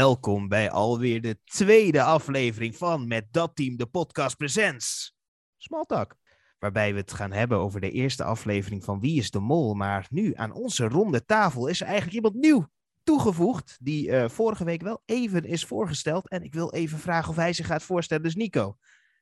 Welkom 0.00 0.48
bij 0.48 0.70
alweer 0.70 1.20
de 1.20 1.38
tweede 1.44 2.02
aflevering 2.02 2.76
van 2.76 3.08
Met 3.08 3.26
Dat 3.30 3.56
Team 3.56 3.76
de 3.76 3.86
Podcast 3.86 4.36
Presents. 4.36 5.16
Smalltalk. 5.56 6.16
Waarbij 6.58 6.92
we 6.92 6.98
het 6.98 7.12
gaan 7.12 7.32
hebben 7.32 7.58
over 7.58 7.80
de 7.80 7.90
eerste 7.90 8.24
aflevering 8.24 8.84
van 8.84 9.00
Wie 9.00 9.18
is 9.18 9.30
de 9.30 9.40
Mol. 9.40 9.74
Maar 9.74 10.06
nu 10.10 10.32
aan 10.34 10.52
onze 10.52 10.88
ronde 10.88 11.24
tafel 11.24 11.66
is 11.66 11.80
er 11.80 11.86
eigenlijk 11.86 12.16
iemand 12.16 12.34
nieuw 12.34 12.68
toegevoegd. 13.02 13.78
Die 13.80 14.08
uh, 14.08 14.28
vorige 14.28 14.64
week 14.64 14.82
wel 14.82 15.02
even 15.04 15.44
is 15.44 15.64
voorgesteld. 15.64 16.28
En 16.28 16.42
ik 16.42 16.54
wil 16.54 16.72
even 16.72 16.98
vragen 16.98 17.30
of 17.30 17.36
hij 17.36 17.52
zich 17.52 17.66
gaat 17.66 17.82
voorstellen. 17.82 18.22
Dus 18.22 18.34
Nico, 18.34 18.76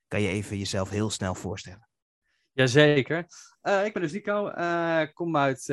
kan 0.08 0.20
je 0.20 0.28
even 0.28 0.58
jezelf 0.58 0.90
heel 0.90 1.10
snel 1.10 1.34
voorstellen? 1.34 1.88
Jazeker. 2.52 3.26
Uh, 3.62 3.84
ik 3.84 3.92
ben 3.92 4.02
dus 4.02 4.12
Nico. 4.12 4.50
Uh, 4.50 5.02
kom 5.14 5.36
uit 5.36 5.68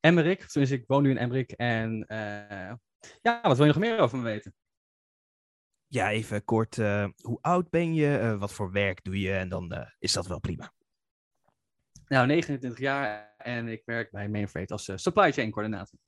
Emmerik. 0.00 0.44
Tenminste, 0.44 0.76
ik 0.76 0.84
woon 0.86 1.02
nu 1.02 1.10
in 1.10 1.18
Emmerik. 1.18 1.50
En 1.50 2.06
ja, 3.22 3.40
wat 3.42 3.56
wil 3.56 3.66
je 3.66 3.72
nog 3.72 3.82
meer 3.82 3.98
over 3.98 4.18
me 4.18 4.24
weten? 4.24 4.54
Ja, 5.86 6.10
even 6.10 6.44
kort. 6.44 6.76
hoe 7.20 7.38
oud 7.40 7.70
ben 7.70 7.94
je? 7.94 8.36
wat 8.38 8.52
voor 8.52 8.72
werk 8.72 9.04
doe 9.04 9.20
je? 9.20 9.32
En 9.32 9.48
dan 9.48 9.86
is 9.98 10.12
dat 10.12 10.26
wel 10.26 10.40
prima. 10.40 10.72
Nou, 12.06 12.26
29 12.26 12.78
jaar 12.80 13.34
en 13.36 13.68
ik 13.68 13.82
werk 13.84 14.10
bij 14.10 14.28
Mainfreight 14.28 14.72
als 14.72 14.92
supply 14.94 15.32
chain 15.32 15.50
coördinator. 15.50 15.98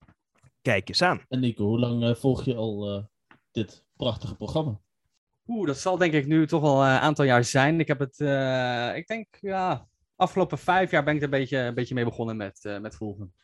Kijk 0.63 0.89
eens 0.89 1.03
aan. 1.03 1.23
En 1.29 1.41
Nico, 1.41 1.65
hoe 1.65 1.79
lang 1.79 2.19
volg 2.19 2.45
je 2.45 2.55
al 2.55 3.09
dit 3.51 3.87
prachtige 3.97 4.35
programma? 4.35 4.81
Oeh, 5.47 5.67
dat 5.67 5.79
zal 5.79 5.99
denk 5.99 6.13
ik 6.13 6.27
nu 6.27 6.47
toch 6.47 6.63
wel 6.63 6.83
een 6.83 6.99
aantal 6.99 7.25
jaar 7.25 7.45
zijn. 7.45 7.81
Ik 7.81 7.89
heb 7.89 7.99
het, 7.99 8.21
ik 8.97 9.07
denk, 9.07 9.37
ja, 9.41 9.89
afgelopen 10.17 10.59
vijf 10.59 10.91
jaar 10.91 11.05
ben 11.05 11.15
ik 11.15 11.19
er 11.21 11.25
een 11.25 11.31
beetje, 11.31 11.59
een 11.59 11.75
beetje 11.75 11.95
mee 11.95 12.05
begonnen 12.05 12.37
met, 12.37 12.65
uh, 12.65 12.79
met 12.79 12.95
volgen. 12.95 13.35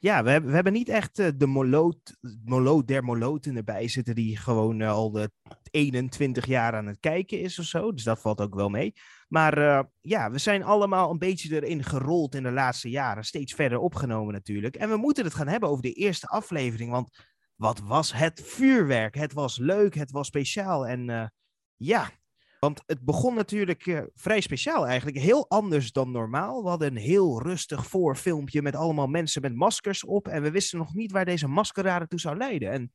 Ja, 0.00 0.22
we 0.22 0.30
hebben, 0.30 0.48
we 0.48 0.54
hebben 0.54 0.72
niet 0.72 0.88
echt 0.88 1.18
uh, 1.18 1.28
de 1.36 1.46
moloot, 1.46 2.16
moloot 2.44 2.86
der 2.86 3.04
moloten 3.04 3.56
erbij 3.56 3.88
zitten 3.88 4.14
die 4.14 4.36
gewoon 4.36 4.80
uh, 4.80 4.90
al 4.90 5.10
de 5.10 5.30
21 5.70 6.46
jaar 6.46 6.74
aan 6.74 6.86
het 6.86 7.00
kijken 7.00 7.40
is 7.40 7.58
of 7.58 7.64
zo. 7.64 7.92
Dus 7.92 8.04
dat 8.04 8.20
valt 8.20 8.40
ook 8.40 8.54
wel 8.54 8.68
mee. 8.68 8.92
Maar 9.28 9.86
ja, 10.00 10.30
we 10.30 10.38
zijn 10.38 10.62
allemaal 10.62 11.10
een 11.10 11.18
beetje 11.18 11.54
erin 11.54 11.84
gerold 11.84 12.34
in 12.34 12.42
de 12.42 12.50
laatste 12.50 12.90
jaren. 12.90 13.24
Steeds 13.24 13.54
verder 13.54 13.78
opgenomen 13.78 14.32
natuurlijk. 14.32 14.76
En 14.76 14.88
we 14.88 14.96
moeten 14.96 15.24
het 15.24 15.34
gaan 15.34 15.48
hebben 15.48 15.68
over 15.68 15.82
de 15.82 15.92
eerste 15.92 16.26
aflevering. 16.26 16.90
Want 16.90 17.24
wat 17.56 17.80
was 17.80 18.12
het 18.12 18.42
vuurwerk? 18.44 19.14
Het 19.14 19.32
was 19.32 19.58
leuk, 19.58 19.94
het 19.94 20.10
was 20.10 20.26
speciaal. 20.26 20.86
En 20.86 21.32
ja, 21.76 22.10
want 22.58 22.82
het 22.86 23.00
begon 23.00 23.34
natuurlijk 23.34 23.86
uh, 23.86 24.02
vrij 24.14 24.40
speciaal 24.40 24.86
eigenlijk. 24.86 25.18
Heel 25.18 25.48
anders 25.48 25.92
dan 25.92 26.10
normaal. 26.10 26.62
We 26.62 26.68
hadden 26.68 26.88
een 26.88 27.02
heel 27.02 27.42
rustig 27.42 27.86
voorfilmpje 27.86 28.62
met 28.62 28.74
allemaal 28.74 29.06
mensen 29.06 29.42
met 29.42 29.54
maskers 29.54 30.04
op. 30.04 30.28
En 30.28 30.42
we 30.42 30.50
wisten 30.50 30.78
nog 30.78 30.94
niet 30.94 31.12
waar 31.12 31.24
deze 31.24 31.48
maskerade 31.48 32.06
toe 32.06 32.20
zou 32.20 32.36
leiden. 32.36 32.70
En 32.70 32.92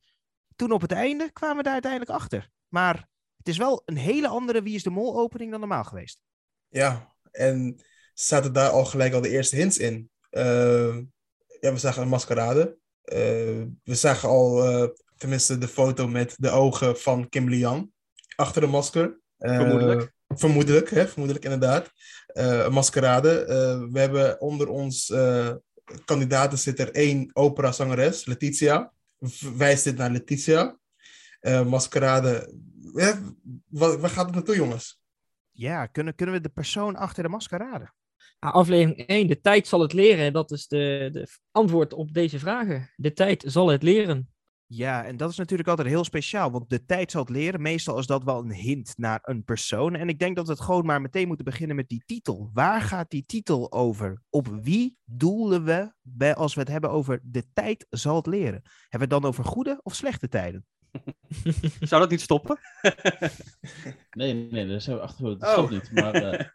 toen 0.56 0.72
op 0.72 0.80
het 0.80 0.92
einde 0.92 1.32
kwamen 1.32 1.56
we 1.56 1.62
daar 1.62 1.72
uiteindelijk 1.72 2.10
achter. 2.10 2.50
Maar 2.68 3.08
het 3.36 3.48
is 3.48 3.56
wel 3.56 3.82
een 3.84 3.96
hele 3.96 4.28
andere 4.28 4.62
Wie 4.62 4.74
is 4.74 4.82
de 4.82 4.90
Mol 4.90 5.18
opening 5.18 5.50
dan 5.50 5.60
normaal 5.60 5.84
geweest. 5.84 6.20
Ja, 6.68 7.14
en 7.30 7.82
zaten 8.14 8.52
daar 8.52 8.70
al 8.70 8.84
gelijk 8.84 9.14
al 9.14 9.20
de 9.20 9.28
eerste 9.28 9.56
hints 9.56 9.78
in. 9.78 10.10
Uh, 10.30 10.98
ja, 11.60 11.72
we 11.72 11.78
zagen 11.78 12.02
een 12.02 12.08
maskerade. 12.08 12.78
Uh, 13.04 13.16
we 13.82 13.94
zagen 13.94 14.28
al 14.28 14.62
tenminste 15.16 15.58
de 15.58 15.68
foto 15.68 16.08
met 16.08 16.34
de 16.38 16.50
ogen 16.50 16.98
van 16.98 17.28
Kim 17.28 17.48
Lian 17.48 17.92
achter 18.36 18.60
de 18.60 18.66
masker. 18.66 19.22
Vermoedelijk. 19.52 20.00
Uh, 20.00 20.38
vermoedelijk, 20.38 20.90
hè, 20.90 21.06
vermoedelijk 21.06 21.44
inderdaad. 21.44 21.90
Uh, 22.34 22.68
maskerade. 22.68 23.40
Uh, 23.40 23.92
we 23.92 24.00
hebben 24.00 24.40
onder 24.40 24.68
ons 24.68 25.12
kandidaten 26.04 26.58
zit 26.58 26.78
er 26.78 26.90
één 26.90 27.30
operazangeres, 27.32 28.24
Letitia. 28.24 28.92
Wijst 29.56 29.84
dit 29.84 29.96
naar 29.96 30.10
Letitia. 30.10 30.78
maskerade. 31.66 32.54
waar, 33.68 34.00
waar 34.00 34.10
gaat 34.10 34.26
het 34.26 34.34
naartoe, 34.34 34.56
jongens? 34.56 35.00
Ja, 35.50 35.86
kunnen, 35.86 36.14
kunnen 36.14 36.34
we 36.34 36.40
de 36.40 36.48
persoon 36.48 36.96
achter 36.96 37.22
de 37.22 37.28
maskerade? 37.28 37.92
Aflevering 38.38 39.06
1, 39.06 39.26
de 39.26 39.40
tijd 39.40 39.66
zal 39.66 39.80
het 39.80 39.92
leren. 39.92 40.32
Dat 40.32 40.50
is 40.50 40.66
de, 40.66 41.08
de 41.12 41.28
antwoord 41.50 41.92
op 41.92 42.12
deze 42.12 42.38
vragen. 42.38 42.90
De 42.96 43.12
tijd 43.12 43.44
zal 43.46 43.68
het 43.68 43.82
leren. 43.82 44.33
Ja, 44.66 45.04
en 45.04 45.16
dat 45.16 45.30
is 45.30 45.36
natuurlijk 45.36 45.68
altijd 45.68 45.88
heel 45.88 46.04
speciaal, 46.04 46.50
want 46.50 46.70
de 46.70 46.84
tijd 46.84 47.10
zal 47.10 47.20
het 47.20 47.30
leren. 47.30 47.62
Meestal 47.62 47.98
is 47.98 48.06
dat 48.06 48.24
wel 48.24 48.38
een 48.38 48.52
hint 48.52 48.92
naar 48.96 49.18
een 49.22 49.44
persoon. 49.44 49.94
En 49.94 50.08
ik 50.08 50.18
denk 50.18 50.36
dat 50.36 50.46
we 50.46 50.52
het 50.52 50.60
gewoon 50.60 50.86
maar 50.86 51.00
meteen 51.00 51.26
moeten 51.26 51.44
beginnen 51.44 51.76
met 51.76 51.88
die 51.88 52.02
titel. 52.06 52.50
Waar 52.52 52.80
gaat 52.80 53.10
die 53.10 53.24
titel 53.26 53.72
over? 53.72 54.22
Op 54.30 54.48
wie 54.62 54.96
doelen 55.04 55.64
we 55.64 55.92
bij, 56.00 56.34
als 56.34 56.54
we 56.54 56.60
het 56.60 56.68
hebben 56.68 56.90
over 56.90 57.20
de 57.22 57.44
tijd 57.52 57.86
zal 57.90 58.16
het 58.16 58.26
leren? 58.26 58.62
Hebben 58.62 59.08
we 59.08 59.14
het 59.14 59.22
dan 59.22 59.24
over 59.24 59.44
goede 59.44 59.80
of 59.82 59.94
slechte 59.94 60.28
tijden? 60.28 60.66
Zou 61.80 62.00
dat 62.00 62.10
niet 62.10 62.20
stoppen? 62.20 62.58
nee, 64.10 64.34
nee, 64.34 64.66
daar 64.66 64.80
zijn 64.80 64.96
we 64.96 65.02
achter. 65.02 65.38
Dat 65.38 65.50
stopt 65.50 65.66
oh. 65.66 65.70
niet. 65.70 65.92
Maar 65.92 66.34
uh, 66.34 66.46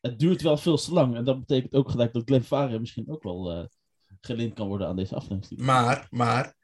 het 0.00 0.18
duurt 0.18 0.42
wel 0.42 0.56
veel 0.56 0.76
te 0.76 0.92
lang. 0.92 1.16
En 1.16 1.24
dat 1.24 1.38
betekent 1.38 1.74
ook 1.74 1.90
gelijk 1.90 2.12
dat 2.12 2.22
Glenn 2.24 2.44
Varia 2.44 2.78
misschien 2.78 3.10
ook 3.10 3.22
wel 3.22 3.58
uh, 3.58 3.64
geleend 4.20 4.54
kan 4.54 4.68
worden 4.68 4.86
aan 4.86 4.96
deze 4.96 5.14
aflevering. 5.14 5.60
Maar, 5.60 6.06
maar, 6.10 6.54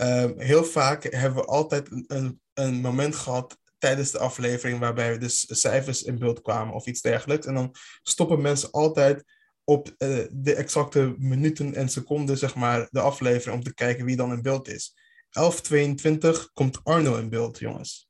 Um, 0.00 0.40
heel 0.40 0.64
vaak 0.64 1.02
hebben 1.02 1.40
we 1.40 1.46
altijd 1.46 1.90
een, 1.90 2.04
een, 2.06 2.40
een, 2.54 2.80
moment 2.80 3.14
gehad 3.14 3.58
tijdens 3.78 4.10
de 4.10 4.18
aflevering 4.18 4.78
waarbij 4.78 5.18
dus 5.18 5.60
cijfers 5.60 6.02
in 6.02 6.18
beeld 6.18 6.42
kwamen 6.42 6.74
of 6.74 6.86
iets 6.86 7.00
dergelijks. 7.00 7.46
En 7.46 7.54
dan 7.54 7.74
stoppen 8.02 8.40
mensen 8.40 8.70
altijd 8.70 9.24
op 9.64 9.86
uh, 9.88 10.24
de 10.30 10.54
exacte 10.54 11.14
minuten 11.18 11.74
en 11.74 11.88
seconden, 11.88 12.38
zeg 12.38 12.54
maar, 12.54 12.88
de 12.90 13.00
aflevering 13.00 13.56
om 13.56 13.62
te 13.64 13.74
kijken 13.74 14.04
wie 14.04 14.16
dan 14.16 14.32
in 14.32 14.42
beeld 14.42 14.68
is. 14.68 14.94
11.22 15.38 16.52
komt 16.52 16.80
Arno 16.84 17.16
in 17.16 17.28
beeld, 17.28 17.58
jongens. 17.58 18.08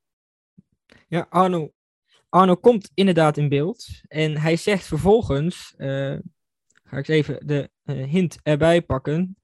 Ja, 1.08 1.26
Arno, 1.30 1.72
Arno 2.28 2.56
komt 2.56 2.90
inderdaad 2.94 3.36
in 3.36 3.48
beeld. 3.48 3.86
En 4.08 4.36
hij 4.36 4.56
zegt 4.56 4.86
vervolgens, 4.86 5.74
uh, 5.76 6.18
ga 6.84 6.96
ik 6.96 7.08
even 7.08 7.46
de 7.46 7.70
uh, 7.84 8.04
hint 8.06 8.38
erbij 8.42 8.82
pakken. 8.82 9.36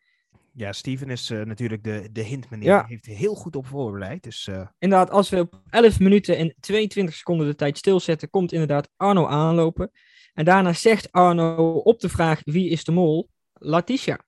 Ja, 0.54 0.72
Steven 0.72 1.10
is 1.10 1.30
uh, 1.30 1.44
natuurlijk 1.44 1.84
de, 1.84 2.08
de 2.12 2.22
hint 2.22 2.50
meneer. 2.50 2.68
Ja. 2.68 2.84
heeft 2.88 3.06
heel 3.06 3.34
goed 3.34 3.56
op 3.56 3.66
voorbereid. 3.66 4.22
Dus, 4.22 4.46
uh... 4.46 4.66
Inderdaad, 4.78 5.10
als 5.10 5.30
we 5.30 5.40
op 5.40 5.62
11 5.70 6.00
minuten 6.00 6.36
en 6.36 6.54
22 6.60 7.14
seconden 7.14 7.46
de 7.46 7.54
tijd 7.54 7.78
stilzetten, 7.78 8.30
komt 8.30 8.52
inderdaad 8.52 8.88
Arno 8.96 9.26
aanlopen. 9.26 9.90
En 10.34 10.44
daarna 10.44 10.72
zegt 10.72 11.12
Arno 11.12 11.74
op 11.76 12.00
de 12.00 12.08
vraag 12.08 12.40
wie 12.44 12.70
is 12.70 12.84
de 12.84 12.92
mol? 12.92 13.28
Letitia. 13.52 14.20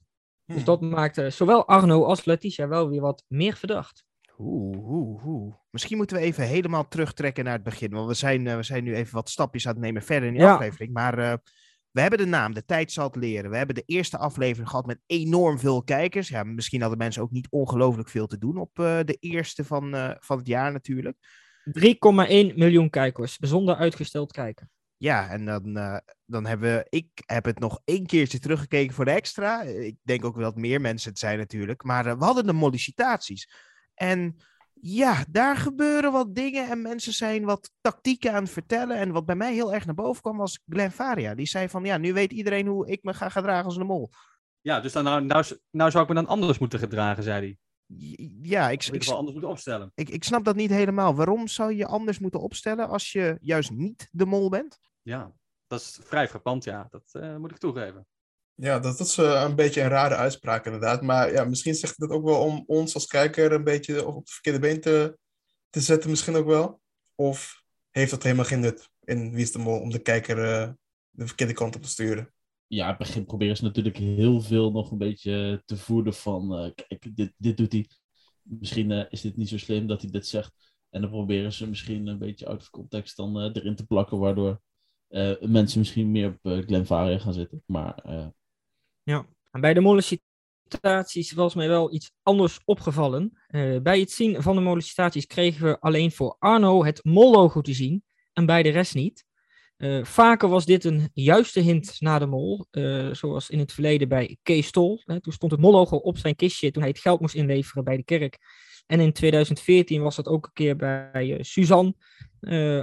Dus 0.47 0.57
hmm. 0.57 0.65
dat 0.65 0.81
maakt 0.81 1.19
uh, 1.19 1.31
zowel 1.31 1.67
Arno 1.67 2.05
als 2.05 2.25
Letitia 2.25 2.69
wel 2.69 2.89
weer 2.89 3.01
wat 3.01 3.25
meer 3.29 3.57
verdacht. 3.57 4.05
Oeh, 4.39 4.91
oeh, 4.91 5.27
oeh. 5.27 5.55
Misschien 5.71 5.97
moeten 5.97 6.17
we 6.17 6.23
even 6.23 6.45
helemaal 6.45 6.89
terugtrekken 6.89 7.45
naar 7.45 7.53
het 7.53 7.63
begin. 7.63 7.91
Want 7.91 8.09
we 8.09 8.15
zijn, 8.15 8.57
we 8.57 8.63
zijn 8.63 8.85
nu 8.85 8.95
even 8.95 9.15
wat 9.15 9.31
stapjes 9.31 9.67
aan 9.67 9.73
het 9.73 9.83
nemen 9.83 10.03
verder 10.03 10.29
in 10.29 10.35
de 10.35 10.41
ja. 10.41 10.55
aflevering. 10.55 10.93
Maar 10.93 11.41
we 11.95 12.01
hebben 12.01 12.19
de 12.19 12.27
naam, 12.27 12.55
de 12.55 12.65
tijd 12.65 12.93
zal 12.93 13.07
het 13.07 13.17
leren. 13.17 13.51
We 13.51 13.57
hebben 13.57 13.75
de 13.75 13.83
eerste 13.87 14.19
aflevering 14.19 14.69
gehad 14.69 14.87
met 14.87 15.01
enorm 15.07 15.59
veel 15.59 15.83
kijkers. 15.83 16.29
Ja, 16.29 16.45
misschien 16.45 16.81
hadden 16.81 16.99
mensen 16.99 17.23
ook 17.23 17.31
niet 17.31 17.47
ongelooflijk 17.51 18.09
veel 18.09 18.27
te 18.27 18.39
doen 18.39 18.57
op 18.57 18.79
uh, 18.79 19.01
de 19.05 19.17
eerste 19.21 19.65
van, 19.65 19.95
uh, 19.95 20.11
van 20.19 20.39
het 20.39 20.47
jaar 20.47 20.73
natuurlijk. 20.73 21.17
3,1 21.79 22.55
miljoen 22.55 22.91
kijkers, 22.91 23.37
zonder 23.41 23.77
uitgesteld 23.77 24.33
kijken. 24.33 24.71
Ja, 24.97 25.29
en 25.29 25.45
dan, 25.45 25.79
uh, 25.79 25.97
dan 26.25 26.47
hebben 26.47 26.75
we, 26.75 26.87
ik 26.89 27.09
heb 27.27 27.45
het 27.45 27.59
nog 27.59 27.81
één 27.85 28.07
keertje 28.07 28.39
teruggekeken 28.39 28.95
voor 28.95 29.05
de 29.05 29.11
extra. 29.11 29.63
Ik 29.63 29.97
denk 30.03 30.25
ook 30.25 30.37
wel 30.37 30.45
dat 30.45 30.57
meer 30.57 30.81
mensen 30.81 31.11
het 31.11 31.19
zijn 31.19 31.39
natuurlijk. 31.39 31.83
Maar 31.83 32.19
we 32.19 32.25
hadden 32.25 32.47
de 32.47 32.53
mollicitaties. 32.53 33.53
En 33.95 34.37
ja, 34.81 35.25
daar 35.31 35.57
gebeuren 35.57 36.13
wat 36.13 36.35
dingen 36.35 36.69
en 36.69 36.83
mensen 36.83 37.13
zijn 37.13 37.45
wat 37.45 37.71
tactieken 37.81 38.33
aan 38.33 38.43
het 38.43 38.53
vertellen. 38.53 38.97
En 38.97 39.13
wat 39.13 39.27
bij 39.27 39.37
mij 39.37 39.53
heel 39.53 39.75
erg 39.75 39.87
naar 39.87 39.95
boven 39.95 40.23
kwam 40.23 40.37
was 40.37 40.61
Glenn 40.67 40.91
Faria. 40.91 41.35
Die 41.35 41.47
zei 41.47 41.69
van, 41.69 41.85
ja, 41.85 41.97
nu 41.97 42.13
weet 42.13 42.33
iedereen 42.33 42.67
hoe 42.67 42.89
ik 42.89 43.03
me 43.03 43.15
ga 43.15 43.29
gedragen 43.29 43.65
als 43.65 43.77
een 43.77 43.87
mol. 43.87 44.11
Ja, 44.61 44.81
dus 44.81 44.93
dan, 44.93 45.05
nou, 45.05 45.25
nou, 45.25 45.45
nou 45.71 45.91
zou 45.91 46.03
ik 46.03 46.09
me 46.09 46.15
dan 46.15 46.27
anders 46.27 46.59
moeten 46.59 46.79
gedragen, 46.79 47.23
zei 47.23 47.41
hij. 47.41 47.59
Ja, 48.43 48.71
ik, 48.71 48.85
ik, 48.85 49.07
anders 49.07 49.33
moeten 49.33 49.51
opstellen. 49.51 49.93
Ik, 49.95 50.09
ik 50.09 50.25
snap 50.25 50.45
dat 50.45 50.57
niet 50.57 50.71
helemaal. 50.71 51.15
Waarom 51.15 51.49
zou 51.49 51.75
je 51.75 51.87
anders 51.87 52.19
moeten 52.19 52.41
opstellen 52.41 52.89
als 52.89 53.13
je 53.13 53.37
juist 53.41 53.71
niet 53.71 54.09
de 54.13 54.27
mol 54.27 54.49
bent? 54.49 54.79
Ja, 55.03 55.33
dat 55.67 55.81
is 55.81 55.99
vrij 56.03 56.29
frappant, 56.29 56.65
ja. 56.65 56.87
Dat 56.91 57.11
uh, 57.13 57.37
moet 57.37 57.51
ik 57.51 57.59
toegeven. 57.59 58.07
Ja, 58.57 58.79
dat 58.79 59.01
is 59.01 59.19
uh, 59.19 59.43
een 59.47 59.55
beetje 59.55 59.81
een 59.81 59.89
rare 59.89 60.15
uitspraak 60.15 60.65
inderdaad. 60.65 61.03
Maar 61.03 61.33
ja, 61.33 61.45
misschien 61.45 61.75
zegt 61.75 61.97
het 61.97 62.11
ook 62.11 62.25
wel 62.25 62.41
om 62.41 62.65
ons 62.67 62.95
als 62.95 63.07
kijker 63.07 63.53
een 63.53 63.65
beetje 63.65 64.07
op 64.07 64.15
het 64.15 64.31
verkeerde 64.31 64.59
been 64.59 64.81
te, 64.81 65.19
te 65.71 65.81
zetten, 65.81 66.11
misschien 66.11 66.35
ook 66.35 66.47
wel. 66.47 66.81
Of 67.15 67.63
heeft 67.91 68.11
dat 68.11 68.23
helemaal 68.23 68.45
geen 68.45 68.61
nut 68.61 68.91
in 69.01 69.31
Wie 69.31 69.43
is 69.43 69.53
de 69.53 69.59
Mol 69.59 69.81
om 69.81 69.91
de 69.91 69.99
kijker 69.99 70.39
uh, 70.39 70.73
de 71.11 71.27
verkeerde 71.27 71.53
kant 71.53 71.77
op 71.77 71.83
te 71.83 71.89
sturen? 71.89 72.33
Ja, 72.67 72.89
het 72.89 72.99
begin 72.99 73.25
proberen 73.25 73.57
ze 73.57 73.63
natuurlijk 73.63 73.97
heel 73.97 74.41
veel 74.41 74.71
nog 74.71 74.91
een 74.91 74.99
beetje 74.99 75.63
te 75.65 75.77
voeden 75.77 76.15
van... 76.15 76.65
Uh, 76.65 76.71
kijk, 76.75 77.17
dit, 77.17 77.33
dit 77.37 77.57
doet 77.57 77.73
hij. 77.73 77.89
Misschien 78.43 78.91
is 78.91 79.21
dit 79.21 79.37
niet 79.37 79.49
zo 79.49 79.59
slim 79.59 79.87
dat 79.87 80.03
hij 80.03 80.11
dit 80.11 80.27
zegt. 80.27 80.75
En 80.91 81.01
dan 81.01 81.11
proberen 81.11 81.53
ze 81.53 81.69
misschien 81.69 82.07
een 82.07 82.19
beetje 82.19 82.47
out 82.47 82.61
of 82.61 82.71
context 82.71 83.17
dan 83.17 83.41
erin 83.41 83.77
te 83.77 83.87
plakken, 83.87 84.19
waardoor 84.19 84.61
mensen 85.41 85.79
misschien 85.79 86.11
meer 86.11 86.29
op 86.43 86.65
Glenn 86.67 86.87
Varia 86.87 87.19
gaan 87.19 87.33
zitten. 87.33 87.63
Maar 87.67 87.95
ja, 89.05 89.27
bij 89.51 89.75
de 89.75 89.81
mollicitaties 89.81 91.33
was 91.33 91.55
mij 91.55 91.69
wel 91.69 91.93
iets 91.93 92.13
anders 92.23 92.61
opgevallen. 92.65 93.39
Eh, 93.47 93.81
bij 93.83 94.01
het 94.01 94.11
zien 94.11 94.43
van 94.43 94.57
de 94.57 94.63
mollicitaties 94.63 95.27
kregen 95.27 95.67
we 95.67 95.81
alleen 95.81 96.13
voor 96.13 96.37
Arno 96.39 96.85
het 96.85 97.05
mollogo 97.05 97.61
te 97.61 97.73
zien 97.73 98.05
en 98.33 98.47
bij 98.47 98.63
de 98.63 98.69
rest 98.69 98.95
niet. 98.95 99.25
Eh, 99.77 100.05
vaker 100.05 100.49
was 100.49 100.65
dit 100.65 100.85
een 100.85 101.11
juiste 101.13 101.61
hint 101.61 102.01
naar 102.01 102.19
de 102.19 102.27
mol, 102.27 102.67
eh, 102.71 103.09
zoals 103.13 103.51
in 103.51 103.59
het 103.59 103.73
verleden 103.73 104.09
bij 104.09 104.37
Kees 104.43 104.67
Stol. 104.67 105.03
Hè, 105.05 105.21
toen 105.21 105.33
stond 105.33 105.53
het 105.53 105.61
mollogo 105.61 105.97
op 105.97 106.19
zijn 106.19 106.37
kistje 106.37 106.71
toen 106.71 106.83
hij 106.83 106.91
het 106.91 107.01
geld 107.01 107.21
moest 107.21 107.35
inleveren 107.35 107.85
bij 107.85 107.97
de 107.97 108.05
kerk. 108.05 108.39
En 108.87 109.01
in 109.01 109.13
2014 109.13 110.03
was 110.03 110.17
dat 110.17 110.27
ook 110.27 110.47
een 110.47 110.53
keer 110.53 110.77
bij 110.77 111.39
Suzanne, 111.41 111.95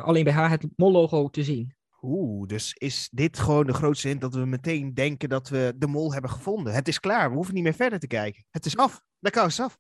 alleen 0.03 0.23
bij 0.23 0.33
haar 0.33 0.50
het 0.50 0.68
mollogo 0.75 1.29
te 1.29 1.44
zien. 1.44 1.75
Oeh, 2.01 2.48
dus 2.48 2.74
is 2.77 3.09
dit 3.12 3.39
gewoon 3.39 3.65
de 3.65 3.74
grootste 3.74 4.07
hint 4.07 4.21
dat 4.21 4.33
we 4.33 4.45
meteen 4.45 4.94
denken 4.94 5.30
dat 5.30 5.50
we 5.50 5.74
de 5.75 5.88
mol 5.88 6.13
hebben 6.13 6.31
gevonden? 6.31 6.74
Het 6.74 6.88
is 6.88 7.00
klaar, 7.00 7.30
we 7.30 7.36
hoeven 7.36 7.53
niet 7.53 7.63
meer 7.63 7.74
verder 7.74 8.00
te 8.00 8.07
kijken. 8.07 8.45
Het 8.50 8.65
is 8.65 8.77
af, 8.77 9.01
de 9.19 9.30
kous 9.30 9.48
is 9.48 9.59
af. 9.59 9.80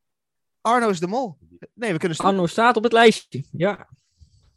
Arno 0.61 0.89
is 0.89 0.99
de 0.99 1.07
mol. 1.07 1.37
Nee, 1.73 1.91
we 1.91 1.97
kunnen 1.97 2.15
stoppen. 2.15 2.35
Arno 2.35 2.47
staat 2.47 2.77
op 2.77 2.83
het 2.83 2.91
lijstje, 2.91 3.43
ja. 3.51 3.89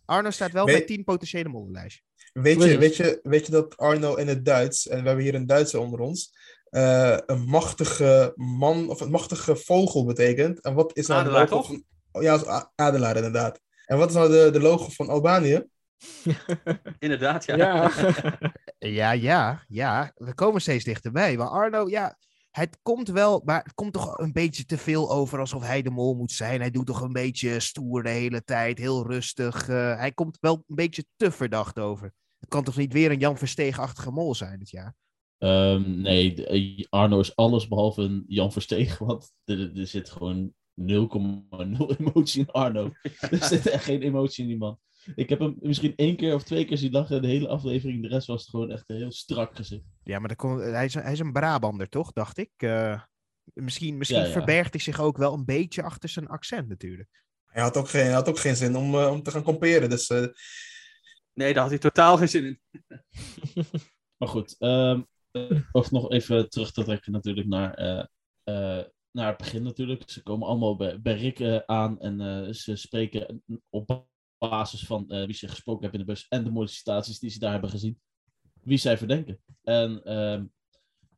Arno 0.05 0.31
staat 0.31 0.53
wel 0.53 0.65
bij 0.65 0.81
tien 0.81 1.05
potentiële 1.05 1.49
mollenlijstje. 1.49 2.03
Weet 2.33 2.63
je, 2.63 2.79
weet, 2.79 2.97
je, 2.97 3.21
weet 3.23 3.47
je 3.47 3.53
dat 3.53 3.77
Arno 3.77 4.15
in 4.15 4.29
het 4.29 4.45
Duits, 4.45 4.89
en 4.89 5.01
we 5.01 5.07
hebben 5.07 5.25
hier 5.25 5.35
een 5.35 5.47
Duitser 5.47 5.81
onder 5.81 6.01
ons, 6.01 6.35
uh, 6.71 7.19
een 7.27 7.45
machtige 7.45 8.33
man 8.37 8.89
of 8.89 9.01
een 9.01 9.11
machtige 9.11 9.57
vogel 9.57 10.05
betekent? 10.05 10.61
En 10.61 10.75
wat 10.75 10.97
is 10.97 11.07
nou 11.07 11.21
adelaar, 11.21 11.47
de 11.47 11.55
logo 11.55 11.67
van... 11.67 11.85
Ja, 12.23 12.71
adelaar 12.75 13.17
inderdaad. 13.17 13.61
En 13.87 13.99
wat 13.99 14.09
is 14.09 14.15
nou 14.15 14.31
de, 14.31 14.51
de 14.51 14.61
logo 14.61 14.89
van 14.89 15.09
Albanië? 15.09 15.65
Inderdaad, 16.99 17.45
ja. 17.45 17.57
Ja. 17.57 17.91
ja, 18.79 19.13
ja, 19.13 19.65
ja. 19.69 20.13
We 20.15 20.35
komen 20.35 20.61
steeds 20.61 20.85
dichterbij. 20.85 21.37
Maar 21.37 21.49
Arno, 21.49 21.89
ja, 21.89 22.17
het 22.51 22.79
komt 22.83 23.09
wel, 23.09 23.43
maar 23.45 23.63
het 23.63 23.75
komt 23.75 23.93
toch 23.93 24.19
een 24.19 24.33
beetje 24.33 24.65
te 24.65 24.79
veel 24.79 25.11
over 25.11 25.39
alsof 25.39 25.63
hij 25.63 25.83
de 25.83 25.91
mol 25.91 26.15
moet 26.15 26.33
zijn. 26.33 26.61
Hij 26.61 26.71
doet 26.71 26.87
toch 26.87 27.01
een 27.01 27.13
beetje 27.13 27.61
stoer 27.61 28.03
de 28.03 28.09
hele 28.09 28.45
tijd, 28.45 28.79
heel 28.79 29.07
rustig. 29.07 29.69
Uh, 29.69 29.97
hij 29.97 30.13
komt 30.13 30.39
wel 30.41 30.65
een 30.67 30.75
beetje 30.75 31.05
te 31.17 31.31
verdacht 31.31 31.79
over. 31.79 32.13
Het 32.39 32.49
kan 32.49 32.65
toch 32.65 32.77
niet 32.77 32.93
weer 32.93 33.11
een 33.11 33.19
Jan 33.19 33.39
Versteeg-achtige 33.39 34.11
mol 34.11 34.35
zijn 34.35 34.59
dit 34.59 34.71
jaar? 34.71 34.95
Um, 35.39 36.01
nee, 36.01 36.47
eh, 36.47 36.85
Arno 36.89 37.21
is 37.21 37.37
alles 37.37 37.69
behalve 37.69 38.03
een 38.03 38.25
Jan 38.27 38.53
Versteeg, 38.53 38.99
want 38.99 39.33
er, 39.45 39.79
er 39.79 39.87
zit 39.87 40.11
gewoon 40.11 40.53
0,0 40.81 40.87
emotie 41.99 42.41
in 42.41 42.51
Arno. 42.51 42.91
er 43.31 43.45
zit 43.45 43.67
echt 43.67 43.85
geen 43.85 44.03
emotie 44.03 44.43
in 44.43 44.49
die 44.49 44.59
man. 44.59 44.79
Ik 45.15 45.29
heb 45.29 45.39
hem 45.39 45.57
misschien 45.61 45.97
één 45.97 46.17
keer 46.17 46.35
of 46.35 46.43
twee 46.43 46.65
keer 46.65 46.79
zien 46.79 46.93
lachen 46.93 47.23
de 47.23 47.29
hele 47.29 47.49
aflevering. 47.49 48.03
De 48.03 48.09
rest 48.09 48.27
was 48.27 48.41
het 48.41 48.51
gewoon 48.51 48.71
echt 48.71 48.85
een 48.87 48.97
heel 48.97 49.13
strak 49.13 49.57
gezicht. 49.57 49.85
Ja, 50.03 50.19
maar 50.19 50.37
kon, 50.37 50.59
hij, 50.59 50.85
is, 50.85 50.95
hij 50.95 51.13
is 51.13 51.19
een 51.19 51.33
Brabander, 51.33 51.89
toch? 51.89 52.13
Dacht 52.13 52.39
ik. 52.39 52.51
Uh, 52.59 53.03
misschien 53.45 53.99
misschien 53.99 54.27
verbergt 54.27 54.73
hij 54.73 54.83
zich 54.83 55.01
ook 55.01 55.17
wel 55.17 55.35
een 55.35 55.45
beetje 55.45 55.83
achter 55.83 56.09
zijn 56.09 56.29
accent 56.29 56.69
natuurlijk. 56.69 57.25
Hij 57.45 57.63
had 57.63 57.77
ook 57.77 57.89
geen, 57.89 58.11
had 58.11 58.29
ook 58.29 58.39
geen 58.39 58.57
zin 58.57 58.77
om, 58.77 58.95
uh, 58.95 59.11
om 59.11 59.23
te 59.23 59.31
gaan 59.31 59.43
comperen. 59.43 59.91
Dus, 59.91 60.11
uh... 60.11 60.27
Nee, 61.33 61.53
daar 61.53 61.63
had 61.63 61.71
hij 61.71 61.79
totaal 61.79 62.17
geen 62.17 62.29
zin 62.29 62.45
in. 62.45 62.61
maar 64.19 64.29
goed, 64.29 64.57
um, 64.59 65.07
of 65.73 65.91
nog 65.91 66.11
even 66.11 66.49
terug 66.49 66.73
te 66.73 66.85
trekken 66.85 67.13
natuurlijk 67.13 67.47
naar, 67.47 67.77
naar 69.11 69.29
het 69.29 69.37
begin 69.37 69.63
natuurlijk. 69.63 70.11
Ze 70.11 70.23
komen 70.23 70.49
allemaal 70.49 70.77
bij, 70.77 71.01
bij 71.01 71.17
Rick 71.17 71.63
aan 71.67 72.01
en 72.01 72.55
ze 72.55 72.77
spreken 72.77 73.43
op 73.71 74.07
basis 74.49 74.87
van 74.87 75.05
uh, 75.09 75.25
wie 75.25 75.35
ze 75.35 75.49
gesproken 75.49 75.83
hebben 75.83 76.01
in 76.01 76.07
de 76.07 76.13
bus 76.13 76.27
en 76.29 76.45
de 76.45 76.51
mollicitaties 76.51 77.19
die 77.19 77.31
ze 77.31 77.39
daar 77.39 77.53
hebben 77.53 77.71
gezien, 77.71 78.01
wie 78.63 78.79
zij 78.79 78.99
verdenken. 78.99 79.43
En 79.63 80.01
uh, 80.05 80.43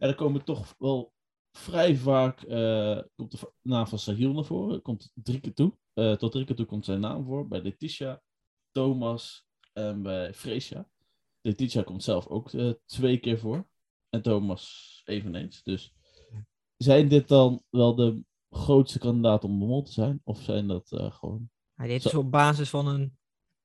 er 0.09 0.15
komen 0.15 0.45
toch 0.45 0.75
wel 0.79 1.13
vrij 1.53 1.97
vaak, 1.97 2.43
uh, 2.43 3.01
komt 3.15 3.31
de 3.31 3.53
naam 3.63 3.87
van 3.87 3.99
Sahil 3.99 4.33
naar 4.33 4.45
voren, 4.45 4.83
komt 4.83 5.11
drie 5.15 5.41
keer 5.41 5.55
toe. 5.55 5.79
Uh, 5.95 6.13
tot 6.13 6.33
drie 6.33 6.45
keer 6.45 6.57
toe 6.57 6.67
komt 6.67 6.85
zijn 6.85 7.01
naam 7.01 7.25
voor, 7.25 7.49
bij 7.49 7.63
Letitia, 7.63 8.23
Thomas 8.71 9.47
en 9.73 10.03
bij 10.03 10.35
Freesia. 10.35 10.89
Letitia 11.41 11.83
komt 11.83 12.03
zelf 12.03 12.27
ook 12.27 12.51
twee 12.87 13.19
keer 13.19 13.39
voor. 13.39 13.69
En 14.09 14.23
Thomas 14.23 15.03
eveneens. 15.05 15.63
Dus 15.63 15.95
zijn 16.77 17.09
dit 17.09 17.29
dan 17.29 17.63
wel 17.71 17.95
de 17.95 18.25
grootste 18.51 18.99
kandidaten 18.99 19.49
om 19.49 19.59
de 19.59 19.65
mol 19.65 19.83
te 19.83 19.93
zijn? 19.93 20.21
Of 20.25 20.43
zijn 20.43 20.67
dat 20.67 20.89
gewoon 20.89 21.51
hij 21.77 21.87
deed 21.87 22.03
het 22.03 22.13
dus 22.13 22.21
op 22.21 22.31
basis 22.31 22.71
van 22.71 22.87
een 22.87 23.17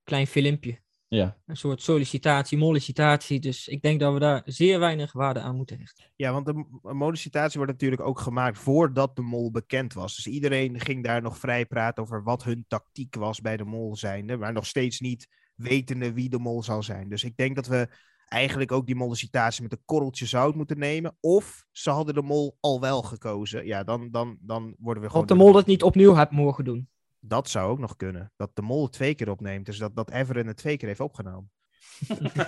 klein 0.04 0.28
filmpje. 0.28 0.80
Ja. 1.08 1.38
Een 1.46 1.58
soort 1.58 1.81
sollicitatie, 1.81 2.58
mollicitatie. 2.58 3.40
Dus 3.40 3.68
ik 3.68 3.81
denk 3.81 4.00
dat 4.00 4.13
we 4.13 4.19
daar 4.19 4.42
zeer 4.46 4.80
weinig 4.80 5.12
waarde 5.12 5.40
aan 5.40 5.56
moeten 5.56 5.80
hechten. 5.80 6.12
Ja, 6.16 6.31
want 6.31 6.46
de 6.46 6.66
mollicitatie 6.81 7.58
wordt 7.58 7.72
natuurlijk 7.72 8.02
ook 8.02 8.19
gemaakt 8.19 8.58
voordat 8.58 9.16
de 9.16 9.22
mol 9.22 9.52
bekend 9.52 9.94
was. 9.94 10.16
Dus 10.16 10.28
iedereen 10.28 10.80
ging 10.80 11.04
daar 11.04 11.22
nog 11.22 11.38
vrij 11.38 11.66
praten 11.66 12.04
over 12.04 12.24
wat 12.24 12.44
hun 12.44 12.66
tactiek 12.68 13.16
was 13.16 13.42
bij 13.42 13.58
de 13.58 13.66
mol 13.66 13.96
zijnde. 13.96 14.38
Maar 14.38 14.54
nog 14.54 14.66
steeds 14.66 15.00
niet 15.00 15.28
wetende 15.56 16.13
wie 16.13 16.30
de 16.30 16.40
mol 16.40 16.63
zal 16.63 16.84
zijn. 16.84 17.10
Dus 17.10 17.24
ik 17.24 17.38
denk 17.38 17.56
dat 17.56 17.68
we 17.68 17.88
eigenlijk 18.28 18.72
ook 18.72 18.86
die 18.86 18.96
mollicitatie 18.96 19.63
met 19.63 19.72
een 19.72 19.86
korreltje 19.86 20.25
zout 20.25 20.56
moeten 20.56 20.80
nemen. 20.80 21.18
Of 21.19 21.66
ze 21.72 21.90
hadden 21.90 22.13
de 22.13 22.22
mol 22.22 22.58
al 22.60 22.80
wel 22.80 23.02
gekozen. 23.02 23.66
Ja, 23.66 23.84
dan, 23.84 24.12
dan, 24.12 24.38
dan 24.42 24.75
worden 24.80 25.04
we 25.04 25.10
gewoon... 25.10 25.24
Of 25.24 25.30
de 25.30 25.36
mol 25.36 25.52
dat 25.52 25.66
niet 25.66 25.84
opnieuw 25.84 26.13
had 26.13 26.31
mogen 26.31 26.63
doen. 26.63 26.90
Dat 27.23 27.50
zou 27.50 27.71
ook 27.71 27.79
nog 27.79 27.95
kunnen. 27.95 28.31
Dat 28.35 28.51
de 28.53 28.62
mol 28.62 28.89
twee 28.89 29.15
keer 29.15 29.29
opneemt. 29.29 29.65
Dus 29.65 29.77
dat, 29.77 29.95
dat 29.95 30.12
Everin 30.12 30.47
het 30.47 30.57
twee 30.57 30.77
keer 30.77 30.88
heeft 30.88 31.00
opgenomen. 31.00 31.51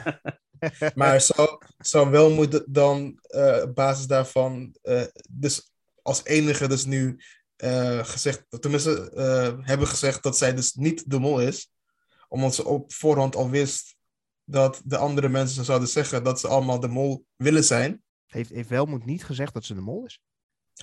maar 0.96 1.22
zou, 1.22 1.58
zou 1.78 2.10
wel 2.10 2.32
moeten 2.32 2.64
dan 2.68 3.20
uh, 3.28 3.62
op 3.64 3.76
basis 3.76 4.08
daarvan, 4.08 4.76
uh, 4.84 5.04
dus 5.30 5.72
als 6.02 6.24
enige 6.24 6.68
dus 6.68 6.86
nu 6.86 7.20
uh, 7.58 8.04
gezegd, 8.04 8.46
tenminste 8.60 9.12
hebben 9.62 9.88
gezegd 9.88 10.24
dat 10.24 10.38
zij 10.38 10.54
dus 10.54 10.74
niet 10.74 11.10
de 11.10 11.20
mol 11.20 11.42
is, 11.42 11.72
omdat 12.28 12.56
ze 12.56 12.66
op 12.66 12.94
voorhand 12.94 13.36
al 13.36 13.50
wist 13.50 13.96
dat 14.44 14.82
de 14.86 14.98
andere 14.98 15.30
mensen 15.30 15.66
zouden 15.66 15.88
zeggen 15.88 16.24
dat 16.24 16.40
ze 16.40 16.48
allemaal 16.48 16.80
de 16.80 16.88
mol 16.88 17.26
willen 17.36 17.64
zijn. 17.64 18.04
Heeft, 18.26 18.50
heeft 18.50 18.86
moet 18.86 19.06
niet 19.06 19.26
gezegd 19.26 19.54
dat 19.54 19.66
ze 19.66 19.74
de 19.74 19.82
mol 19.82 20.06
is? 20.06 20.22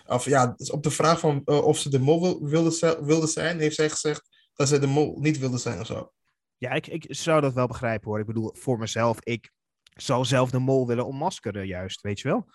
Of 0.07 0.25
ja, 0.25 0.47
dus 0.57 0.71
op 0.71 0.83
de 0.83 0.91
vraag 0.91 1.21
van 1.21 1.43
uh, 1.45 1.65
of 1.65 1.79
ze 1.79 1.91
de 1.91 1.99
mol 1.99 2.21
wilde, 2.43 2.99
wilde 3.03 3.27
zijn, 3.27 3.61
heeft 3.61 3.75
zij 3.75 3.91
gezegd 3.91 4.29
dat 4.55 4.69
ze 4.69 4.79
de 4.79 4.87
mol 4.87 5.19
niet 5.21 5.39
wilde 5.39 5.59
zijn 5.59 5.81
of 5.81 5.87
zo. 5.87 6.13
Ja, 6.57 6.71
ik, 6.71 6.87
ik 6.87 7.07
zou 7.09 7.41
dat 7.41 7.55
wel 7.55 7.67
begrijpen 7.67 8.09
hoor. 8.09 8.21
Ik 8.21 8.27
bedoel, 8.27 8.55
voor 8.55 8.79
mezelf, 8.79 9.21
ik 9.21 9.53
zou 9.83 10.25
zelf 10.25 10.51
de 10.51 10.59
mol 10.59 10.87
willen 10.87 11.07
ommaskeren, 11.07 11.67
juist, 11.67 12.01
weet 12.01 12.21
je 12.21 12.29
wel? 12.29 12.47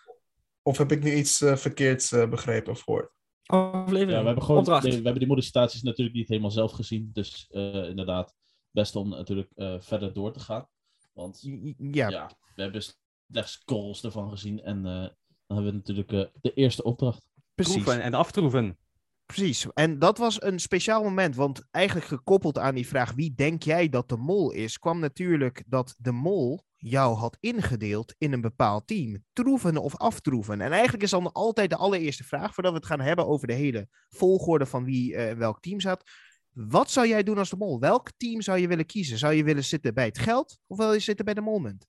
Of 0.61 0.77
heb 0.77 0.91
ik 0.91 1.03
nu 1.03 1.13
iets 1.13 1.41
uh, 1.41 1.55
verkeerds 1.55 2.11
uh, 2.11 2.29
begrepen 2.29 2.71
of 2.71 2.81
gehoord? 2.81 3.13
Aflevering. 3.45 4.11
Ja, 4.11 4.19
we 4.19 4.25
hebben 4.25 4.43
gewoon 4.43 4.63
we 4.63 4.89
hebben 4.89 5.19
die 5.19 5.27
modifikaties 5.27 5.81
natuurlijk 5.81 6.15
niet 6.15 6.27
helemaal 6.27 6.51
zelf 6.51 6.71
gezien. 6.71 7.09
Dus 7.13 7.47
inderdaad, 7.49 8.33
best 8.71 8.95
om 8.95 9.09
natuurlijk 9.09 9.49
verder 9.83 10.13
door 10.13 10.33
te 10.33 10.39
gaan. 10.39 10.67
Want 11.13 11.39
ja. 11.77 12.09
ja 12.09 12.31
we 12.55 12.61
hebben 12.61 12.83
slechts 13.27 13.63
calls 13.63 14.03
ervan 14.03 14.29
gezien 14.29 14.61
en 14.61 15.15
dan 15.47 15.57
hebben 15.57 15.73
we 15.73 15.77
natuurlijk 15.77 16.11
uh, 16.11 16.41
de 16.41 16.53
eerste 16.53 16.83
opdracht. 16.83 17.27
Precies. 17.55 17.73
Proeven 17.73 18.01
en 18.01 18.13
aftroeven. 18.13 18.77
Precies. 19.25 19.67
En 19.73 19.99
dat 19.99 20.17
was 20.17 20.41
een 20.41 20.59
speciaal 20.59 21.03
moment, 21.03 21.35
want 21.35 21.67
eigenlijk 21.71 22.07
gekoppeld 22.07 22.57
aan 22.57 22.75
die 22.75 22.87
vraag 22.87 23.13
wie 23.13 23.33
denk 23.35 23.63
jij 23.63 23.89
dat 23.89 24.09
de 24.09 24.17
mol 24.17 24.51
is, 24.51 24.79
kwam 24.79 24.99
natuurlijk 24.99 25.63
dat 25.67 25.95
de 25.97 26.11
mol 26.11 26.63
jou 26.75 27.15
had 27.15 27.37
ingedeeld 27.39 28.15
in 28.17 28.33
een 28.33 28.41
bepaald 28.41 28.87
team. 28.87 29.23
Troeven 29.33 29.77
of 29.77 29.97
aftroeven. 29.97 30.61
En 30.61 30.71
eigenlijk 30.71 31.03
is 31.03 31.09
dan 31.09 31.31
altijd 31.31 31.69
de 31.69 31.75
allereerste 31.75 32.23
vraag, 32.23 32.53
voordat 32.53 32.71
we 32.71 32.77
het 32.77 32.87
gaan 32.87 32.99
hebben 32.99 33.27
over 33.27 33.47
de 33.47 33.53
hele 33.53 33.87
volgorde 34.09 34.65
van 34.65 34.83
wie 34.83 35.13
uh, 35.13 35.31
welk 35.31 35.61
team 35.61 35.79
zat. 35.79 36.03
Wat 36.51 36.91
zou 36.91 37.07
jij 37.07 37.23
doen 37.23 37.37
als 37.37 37.49
de 37.49 37.55
mol? 37.55 37.79
Welk 37.79 38.11
team 38.17 38.41
zou 38.41 38.59
je 38.59 38.67
willen 38.67 38.85
kiezen? 38.85 39.17
Zou 39.17 39.33
je 39.33 39.43
willen 39.43 39.63
zitten 39.63 39.93
bij 39.93 40.05
het 40.05 40.17
geld 40.17 40.59
of 40.67 40.77
wil 40.77 40.93
je 40.93 40.99
zitten 40.99 41.25
bij 41.25 41.33
de 41.33 41.41
molmunt? 41.41 41.87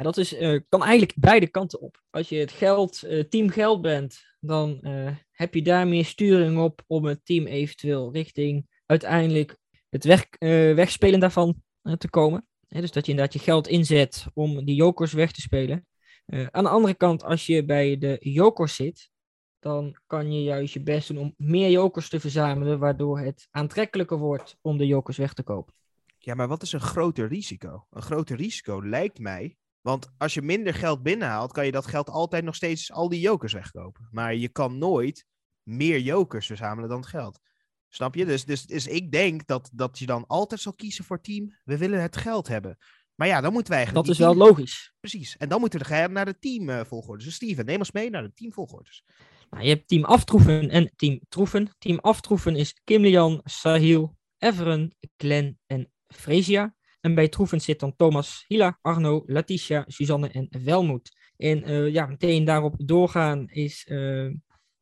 En 0.00 0.06
dat 0.06 0.16
is, 0.16 0.40
uh, 0.40 0.60
kan 0.68 0.82
eigenlijk 0.82 1.14
beide 1.18 1.48
kanten 1.48 1.80
op. 1.80 2.02
Als 2.10 2.28
je 2.28 2.36
het 2.36 2.52
geld, 2.52 3.04
uh, 3.04 3.22
team 3.24 3.48
geld 3.48 3.82
bent, 3.82 4.24
dan 4.40 4.78
uh, 4.82 5.16
heb 5.30 5.54
je 5.54 5.62
daar 5.62 5.88
meer 5.88 6.04
sturing 6.04 6.58
op 6.58 6.82
om 6.86 7.04
het 7.04 7.24
team 7.24 7.46
eventueel 7.46 8.12
richting 8.12 8.66
uiteindelijk 8.86 9.56
het 9.88 10.04
weg, 10.04 10.26
wegspelen 10.74 11.20
daarvan 11.20 11.62
te 11.98 12.10
komen. 12.10 12.46
dus 12.68 12.92
dat 12.92 13.06
je 13.06 13.10
inderdaad 13.10 13.32
je 13.32 13.38
geld 13.38 13.68
inzet 13.68 14.26
om 14.34 14.64
die 14.64 14.74
jokers 14.74 15.12
weg 15.12 15.32
te 15.32 15.40
spelen. 15.40 15.86
aan 16.26 16.64
de 16.64 16.70
andere 16.70 16.94
kant, 16.94 17.24
als 17.24 17.46
je 17.46 17.64
bij 17.64 17.98
de 17.98 18.16
jokers 18.20 18.74
zit, 18.74 19.10
dan 19.58 19.96
kan 20.06 20.32
je 20.32 20.42
juist 20.42 20.74
je 20.74 20.82
best 20.82 21.08
doen 21.08 21.18
om 21.18 21.34
meer 21.36 21.70
jokers 21.70 22.08
te 22.08 22.20
verzamelen, 22.20 22.78
waardoor 22.78 23.18
het 23.18 23.48
aantrekkelijker 23.50 24.18
wordt 24.18 24.56
om 24.60 24.78
de 24.78 24.86
jokers 24.86 25.16
weg 25.16 25.32
te 25.32 25.42
kopen. 25.42 25.74
Ja, 26.18 26.34
maar 26.34 26.48
wat 26.48 26.62
is 26.62 26.72
een 26.72 26.80
groter 26.80 27.28
risico? 27.28 27.86
Een 27.90 28.02
groter 28.02 28.36
risico 28.36 28.88
lijkt 28.88 29.18
mij 29.18 29.58
want 29.80 30.08
als 30.18 30.34
je 30.34 30.42
minder 30.42 30.74
geld 30.74 31.02
binnenhaalt, 31.02 31.52
kan 31.52 31.64
je 31.64 31.72
dat 31.72 31.86
geld 31.86 32.08
altijd 32.08 32.44
nog 32.44 32.54
steeds 32.54 32.92
al 32.92 33.08
die 33.08 33.20
jokers 33.20 33.52
wegkopen. 33.52 34.08
Maar 34.10 34.34
je 34.34 34.48
kan 34.48 34.78
nooit 34.78 35.26
meer 35.62 36.00
jokers 36.00 36.46
verzamelen 36.46 36.88
dan 36.88 36.98
het 36.98 37.08
geld. 37.08 37.40
Snap 37.88 38.14
je? 38.14 38.24
Dus, 38.24 38.44
dus, 38.44 38.66
dus 38.66 38.86
ik 38.86 39.12
denk 39.12 39.46
dat, 39.46 39.70
dat 39.72 39.98
je 39.98 40.06
dan 40.06 40.26
altijd 40.26 40.60
zal 40.60 40.74
kiezen 40.74 41.04
voor 41.04 41.20
team. 41.20 41.56
We 41.64 41.78
willen 41.78 42.02
het 42.02 42.16
geld 42.16 42.48
hebben. 42.48 42.78
Maar 43.14 43.28
ja, 43.28 43.40
dan 43.40 43.52
moeten 43.52 43.72
wij 43.72 43.82
eigenlijk. 43.82 44.06
Dat 44.06 44.16
is 44.16 44.22
wel 44.22 44.34
logisch. 44.34 44.92
Precies. 45.00 45.36
En 45.36 45.48
dan 45.48 45.60
moeten 45.60 45.78
we 45.78 45.84
gaan 45.84 46.12
naar 46.12 46.24
de 46.24 46.38
teamvolgorde. 46.38 47.24
Dus 47.24 47.34
Steven, 47.34 47.64
neem 47.64 47.78
ons 47.78 47.92
mee 47.92 48.10
naar 48.10 48.22
de 48.22 48.32
teamvolgordes. 48.34 49.04
Nou, 49.50 49.64
je 49.64 49.68
hebt 49.68 49.88
team 49.88 50.04
Aftroeven 50.04 50.70
en 50.70 50.92
team 50.96 51.20
Troeven. 51.28 51.74
Team 51.78 51.98
Aftroeven 51.98 52.56
is 52.56 52.80
Kimlian, 52.84 53.40
Sahil, 53.44 54.16
Everen, 54.38 54.96
Glenn 55.16 55.58
en 55.66 55.92
Fresia. 56.06 56.74
En 57.00 57.14
bij 57.14 57.28
Troeven 57.28 57.60
zit 57.60 57.80
dan 57.80 57.96
Thomas, 57.96 58.44
Hila, 58.48 58.78
Arno, 58.80 59.22
Letitia, 59.26 59.84
Suzanne 59.86 60.28
en 60.28 60.48
Welmoed. 60.64 61.18
En 61.36 61.62
eh, 61.64 61.92
ja, 61.92 62.06
meteen 62.06 62.44
daarop 62.44 62.74
doorgaan 62.78 63.48
is... 63.48 63.84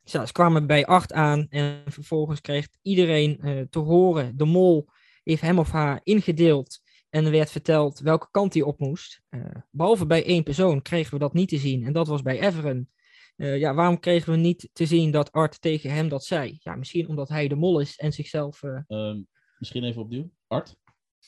ja, 0.03 0.27
ze 0.27 0.33
kwamen 0.33 0.67
bij 0.67 0.87
Art 0.87 1.13
aan 1.13 1.47
en 1.49 1.83
vervolgens 1.87 2.41
kreeg 2.41 2.69
iedereen 2.83 3.39
eh, 3.41 3.61
te 3.71 3.79
horen. 3.79 4.37
De 4.37 4.45
mol 4.45 4.89
heeft 5.23 5.43
hem 5.43 5.59
of 5.59 5.71
haar 5.71 6.01
ingedeeld 6.03 6.81
en 7.11 7.25
er 7.25 7.31
werd 7.31 7.51
verteld 7.51 7.99
welke 7.99 8.29
kant 8.31 8.55
hij 8.55 8.63
op 8.63 8.79
moest. 8.79 9.21
Eh, 9.29 9.41
behalve 9.71 10.07
bij 10.07 10.25
één 10.25 10.43
persoon 10.43 10.83
kregen 10.83 11.13
we 11.13 11.19
dat 11.19 11.33
niet 11.33 11.49
te 11.49 11.59
zien 11.59 11.85
en 11.85 11.93
dat 11.93 12.07
was 12.07 12.23
bij 12.23 12.41
Everen. 12.41 12.91
Ja, 13.37 13.75
waarom 13.75 14.01
kregen 14.01 14.33
we 14.33 14.39
niet 14.39 14.69
te 14.73 14.87
zien 14.87 15.11
dat 15.11 15.33
Art 15.33 15.61
tegen 15.61 15.91
hem 15.91 16.09
dat 16.09 16.25
zei? 16.25 16.59
Ja, 16.61 16.75
misschien 16.77 17.09
omdat 17.09 17.29
hij 17.29 17.49
de 17.49 17.55
mol 17.55 17.81
is 17.81 17.97
en 17.97 18.13
zichzelf... 18.13 18.63
eh, 18.63 18.81
Ehm, 18.87 19.21
misschien 19.59 19.85
even 19.85 20.03
opnieuw. 20.03 20.31
Art? 20.47 20.77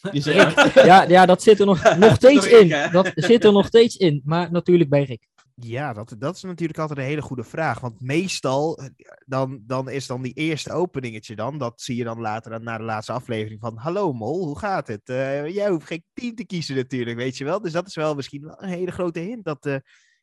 Die 0.13 0.23
zei 0.23 0.41
Art. 0.41 0.73
Ja, 0.75 1.03
ja, 1.03 1.27
dat 1.27 1.43
zit 1.43 1.61
er 1.61 1.67
nog, 1.67 1.97
nog 1.97 2.15
steeds 2.15 2.47
in. 2.47 2.73
hè? 2.73 2.91
Dat 2.91 3.13
zit 3.15 3.45
er 3.45 3.53
nog 3.53 3.67
steeds 3.67 3.97
in, 3.97 4.23
maar 4.25 4.51
natuurlijk 4.51 4.91
bij 4.91 5.03
Rick. 5.03 5.29
Ja, 5.55 5.93
dat, 5.93 6.15
dat 6.19 6.37
is 6.37 6.43
natuurlijk 6.43 6.79
altijd 6.79 6.99
een 6.99 7.05
hele 7.05 7.23
goede 7.23 7.45
vraag. 7.45 7.81
Want 7.81 8.01
meestal, 8.01 8.79
eh, 8.79 8.87
dan, 9.27 9.63
dan 9.67 9.91
is 9.91 10.07
dan 10.07 10.23
die 10.23 10.33
eerste 10.33 10.73
openingetje 10.73 11.37
dan. 11.37 11.59
Dat 11.59 11.81
zie 11.81 11.97
je 11.97 12.05
dan 12.05 12.21
later 12.21 12.61
na 12.61 12.79
de 12.79 12.85
laatste 12.85 13.13
aflevering 13.13 13.61
van... 13.61 13.77
Hallo 13.77 14.13
Mol, 14.13 14.47
hoe 14.47 14.59
gaat 14.59 14.89
het? 14.89 15.09
Eh, 15.09 15.49
jij 15.49 15.69
hoeft 15.69 15.87
geen 15.87 16.05
team 16.13 16.35
te 16.35 16.47
kiezen 16.47 16.77
natuurlijk, 16.77 17.17
weet 17.17 17.37
je 17.37 17.45
wel. 17.45 17.61
Dus 17.61 17.73
dat 17.73 17.87
is 17.87 17.95
wel 17.95 18.15
misschien 18.15 18.43
wel 18.43 18.63
een 18.63 18.69
hele 18.69 18.91
grote 18.91 19.21
hint. 19.21 19.45
Dat 19.45 19.67
eh 19.67 19.77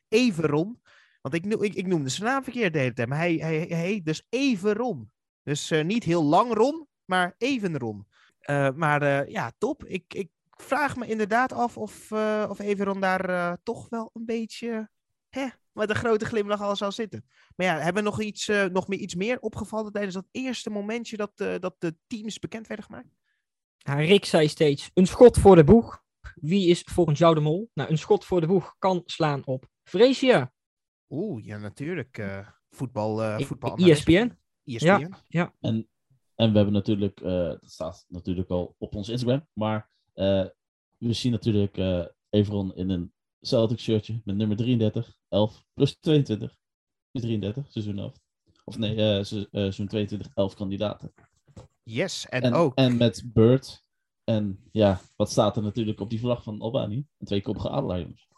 Everon... 0.08 0.80
Want 1.20 1.34
ik, 1.34 1.46
ik, 1.46 1.74
ik 1.74 1.86
noemde 1.86 2.08
zijn 2.08 2.28
naam 2.28 2.42
verkeerd 2.42 2.72
de 2.72 2.78
hele 2.78 2.92
tijd. 2.92 3.08
Maar 3.08 3.18
hij, 3.18 3.34
hij, 3.34 3.66
hij 3.68 3.80
heet 3.80 4.04
dus 4.04 4.26
Everon. 4.28 5.10
Dus 5.42 5.70
eh, 5.70 5.84
niet 5.84 6.04
heel 6.04 6.24
lang 6.24 6.52
Ron, 6.52 6.86
maar 7.04 7.34
even 7.38 7.78
Ron. 7.78 8.06
Eh, 8.48 8.70
maar 8.74 9.02
eh, 9.02 9.30
ja, 9.30 9.52
top. 9.58 9.84
Ik, 9.84 10.14
ik 10.14 10.28
vraag 10.50 10.96
me 10.96 11.06
inderdaad 11.06 11.52
af 11.52 11.76
of, 11.76 12.10
eh 12.10 12.46
of 12.48 12.58
Everon 12.58 13.00
daar 13.00 13.28
eh, 13.28 13.52
toch 13.62 13.88
wel 13.88 14.10
een 14.14 14.24
beetje 14.24 14.90
hè, 15.28 15.46
met 15.72 15.90
een 15.90 15.96
grote 15.96 16.24
glimlach 16.24 16.60
al 16.62 16.76
zou 16.76 16.92
zitten. 16.92 17.24
Maar 17.56 17.66
ja, 17.66 17.78
hebben 17.78 18.02
we 18.02 18.08
nog, 18.08 18.20
iets, 18.20 18.48
eh, 18.48 18.64
nog 18.64 18.88
meer, 18.88 18.98
iets 18.98 19.14
meer 19.14 19.40
opgevallen 19.40 19.92
tijdens 19.92 20.14
dat 20.14 20.28
eerste 20.30 20.70
momentje 20.70 21.16
dat, 21.16 21.32
eh, 21.36 21.54
dat 21.58 21.74
de 21.78 21.96
teams 22.06 22.38
bekend 22.38 22.66
werden 22.66 22.86
gemaakt? 22.86 23.08
Ja, 23.76 23.94
Rick 23.94 24.24
zei 24.24 24.48
steeds, 24.48 24.90
een 24.94 25.06
schot 25.06 25.38
voor 25.38 25.56
de 25.56 25.64
boeg. 25.64 26.02
Wie 26.34 26.68
is 26.68 26.80
volgens 26.80 27.18
jou 27.18 27.34
de 27.34 27.40
mol? 27.40 27.70
Nou, 27.74 27.90
een 27.90 27.98
schot 27.98 28.24
voor 28.24 28.40
de 28.40 28.46
boeg 28.46 28.74
kan 28.78 29.02
slaan 29.06 29.46
op 29.46 29.66
Freesia, 29.82 30.52
Oeh, 31.08 31.44
ja, 31.44 31.58
natuurlijk. 31.58 32.18
eh, 32.18 32.48
voetbal, 32.70 33.22
eh 33.22 33.46
voetbal 33.46 33.76
ESPN. 33.76 34.32
ESPN. 34.64 35.12
En, 35.60 35.88
en 36.38 36.50
we 36.50 36.56
hebben 36.56 36.74
natuurlijk, 36.74 37.20
eh, 37.20 37.48
dat 37.48 37.70
staat 37.70 38.04
natuurlijk 38.08 38.48
al 38.48 38.74
op 38.78 38.94
ons 38.94 39.08
Instagram, 39.08 39.46
maar 39.52 39.90
eh, 40.12 40.46
we 40.96 41.12
zien 41.12 41.32
natuurlijk 41.32 41.76
eh 41.76 42.04
Everon 42.30 42.74
in 42.74 42.90
een 42.90 43.12
Celtic 43.40 43.78
shirtje 43.78 44.20
met 44.24 44.36
nummer 44.36 44.56
33, 44.56 45.16
11 45.28 45.64
plus 45.74 45.96
22. 46.00 46.56
Is 47.10 47.20
33, 47.20 47.66
seizoen 47.68 47.98
11. 47.98 48.14
Of 48.64 48.78
nee, 48.78 48.96
eh, 48.96 49.18
eh, 49.18 49.24
seizoen 49.24 49.86
22, 49.86 50.28
11 50.34 50.54
kandidaten. 50.54 51.12
Yes, 51.82 52.28
en, 52.28 52.42
En, 52.42 52.54
ook. 52.54 52.74
en 52.74 52.96
met 52.96 53.22
Bird. 53.32 53.86
En 54.24 54.68
ja, 54.72 55.00
wat 55.16 55.30
staat 55.30 55.56
er 55.56 55.62
natuurlijk 55.62 56.00
op 56.00 56.10
die 56.10 56.20
vlag 56.20 56.42
van 56.42 56.60
Albanië? 56.60 57.06
Een 57.18 57.26
tweekoppige 57.26 57.70
adelaar, 57.70 58.00
jongens. 58.00 58.28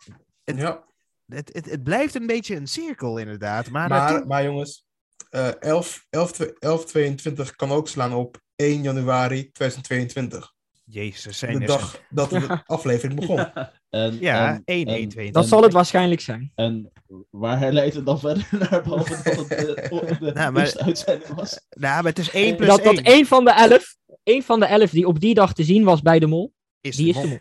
Ja, 0.44 0.84
Het, 1.26 1.54
het, 1.54 1.70
het 1.70 1.82
blijft 1.82 2.14
een 2.14 2.26
beetje 2.26 2.56
een 2.56 2.66
cirkel 2.66 3.18
inderdaad. 3.18 3.70
Maar, 3.70 4.26
maar 4.26 4.44
jongens, 4.44 4.86
eh 5.30 5.48
11, 5.60 6.06
11, 6.10 6.38
11, 6.58 6.84
22 6.84 7.56
kan 7.56 7.70
ook 7.70 7.88
slaan 7.88 8.12
op 8.14 8.40
1 8.56 8.82
januari 8.82 9.50
2022. 9.52 10.52
Jezus, 10.84 11.38
zijn 11.38 11.54
De 11.54 11.60
er 11.60 11.66
dag 11.66 12.00
dat 12.10 12.30
de 12.30 12.60
aflevering 12.66 13.20
begon. 13.20 13.46
En, 13.90 14.16
Ja, 14.20 14.48
en- 14.54 14.62
1 14.64 14.86
en- 14.86 14.94
1 14.94 15.08
2 15.08 15.32
Dat 15.32 15.42
En- 15.42 15.48
zal 15.48 15.62
het 15.62 15.72
waarschijnlijk 15.72 16.20
zijn. 16.20 16.52
En 16.54 16.92
waar 17.30 17.58
herleidt 17.58 17.94
het 17.94 18.06
dan 18.06 18.20
verder 18.20 18.48
naar, 18.70 18.82
behalve 18.82 19.22
dat 19.22 19.36
het 19.36 19.48
de, 19.48 20.16
de 20.20 20.32
Nou, 20.32 20.52
maar- 20.52 20.74
uitzending 20.76 21.34
was? 21.34 21.60
Nou, 21.70 21.94
maar 22.02 22.12
het 22.12 22.18
is 22.18 22.30
1 22.30 22.56
plus 22.56 22.68
Dat, 22.68 22.80
1. 22.80 22.94
dat 22.94 23.04
één 23.04 23.26
van 23.26 23.44
de 23.44 23.50
elf, 23.50 23.96
één 24.22 24.42
van 24.42 24.60
de 24.60 24.66
elf 24.66 24.90
die 24.90 25.06
op 25.06 25.20
die 25.20 25.34
dag 25.34 25.52
te 25.54 25.64
zien 25.64 25.84
was 25.84 26.02
bij 26.02 26.18
de 26.18 26.26
mol, 26.26 26.52
is 26.80 26.96
die 26.96 27.12
de 27.12 27.18
is 27.18 27.24
de 27.24 27.28
mol. 27.28 27.38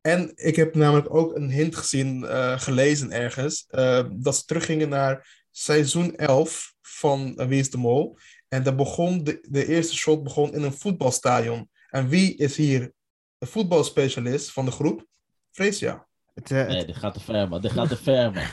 En 0.00 0.32
ik 0.34 0.56
heb 0.56 0.74
namelijk 0.74 1.14
ook 1.14 1.36
een 1.36 1.50
hint 1.50 1.76
gezien, 1.76 2.24
eh, 2.24 2.60
gelezen 2.60 3.10
ergens, 3.12 3.64
eh, 3.68 4.04
dat 4.12 4.36
ze 4.36 4.44
teruggingen 4.44 4.88
naar 4.88 5.42
seizoen 5.50 6.16
11 6.16 6.74
van 6.88 7.36
is 7.36 7.70
de 7.70 7.78
Mol. 7.78 8.18
En 8.48 8.62
dat 8.62 8.76
begon, 8.76 9.24
de, 9.24 9.46
de 9.48 9.66
eerste 9.66 9.96
shot 9.96 10.22
begon 10.22 10.54
in 10.54 10.62
een 10.62 10.72
voetbalstadion. 10.72 11.70
En 11.90 12.08
wie 12.08 12.36
is 12.36 12.56
hier 12.56 12.92
de 13.38 13.46
voetbalspecialist 13.46 14.52
van 14.52 14.64
de 14.64 14.70
groep? 14.70 15.06
Freesia. 15.50 16.07
Het, 16.38 16.50
eh, 16.50 16.66
Nee, 16.66 16.84
dit 16.84 16.96
gaat 16.96 17.14
te 17.14 17.20
ver, 17.20 17.48
man. 17.48 17.60
Dit 17.60 17.72
gaat 17.72 17.88
te 17.88 17.96
ver, 17.96 18.32
man. 18.32 18.42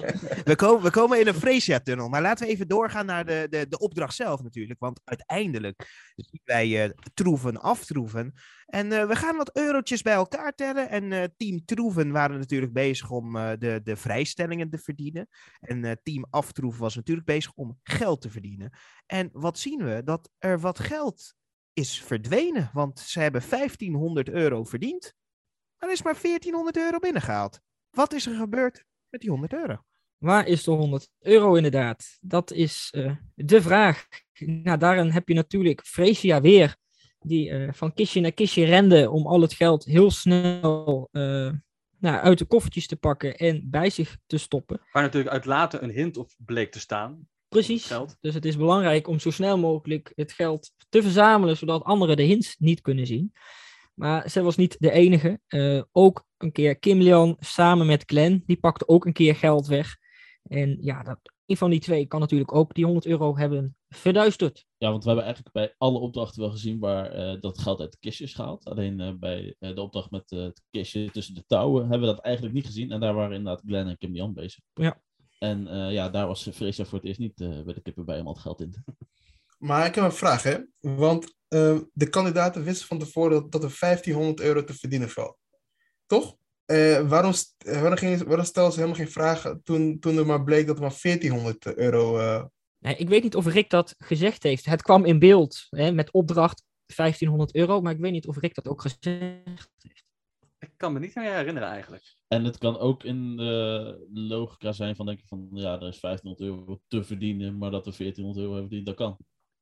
we, 0.50 0.52
komen, 0.56 0.82
we 0.82 0.90
komen 0.90 1.20
in 1.20 1.26
een 1.26 1.34
Freesia-tunnel. 1.34 2.08
Maar 2.08 2.22
laten 2.22 2.46
we 2.46 2.52
even 2.52 2.68
doorgaan 2.68 3.06
naar 3.06 3.26
de, 3.26 3.46
de, 3.50 3.68
de 3.68 3.78
opdracht 3.78 4.14
zelf 4.14 4.42
natuurlijk. 4.42 4.80
Want 4.80 5.00
uiteindelijk 5.04 6.12
zien 6.16 6.40
wij 6.44 6.84
eh, 6.84 6.90
troeven 7.14 7.60
aftroeven. 7.60 8.34
En 8.66 8.92
eh, 8.92 9.06
we 9.06 9.16
gaan 9.16 9.36
wat 9.36 9.56
eurotjes 9.56 10.02
bij 10.02 10.12
elkaar 10.12 10.54
tellen. 10.54 10.88
En 10.88 11.12
eh, 11.12 11.24
team 11.36 11.64
troeven 11.64 12.10
waren 12.10 12.38
natuurlijk 12.38 12.72
bezig 12.72 13.10
om 13.10 13.36
eh, 13.36 13.50
de, 13.58 13.80
de 13.82 13.96
vrijstellingen 13.96 14.70
te 14.70 14.78
verdienen. 14.78 15.28
En 15.60 15.84
eh, 15.84 15.92
team 16.02 16.26
aftroeven 16.30 16.80
was 16.80 16.94
natuurlijk 16.94 17.26
bezig 17.26 17.52
om 17.54 17.78
geld 17.82 18.20
te 18.20 18.30
verdienen. 18.30 18.70
En 19.06 19.28
wat 19.32 19.58
zien 19.58 19.84
we? 19.84 20.02
Dat 20.04 20.30
er 20.38 20.60
wat 20.60 20.78
geld 20.78 21.34
is 21.72 22.02
verdwenen. 22.02 22.70
Want 22.72 22.98
ze 22.98 23.20
hebben 23.20 23.42
1500 23.48 24.28
euro 24.28 24.64
verdiend. 24.64 25.14
Er 25.84 25.92
is 25.92 26.02
maar 26.02 26.18
1400 26.22 26.76
euro 26.76 26.98
binnengehaald. 26.98 27.60
Wat 27.90 28.12
is 28.12 28.26
er 28.26 28.34
gebeurd 28.34 28.84
met 29.08 29.20
die 29.20 29.30
100 29.30 29.52
euro? 29.52 29.84
Waar 30.18 30.46
is 30.46 30.64
de 30.64 30.70
100 30.70 31.08
euro 31.20 31.54
inderdaad? 31.54 32.18
Dat 32.20 32.52
is 32.52 32.88
eh, 32.90 33.16
de 33.34 33.62
vraag. 33.62 34.06
Nou, 34.38 34.78
daarin 34.78 35.10
heb 35.10 35.28
je 35.28 35.34
natuurlijk 35.34 35.86
Freesia 35.86 36.40
weer, 36.40 36.76
die 37.18 37.50
eh, 37.50 37.72
van 37.72 37.94
kistje 37.94 38.20
naar 38.20 38.32
kistje 38.32 38.64
rende 38.64 39.10
om 39.10 39.26
al 39.26 39.40
het 39.40 39.52
geld 39.52 39.84
heel 39.84 40.10
snel 40.10 41.08
eh, 41.12 41.50
nou, 41.98 42.16
uit 42.16 42.38
de 42.38 42.44
koffertjes 42.44 42.86
te 42.86 42.96
pakken 42.96 43.36
en 43.36 43.70
bij 43.70 43.90
zich 43.90 44.16
te 44.26 44.38
stoppen. 44.38 44.80
Waar 44.92 45.02
natuurlijk 45.02 45.34
uit 45.34 45.44
later 45.44 45.82
een 45.82 45.90
hint 45.90 46.16
op 46.16 46.30
bleek 46.36 46.72
te 46.72 46.80
staan. 46.80 47.28
Precies. 47.48 47.92
Dus 48.20 48.34
het 48.34 48.44
is 48.44 48.56
belangrijk 48.56 49.08
om 49.08 49.18
zo 49.18 49.30
snel 49.30 49.58
mogelijk 49.58 50.12
het 50.14 50.32
geld 50.32 50.72
te 50.88 51.02
verzamelen, 51.02 51.56
zodat 51.56 51.84
anderen 51.84 52.16
de 52.16 52.22
hints 52.22 52.56
niet 52.58 52.80
kunnen 52.80 53.06
zien. 53.06 53.32
Maar 53.94 54.30
zij 54.30 54.42
was 54.42 54.56
niet 54.56 54.76
de 54.78 54.90
enige. 54.90 55.40
Eh, 55.46 55.82
ook 55.92 56.26
een 56.36 56.52
keer 56.52 56.78
Kim 56.78 57.00
Leon 57.00 57.36
samen 57.38 57.86
met 57.86 58.02
Glenn, 58.06 58.42
die 58.46 58.56
pakte 58.56 58.88
ook 58.88 59.04
een 59.04 59.12
keer 59.12 59.36
geld 59.36 59.66
weg. 59.66 59.96
En 60.42 60.76
ja, 60.80 61.02
dat, 61.02 61.18
een 61.46 61.56
van 61.56 61.70
die 61.70 61.80
twee 61.80 62.06
kan 62.06 62.20
natuurlijk 62.20 62.54
ook 62.54 62.74
die 62.74 62.84
100 62.84 63.06
euro 63.06 63.36
hebben 63.36 63.76
verduisterd. 63.88 64.66
Ja, 64.76 64.90
want 64.90 65.02
we 65.02 65.08
hebben 65.08 65.26
eigenlijk 65.26 65.54
bij 65.54 65.74
alle 65.78 65.98
opdrachten 65.98 66.40
wel 66.40 66.50
gezien 66.50 66.78
waar 66.78 67.10
eh, 67.10 67.40
dat 67.40 67.58
geld 67.58 67.80
uit 67.80 67.92
de 67.92 67.98
kistjes 68.00 68.28
is 68.28 68.34
gehaald. 68.34 68.64
Alleen 68.64 69.00
eh, 69.00 69.12
bij 69.14 69.56
de 69.58 69.80
opdracht 69.80 70.10
met 70.10 70.30
het 70.30 70.62
kistje 70.70 71.10
tussen 71.10 71.34
de 71.34 71.44
touwen 71.46 71.82
hebben 71.82 72.08
we 72.08 72.14
dat 72.14 72.24
eigenlijk 72.24 72.54
niet 72.54 72.66
gezien. 72.66 72.90
En 72.90 73.00
daar 73.00 73.14
waren 73.14 73.36
inderdaad 73.36 73.62
Glenn 73.66 73.88
en 73.88 73.98
Kim 73.98 74.14
Jan 74.14 74.34
bezig. 74.34 74.64
Ja. 74.74 75.02
En 75.38 75.90
ja, 75.92 76.08
daar 76.08 76.26
was 76.26 76.48
Freesia 76.52 76.84
voor 76.84 76.98
het 76.98 77.06
eerst 77.06 77.18
niet 77.18 77.34
bij 77.36 77.74
de 77.74 77.82
kippen 77.82 78.04
bij 78.04 78.20
om 78.20 78.26
al 78.26 78.32
het 78.32 78.42
geld 78.42 78.60
in 78.60 78.70
te 78.70 78.80
Maar 79.64 79.86
ik 79.86 79.94
heb 79.94 80.04
een 80.04 80.12
vraag, 80.12 80.42
hè? 80.42 80.58
Want 80.80 81.34
eh, 81.48 81.78
de 81.92 82.08
kandidaten 82.08 82.64
wisten 82.64 82.86
van 82.86 82.98
tevoren 82.98 83.30
dat, 83.30 83.52
dat 83.52 83.62
er 83.62 83.76
1500 83.80 84.40
euro 84.40 84.64
te 84.64 84.74
verdienen 84.74 85.10
valt. 85.10 85.38
Toch? 86.06 86.36
Eh, 86.64 87.08
waarom, 87.08 87.32
eh, 87.58 87.80
waarom, 87.80 87.98
ging, 87.98 88.22
waarom 88.22 88.44
stelden 88.44 88.72
ze 88.72 88.78
helemaal 88.78 89.00
geen 89.00 89.12
vragen 89.12 89.62
toen, 89.62 89.98
toen 89.98 90.16
er 90.16 90.26
maar 90.26 90.44
bleek 90.44 90.66
dat 90.66 90.76
er 90.76 90.82
maar 90.82 90.98
1400 91.02 91.76
euro... 91.76 92.18
eh, 92.18 92.44
Nee, 92.78 92.96
ik 92.96 93.08
weet 93.08 93.22
niet 93.22 93.34
of 93.34 93.46
Rick 93.46 93.70
dat 93.70 93.94
gezegd 93.98 94.42
heeft. 94.42 94.64
Het 94.64 94.82
kwam 94.82 95.04
in 95.04 95.18
beeld 95.18 95.66
hè, 95.70 95.92
met 95.92 96.12
opdracht 96.12 96.64
1500 96.96 97.54
euro, 97.54 97.80
maar 97.80 97.92
ik 97.92 98.00
weet 98.00 98.12
niet 98.12 98.26
of 98.26 98.38
Rick 98.38 98.54
dat 98.54 98.68
ook 98.68 98.80
gezegd 98.80 99.04
heeft. 99.04 99.70
Ik 100.58 100.72
kan 100.76 100.92
me 100.92 100.98
niet 100.98 101.14
meer 101.14 101.34
herinneren 101.34 101.68
eigenlijk. 101.68 102.16
En 102.28 102.44
het 102.44 102.58
kan 102.58 102.78
ook 102.78 103.04
in 103.04 103.36
de 103.36 104.06
logica 104.12 104.72
zijn 104.72 104.96
van 104.96 105.06
denk 105.06 105.18
ik 105.18 105.26
van 105.26 105.48
ja, 105.52 105.80
er 105.80 105.88
is 105.88 106.00
1500 106.00 106.40
euro 106.40 106.80
te 106.88 107.04
verdienen, 107.04 107.58
maar 107.58 107.70
dat 107.70 107.84
we 107.84 107.92
1400 107.96 108.38
euro 108.38 108.52
hebben 108.52 108.68
verdiend, 108.68 108.86
dat 108.86 108.96
kan. 108.96 109.16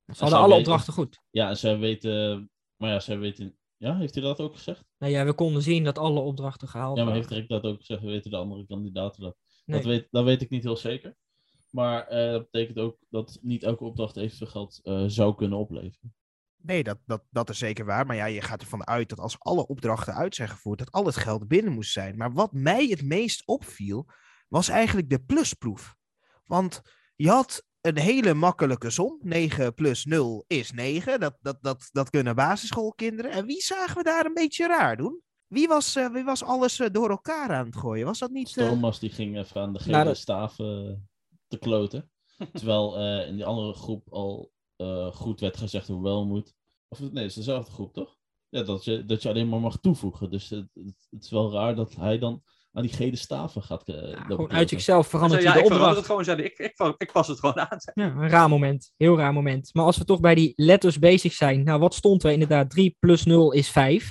Ze 0.06 0.21
hadden 0.23 0.38
alle 0.38 0.49
weten- 0.49 0.59
opdrachten 0.59 0.92
goed. 0.92 1.21
Ja, 1.30 1.49
en 1.49 1.56
zij 1.56 1.78
weten, 1.78 2.50
maar 2.76 2.90
ja, 2.90 3.00
zij 3.00 3.18
weten, 3.18 3.56
ja, 3.76 3.97
heeft 3.97 4.14
hij 4.14 4.23
dat 4.23 4.40
ook 4.40 4.54
gezegd? 4.54 4.85
Nou 4.99 5.12
ja, 5.12 5.25
we 5.25 5.32
konden 5.35 5.62
zien 5.62 5.85
dat 5.85 5.99
alle 5.99 6.21
opdrachten 6.21 6.68
gehaald 6.68 6.99
Ja, 6.99 7.04
maar 7.04 7.14
heeft 7.14 7.30
Rick 7.30 7.49
dat 7.49 7.62
ook 7.62 7.78
gezegd? 7.78 8.02
Weten 8.02 8.30
de 8.30 8.37
andere 8.37 8.66
kandidaten 8.66 9.23
dat? 9.23 9.37
Nee. 9.64 9.76
Dat, 9.80 9.87
weet, 9.88 10.09
dat 10.11 10.25
weet 10.25 10.42
ik 10.42 10.50
niet 10.50 10.62
heel 10.62 10.76
zeker. 10.76 11.16
Maar 11.71 12.06
eh, 12.06 12.30
dat 12.30 12.50
betekent 12.50 12.78
ook 12.78 12.97
dat 13.11 13.38
niet 13.42 13.62
elke 13.62 13.85
opdracht 13.85 14.16
evenveel 14.16 14.47
geld 14.47 14.80
eh, 14.82 15.04
zou 15.06 15.35
kunnen 15.35 15.59
opleveren. 15.59 16.14
Nee, 16.56 16.82
dat, 16.82 16.99
dat, 17.06 17.23
dat 17.30 17.50
is 17.50 17.59
zeker 17.59 17.85
waar. 17.85 18.06
Maar 18.06 18.16
ja, 18.16 18.25
je 18.25 18.40
gaat 18.40 18.61
ervan 18.61 18.87
uit 18.87 19.09
dat 19.09 19.21
als 19.21 19.37
alle 19.38 19.66
opdrachten 19.66 20.14
uit 20.14 20.35
zijn 20.35 20.49
gevoerd, 20.49 20.78
dat 20.78 20.90
al 20.90 21.06
het 21.06 21.16
geld 21.16 21.49
binnen 21.49 21.73
moest 21.73 21.92
zijn. 21.92 22.16
Maar 22.16 22.32
wat 22.32 22.52
mij 22.52 22.87
het 22.87 23.02
meest 23.02 23.47
opviel, 23.47 24.06
was 24.49 24.68
eigenlijk 24.68 25.11
de 25.11 25.25
plusproef. 25.25 25.97
Want 26.44 26.82
je 27.16 27.28
had 27.28 27.64
een 27.83 27.99
hele 27.99 28.35
makkelijke 28.35 28.91
som. 28.91 29.19
9 29.23 29.75
plus 29.75 30.05
0 30.05 30.45
is 30.47 30.71
9. 30.73 31.21
Dat, 31.21 31.37
dat, 31.41 31.59
dat, 31.61 31.89
dat 31.93 32.11
kunnen 32.11 32.35
basisschoolkinderen. 32.35 33.31
En 33.31 33.47
wie 33.47 33.61
zagen 33.62 33.97
we 33.97 34.03
daar 34.03 34.25
een 34.27 34.35
beetje 34.35 34.67
raar 34.67 34.97
doen? 34.97 35.21
Wie 35.47 35.69
was, 35.69 35.97
eh, 35.97 36.12
wie 36.12 36.25
was 36.25 36.45
alles 36.45 36.81
eh, 36.81 36.89
door 36.93 37.11
elkaar 37.11 37.51
aan 37.53 37.67
het 37.67 37.77
gooien? 37.77 38.07
Was 38.07 38.19
dat 38.19 38.31
niet... 38.31 38.57
eh, 38.57 38.69
Thomas 38.69 38.99
die 38.99 39.11
ging 39.11 39.39
even 39.39 39.61
aan 39.61 39.73
de 39.73 39.79
gele 39.79 39.93
Nou, 39.93 40.05
dat- 40.05 40.17
staven 40.17 41.09
te 41.49 41.59
kloten. 41.59 42.11
Terwijl 42.53 42.97
eh, 42.99 43.29
in 43.29 43.35
die 43.35 43.45
andere 43.45 43.73
groep 43.75 44.09
al 44.12 44.53
eh, 44.77 45.07
goed 45.15 45.41
werd 45.41 45.57
gezegd 45.57 45.89
hoe 45.89 46.03
wel 46.03 46.27
moet. 46.27 46.55
Of 46.89 47.01
nee, 47.01 47.11
het 47.12 47.25
is 47.25 47.35
dezelfde 47.35 47.73
groep, 47.73 47.93
toch? 47.93 48.17
Ja, 48.49 48.62
dat 48.62 48.85
je, 48.85 49.05
dat 49.05 49.23
je 49.23 49.29
alleen 49.29 49.49
maar 49.49 49.61
mag 49.61 49.81
toevoegen. 49.81 50.31
Dus 50.31 50.49
het, 50.51 50.69
het, 50.75 51.07
het 51.11 51.25
is 51.25 51.31
wel 51.31 51.53
raar 51.53 51.75
dat 51.75 51.95
hij 51.95 52.19
dan 52.19 52.43
aan 52.73 52.83
die 52.83 52.93
gele 52.93 53.17
staven 53.17 53.62
gaat 53.62 53.88
eh, 53.88 54.21
Gewoon 54.26 54.50
uit 54.50 54.69
zichzelf 54.69 55.07
verandert 55.07 55.43
ja, 55.43 55.52
hij 55.52 55.62
de 55.62 55.69
opdracht. 55.69 55.97
het 55.97 56.07
gewoon, 56.07 56.38
ik, 56.38 56.59
ik, 56.59 56.95
ik, 56.99 57.11
was 57.12 57.29
het 57.29 57.41
gewoon 57.41 57.59
aan. 57.59 57.79
Ja, 57.95 58.05
een 58.05 58.29
raar 58.29 58.49
moment. 58.49 58.93
Heel 58.97 59.17
raar 59.17 59.33
moment. 59.33 59.71
Maar 59.73 59.85
als 59.85 59.99
we 59.99 60.05
toch 60.05 60.21
bij 60.21 60.35
die 60.35 60.52
letters 60.57 60.99
bezig 60.99 61.33
zijn. 61.33 61.62
Nou, 61.64 61.81
wat 61.81 61.95
stond 61.95 62.25
er 62.25 62.31
inderdaad? 62.31 62.71
3 62.71 62.97
plus 62.99 63.25
0 63.25 63.52
is 63.52 63.71
5. 63.71 64.11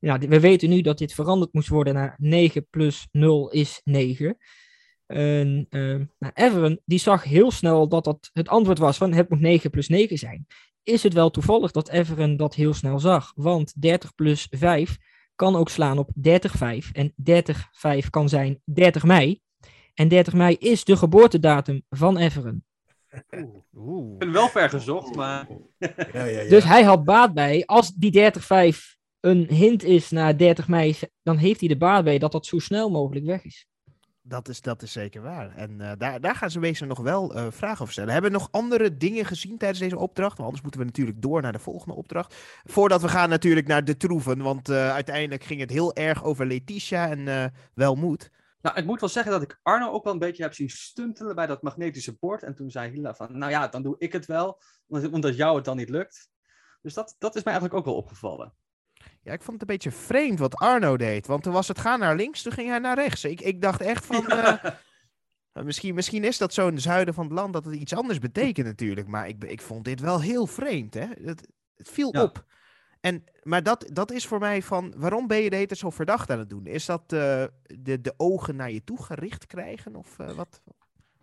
Ja, 0.00 0.18
we 0.18 0.40
weten 0.40 0.68
nu 0.68 0.80
dat 0.80 0.98
dit 0.98 1.14
veranderd 1.14 1.52
moest 1.52 1.68
worden 1.68 1.94
naar 1.94 2.14
9 2.18 2.66
plus 2.70 3.08
0 3.10 3.50
is 3.50 3.80
9. 3.84 4.36
En 5.06 5.66
ehm 5.70 6.04
nou, 6.18 6.32
Everon, 6.34 6.80
die 6.84 6.98
zag 6.98 7.24
heel 7.24 7.50
snel 7.50 7.88
dat 7.88 8.04
dat 8.04 8.30
het 8.32 8.48
antwoord 8.48 8.78
was 8.78 8.96
van 8.96 9.12
het 9.12 9.28
moet 9.30 9.40
9 9.40 9.70
plus 9.70 9.88
9 9.88 10.18
zijn. 10.18 10.46
Is 10.82 11.02
het 11.02 11.12
wel 11.12 11.30
toevallig 11.30 11.70
dat 11.70 11.88
Everon 11.88 12.36
dat 12.36 12.54
heel 12.54 12.74
snel 12.74 12.98
zag? 12.98 13.32
Want 13.34 13.82
30 13.82 14.14
plus 14.14 14.46
5 14.50 14.96
kan 15.34 15.56
ook 15.56 15.68
slaan 15.68 15.98
op 15.98 16.10
30,5. 16.28 16.90
En 16.92 17.14
30,5 18.02 18.10
kan 18.10 18.28
zijn 18.28 18.60
30 18.64 19.04
mei. 19.04 19.40
En 19.94 20.08
30 20.08 20.34
mei 20.34 20.56
is 20.58 20.84
de 20.84 20.96
geboortedatum 20.96 21.82
van 21.88 22.16
Everon. 22.16 22.64
Oeh. 23.76 24.12
Ik 24.12 24.18
ben 24.18 24.32
wel 24.32 24.48
ver 24.48 24.70
gezocht, 24.70 25.14
maar 25.14 25.46
Ja, 25.78 25.94
ja, 26.12 26.24
ja. 26.24 26.48
Dus 26.48 26.64
hij 26.64 26.82
had 26.82 27.04
baat 27.04 27.34
bij, 27.34 27.62
als 27.66 27.94
die 27.94 28.32
30-5 28.32 28.94
een 29.20 29.46
hint 29.48 29.82
is 29.82 30.10
naar 30.10 30.36
30 30.36 30.68
mei, 30.68 30.96
dan 31.22 31.36
heeft 31.36 31.60
hij 31.60 31.68
de 31.68 31.76
baat 31.76 32.04
bij 32.04 32.18
dat 32.18 32.32
dat 32.32 32.46
zo 32.46 32.58
snel 32.58 32.90
mogelijk 32.90 33.26
weg 33.26 33.44
is. 33.44 33.66
Dat 34.26 34.48
is, 34.48 34.60
dat 34.60 34.82
is 34.82 34.92
zeker 34.92 35.22
waar. 35.22 35.56
En 35.56 35.80
eh, 35.80 35.92
daar, 35.98 36.20
daar 36.20 36.34
gaan 36.34 36.50
ze 36.50 36.60
wezen 36.60 36.88
nog 36.88 36.98
wel 36.98 37.34
eh, 37.34 37.46
vragen 37.50 37.80
over 37.80 37.92
stellen. 37.92 38.12
Hebben 38.12 38.30
we 38.30 38.38
nog 38.38 38.48
andere 38.50 38.96
dingen 38.96 39.24
gezien 39.24 39.58
tijdens 39.58 39.80
deze 39.80 39.98
opdracht? 39.98 40.36
Want 40.36 40.42
anders 40.42 40.62
moeten 40.62 40.80
we 40.80 40.86
natuurlijk 40.86 41.22
door 41.22 41.42
naar 41.42 41.52
de 41.52 41.58
volgende 41.58 41.94
opdracht. 41.94 42.34
Voordat 42.64 43.02
we 43.02 43.08
gaan 43.08 43.28
natuurlijk 43.28 43.66
naar 43.66 43.84
de 43.84 43.96
troeven. 43.96 44.42
Want 44.42 44.68
eh, 44.68 44.90
uiteindelijk 44.90 45.44
ging 45.44 45.60
het 45.60 45.70
heel 45.70 45.94
erg 45.94 46.24
over 46.24 46.46
Letitia 46.46 47.10
en 47.10 47.52
Welmoed. 47.74 48.30
Nou, 48.60 48.76
ik 48.76 48.84
moet 48.84 49.00
wel 49.00 49.08
zeggen 49.08 49.32
dat 49.32 49.42
ik 49.42 49.60
Arno 49.62 49.90
ook 49.90 50.04
wel 50.04 50.12
een 50.12 50.18
beetje 50.18 50.42
heb 50.42 50.54
zien 50.54 50.70
stuntelen 50.70 51.34
bij 51.34 51.46
dat 51.46 51.62
magnetische 51.62 52.16
bord. 52.18 52.42
En 52.42 52.54
toen 52.54 52.70
zei 52.70 52.90
Hila 52.90 53.14
van, 53.14 53.38
nou 53.38 53.50
ja, 53.50 53.68
dan 53.68 53.82
doe 53.82 53.94
ik 53.98 54.12
het 54.12 54.26
wel, 54.26 54.60
omdat 54.88 55.36
jou 55.36 55.56
het 55.56 55.64
dan 55.64 55.76
niet 55.76 55.88
lukt. 55.88 56.28
Dus 56.82 56.94
dat, 56.94 57.16
dat 57.18 57.36
is 57.36 57.42
mij 57.42 57.52
eigenlijk 57.52 57.80
ook 57.80 57.92
wel 57.92 58.02
opgevallen. 58.02 58.54
Ja, 59.22 59.32
ik 59.32 59.42
vond 59.42 59.60
het 59.60 59.60
een 59.60 59.76
beetje 59.76 59.90
vreemd 59.90 60.38
wat 60.38 60.56
Arno 60.56 60.96
deed. 60.96 61.26
Want 61.26 61.42
toen 61.42 61.52
was 61.52 61.68
het 61.68 61.78
gaan 61.78 61.98
naar 61.98 62.16
links, 62.16 62.42
toen 62.42 62.52
ging 62.52 62.68
hij 62.68 62.78
naar 62.78 62.96
rechts. 62.96 63.24
Ik, 63.24 63.40
ik 63.40 63.62
dacht 63.62 63.80
echt 63.80 64.06
van... 64.06 64.26
eh, 64.28 64.64
misschien, 65.52 65.94
misschien 65.94 66.24
is 66.24 66.38
dat 66.38 66.54
zo 66.54 66.66
in 66.68 66.74
het 66.74 66.82
zuiden 66.82 67.14
van 67.14 67.24
het 67.24 67.32
land 67.32 67.52
dat 67.52 67.64
het 67.64 67.74
iets 67.74 67.94
anders 67.94 68.18
betekent 68.18 68.66
natuurlijk. 68.66 69.06
Maar 69.06 69.28
ik, 69.28 69.44
ik 69.44 69.60
vond 69.60 69.84
dit 69.84 70.00
wel 70.00 70.20
heel 70.20 70.46
vreemd, 70.46 70.94
hè. 70.94 71.06
Het, 71.22 71.48
het 71.74 71.88
viel 71.88 72.08
Ja. 72.12 72.22
op. 72.22 72.44
En, 73.00 73.24
maar 73.42 73.62
dat, 73.62 73.90
dat 73.92 74.10
is 74.12 74.26
voor 74.26 74.38
mij 74.38 74.62
van, 74.62 74.94
waarom 74.96 75.26
ben 75.26 75.38
je 75.38 75.50
de 75.50 75.56
hele 75.56 75.76
zo 75.76 75.90
verdacht 75.90 76.30
aan 76.30 76.38
het 76.38 76.50
doen? 76.50 76.66
Is 76.66 76.86
dat 76.86 77.02
eh, 77.12 77.44
de, 77.78 78.00
de 78.00 78.14
ogen 78.16 78.56
naar 78.56 78.70
je 78.70 78.84
toe 78.84 79.02
gericht 79.02 79.46
krijgen? 79.46 79.96
Of 79.96 80.18
eh, 80.18 80.30
wat, 80.32 80.62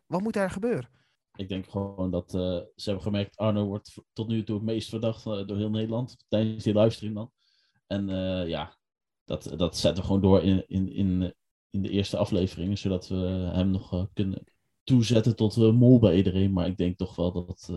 wat 0.06 0.22
moet 0.22 0.34
daar 0.34 0.52
gebeuren? 0.52 0.90
Ik 1.36 1.50
denk 1.50 1.70
gewoon 1.70 2.12
dat 2.12 2.34
eh, 2.34 2.42
ze 2.76 2.84
hebben 2.84 3.02
gemerkt, 3.02 3.38
Arno 3.38 3.66
wordt 3.66 3.94
tot 4.14 4.28
nu 4.28 4.44
toe 4.44 4.56
het 4.56 4.66
meest 4.66 4.90
verdacht 4.90 5.26
eh, 5.26 5.48
door 5.48 5.58
heel 5.58 5.70
Nederland. 5.70 6.26
Tijdens 6.28 6.64
die 6.64 6.78
livestream 6.78 7.14
dan. 7.14 7.32
En 7.92 8.10
eh, 8.10 8.48
ja, 8.48 8.78
dat, 9.26 9.54
dat 9.58 9.78
zetten 9.78 10.02
we 10.02 10.08
gewoon 10.08 10.22
door 10.22 10.44
in, 10.44 10.64
in, 10.68 10.94
in, 10.94 11.34
in 11.70 11.82
de 11.82 11.90
eerste 11.90 12.18
afleveringen. 12.18 12.78
Zodat 12.78 13.08
we 13.08 13.50
hem 13.54 13.70
nog 13.70 13.94
eh, 13.94 14.04
kunnen 14.14 14.44
toezetten 14.84 15.36
tot 15.36 15.58
eh, 15.58 15.72
mol 15.72 16.00
bij 16.00 16.16
iedereen. 16.16 16.54
Maar 16.54 16.68
ik 16.68 16.78
denk 16.78 16.98
toch 16.98 17.16
wel 17.16 17.32
dat 17.32 17.72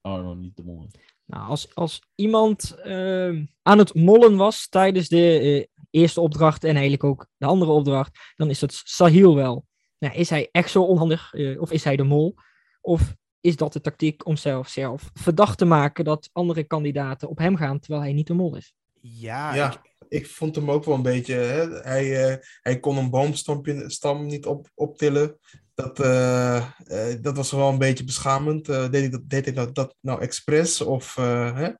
Arno 0.00 0.34
niet 0.34 0.56
de 0.56 0.64
mol 0.64 0.84
is. 0.84 1.00
Nou, 1.24 1.48
als, 1.48 1.74
als 1.74 2.02
iemand 2.14 2.74
ehm, 2.82 3.46
aan 3.62 3.78
het 3.78 3.94
mollen 3.94 4.36
was 4.36 4.68
tijdens 4.68 5.08
de 5.08 5.68
eerste 5.90 6.20
opdracht 6.20 6.64
en 6.64 6.72
eigenlijk 6.72 7.04
ook 7.04 7.26
de 7.36 7.46
andere 7.46 7.70
opdracht, 7.70 8.18
dan 8.36 8.50
is 8.50 8.58
dat 8.58 8.80
Sahil 8.84 9.34
wel. 9.34 9.66
Nou, 9.98 10.14
is 10.14 10.30
hij 10.30 10.48
echt 10.50 10.70
zo 10.70 10.82
onhandig 10.82 11.34
of 11.58 11.72
is 11.72 11.84
hij 11.84 11.96
de 11.96 12.02
mol? 12.02 12.34
Of 12.80 13.14
is 13.40 13.56
dat 13.56 13.72
de 13.72 13.80
tactiek 13.80 14.26
om 14.26 14.36
zelf, 14.36 14.68
zelf 14.68 15.10
verdacht 15.12 15.58
te 15.58 15.64
maken 15.64 16.04
dat 16.04 16.30
andere 16.32 16.64
kandidaten 16.64 17.28
op 17.28 17.38
hem 17.38 17.56
gaan 17.56 17.78
terwijl 17.78 18.02
hij 18.02 18.12
niet 18.12 18.26
de 18.26 18.34
mol 18.34 18.56
is? 18.56 18.74
Ja, 19.00 19.54
Ja, 19.54 19.72
ik- 19.72 19.94
ik 20.08 20.26
vond 20.26 20.54
hem 20.56 20.70
ook 20.70 20.84
wel 20.84 20.94
een 20.94 21.02
beetje. 21.02 21.34
Hè? 21.34 21.68
Hij, 21.80 22.28
eh, 22.30 22.36
hij 22.60 22.80
kon 22.80 22.96
een 22.96 23.10
boomstam 23.10 23.62
stam 23.86 24.26
niet 24.26 24.46
op, 24.46 24.70
optillen. 24.74 25.38
Dat, 25.74 26.00
eh, 26.00 26.56
eh, 26.56 27.22
dat 27.22 27.36
was 27.36 27.50
wel 27.50 27.68
een 27.68 27.78
beetje 27.78 28.04
beschamend. 28.04 28.68
Eh, 28.68 28.82
deed 28.90 29.00
hij 29.00 29.08
dat, 29.10 29.28
deed 29.28 29.44
hij 29.44 29.54
dat, 29.54 29.74
dat 29.74 29.94
nou 30.00 30.20
expres? 30.20 30.80
Of, 30.80 31.16
eh, 31.16 31.54
hè? 31.56 31.70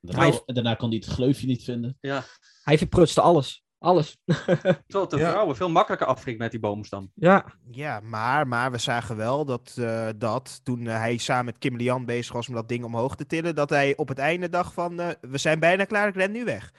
Daarna, 0.00 0.22
Hij- 0.30 0.42
daarna 0.54 0.74
kon 0.74 0.88
hij 0.88 0.98
het 0.98 1.08
gleufje 1.08 1.46
niet 1.46 1.64
vinden. 1.64 1.96
Ja, 2.00 2.24
Hij 2.62 2.78
verprutste 2.78 3.20
alles. 3.20 3.61
Alles. 3.82 4.16
terwijl 4.86 5.08
de 5.08 5.16
Ja. 5.16 5.30
vrouwen 5.30 5.56
veel 5.56 5.70
makkelijker 5.70 6.06
afging 6.06 6.38
met 6.38 6.50
die 6.50 6.60
boomstam. 6.60 7.10
ja, 7.14 7.44
Ja, 7.70 8.00
maar, 8.00 8.48
maar 8.48 8.70
we 8.70 8.78
zagen 8.78 9.16
wel 9.16 9.44
dat, 9.44 9.74
eh, 9.78 10.08
dat 10.16 10.60
toen 10.64 10.86
eh, 10.86 10.96
hij 10.96 11.16
samen 11.16 11.44
met 11.44 11.58
Kim 11.58 11.76
Lian 11.76 12.04
bezig 12.04 12.32
was 12.32 12.48
om 12.48 12.54
dat 12.54 12.68
ding 12.68 12.84
omhoog 12.84 13.16
te 13.16 13.26
tillen, 13.26 13.54
dat 13.54 13.70
hij 13.70 13.96
op 13.96 14.08
het 14.08 14.18
einde 14.18 14.48
dacht 14.48 14.72
van, 14.72 15.00
eh, 15.00 15.08
we 15.20 15.38
zijn 15.38 15.58
bijna 15.60 15.84
klaar, 15.84 16.08
ik 16.08 16.14
ren 16.14 16.32
nu 16.32 16.44
weg. 16.44 16.72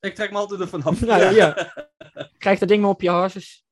Ik 0.00 0.14
trek 0.14 0.30
me 0.30 0.36
altijd 0.36 0.60
ervan 0.60 0.82
af. 0.82 1.00
Nou, 1.06 1.34
ja. 1.34 1.72
Krijg 2.38 2.58
dat 2.58 2.68
ding 2.68 2.80
maar 2.80 2.90
op 2.90 3.00
je 3.02 3.10
harses. 3.10 3.64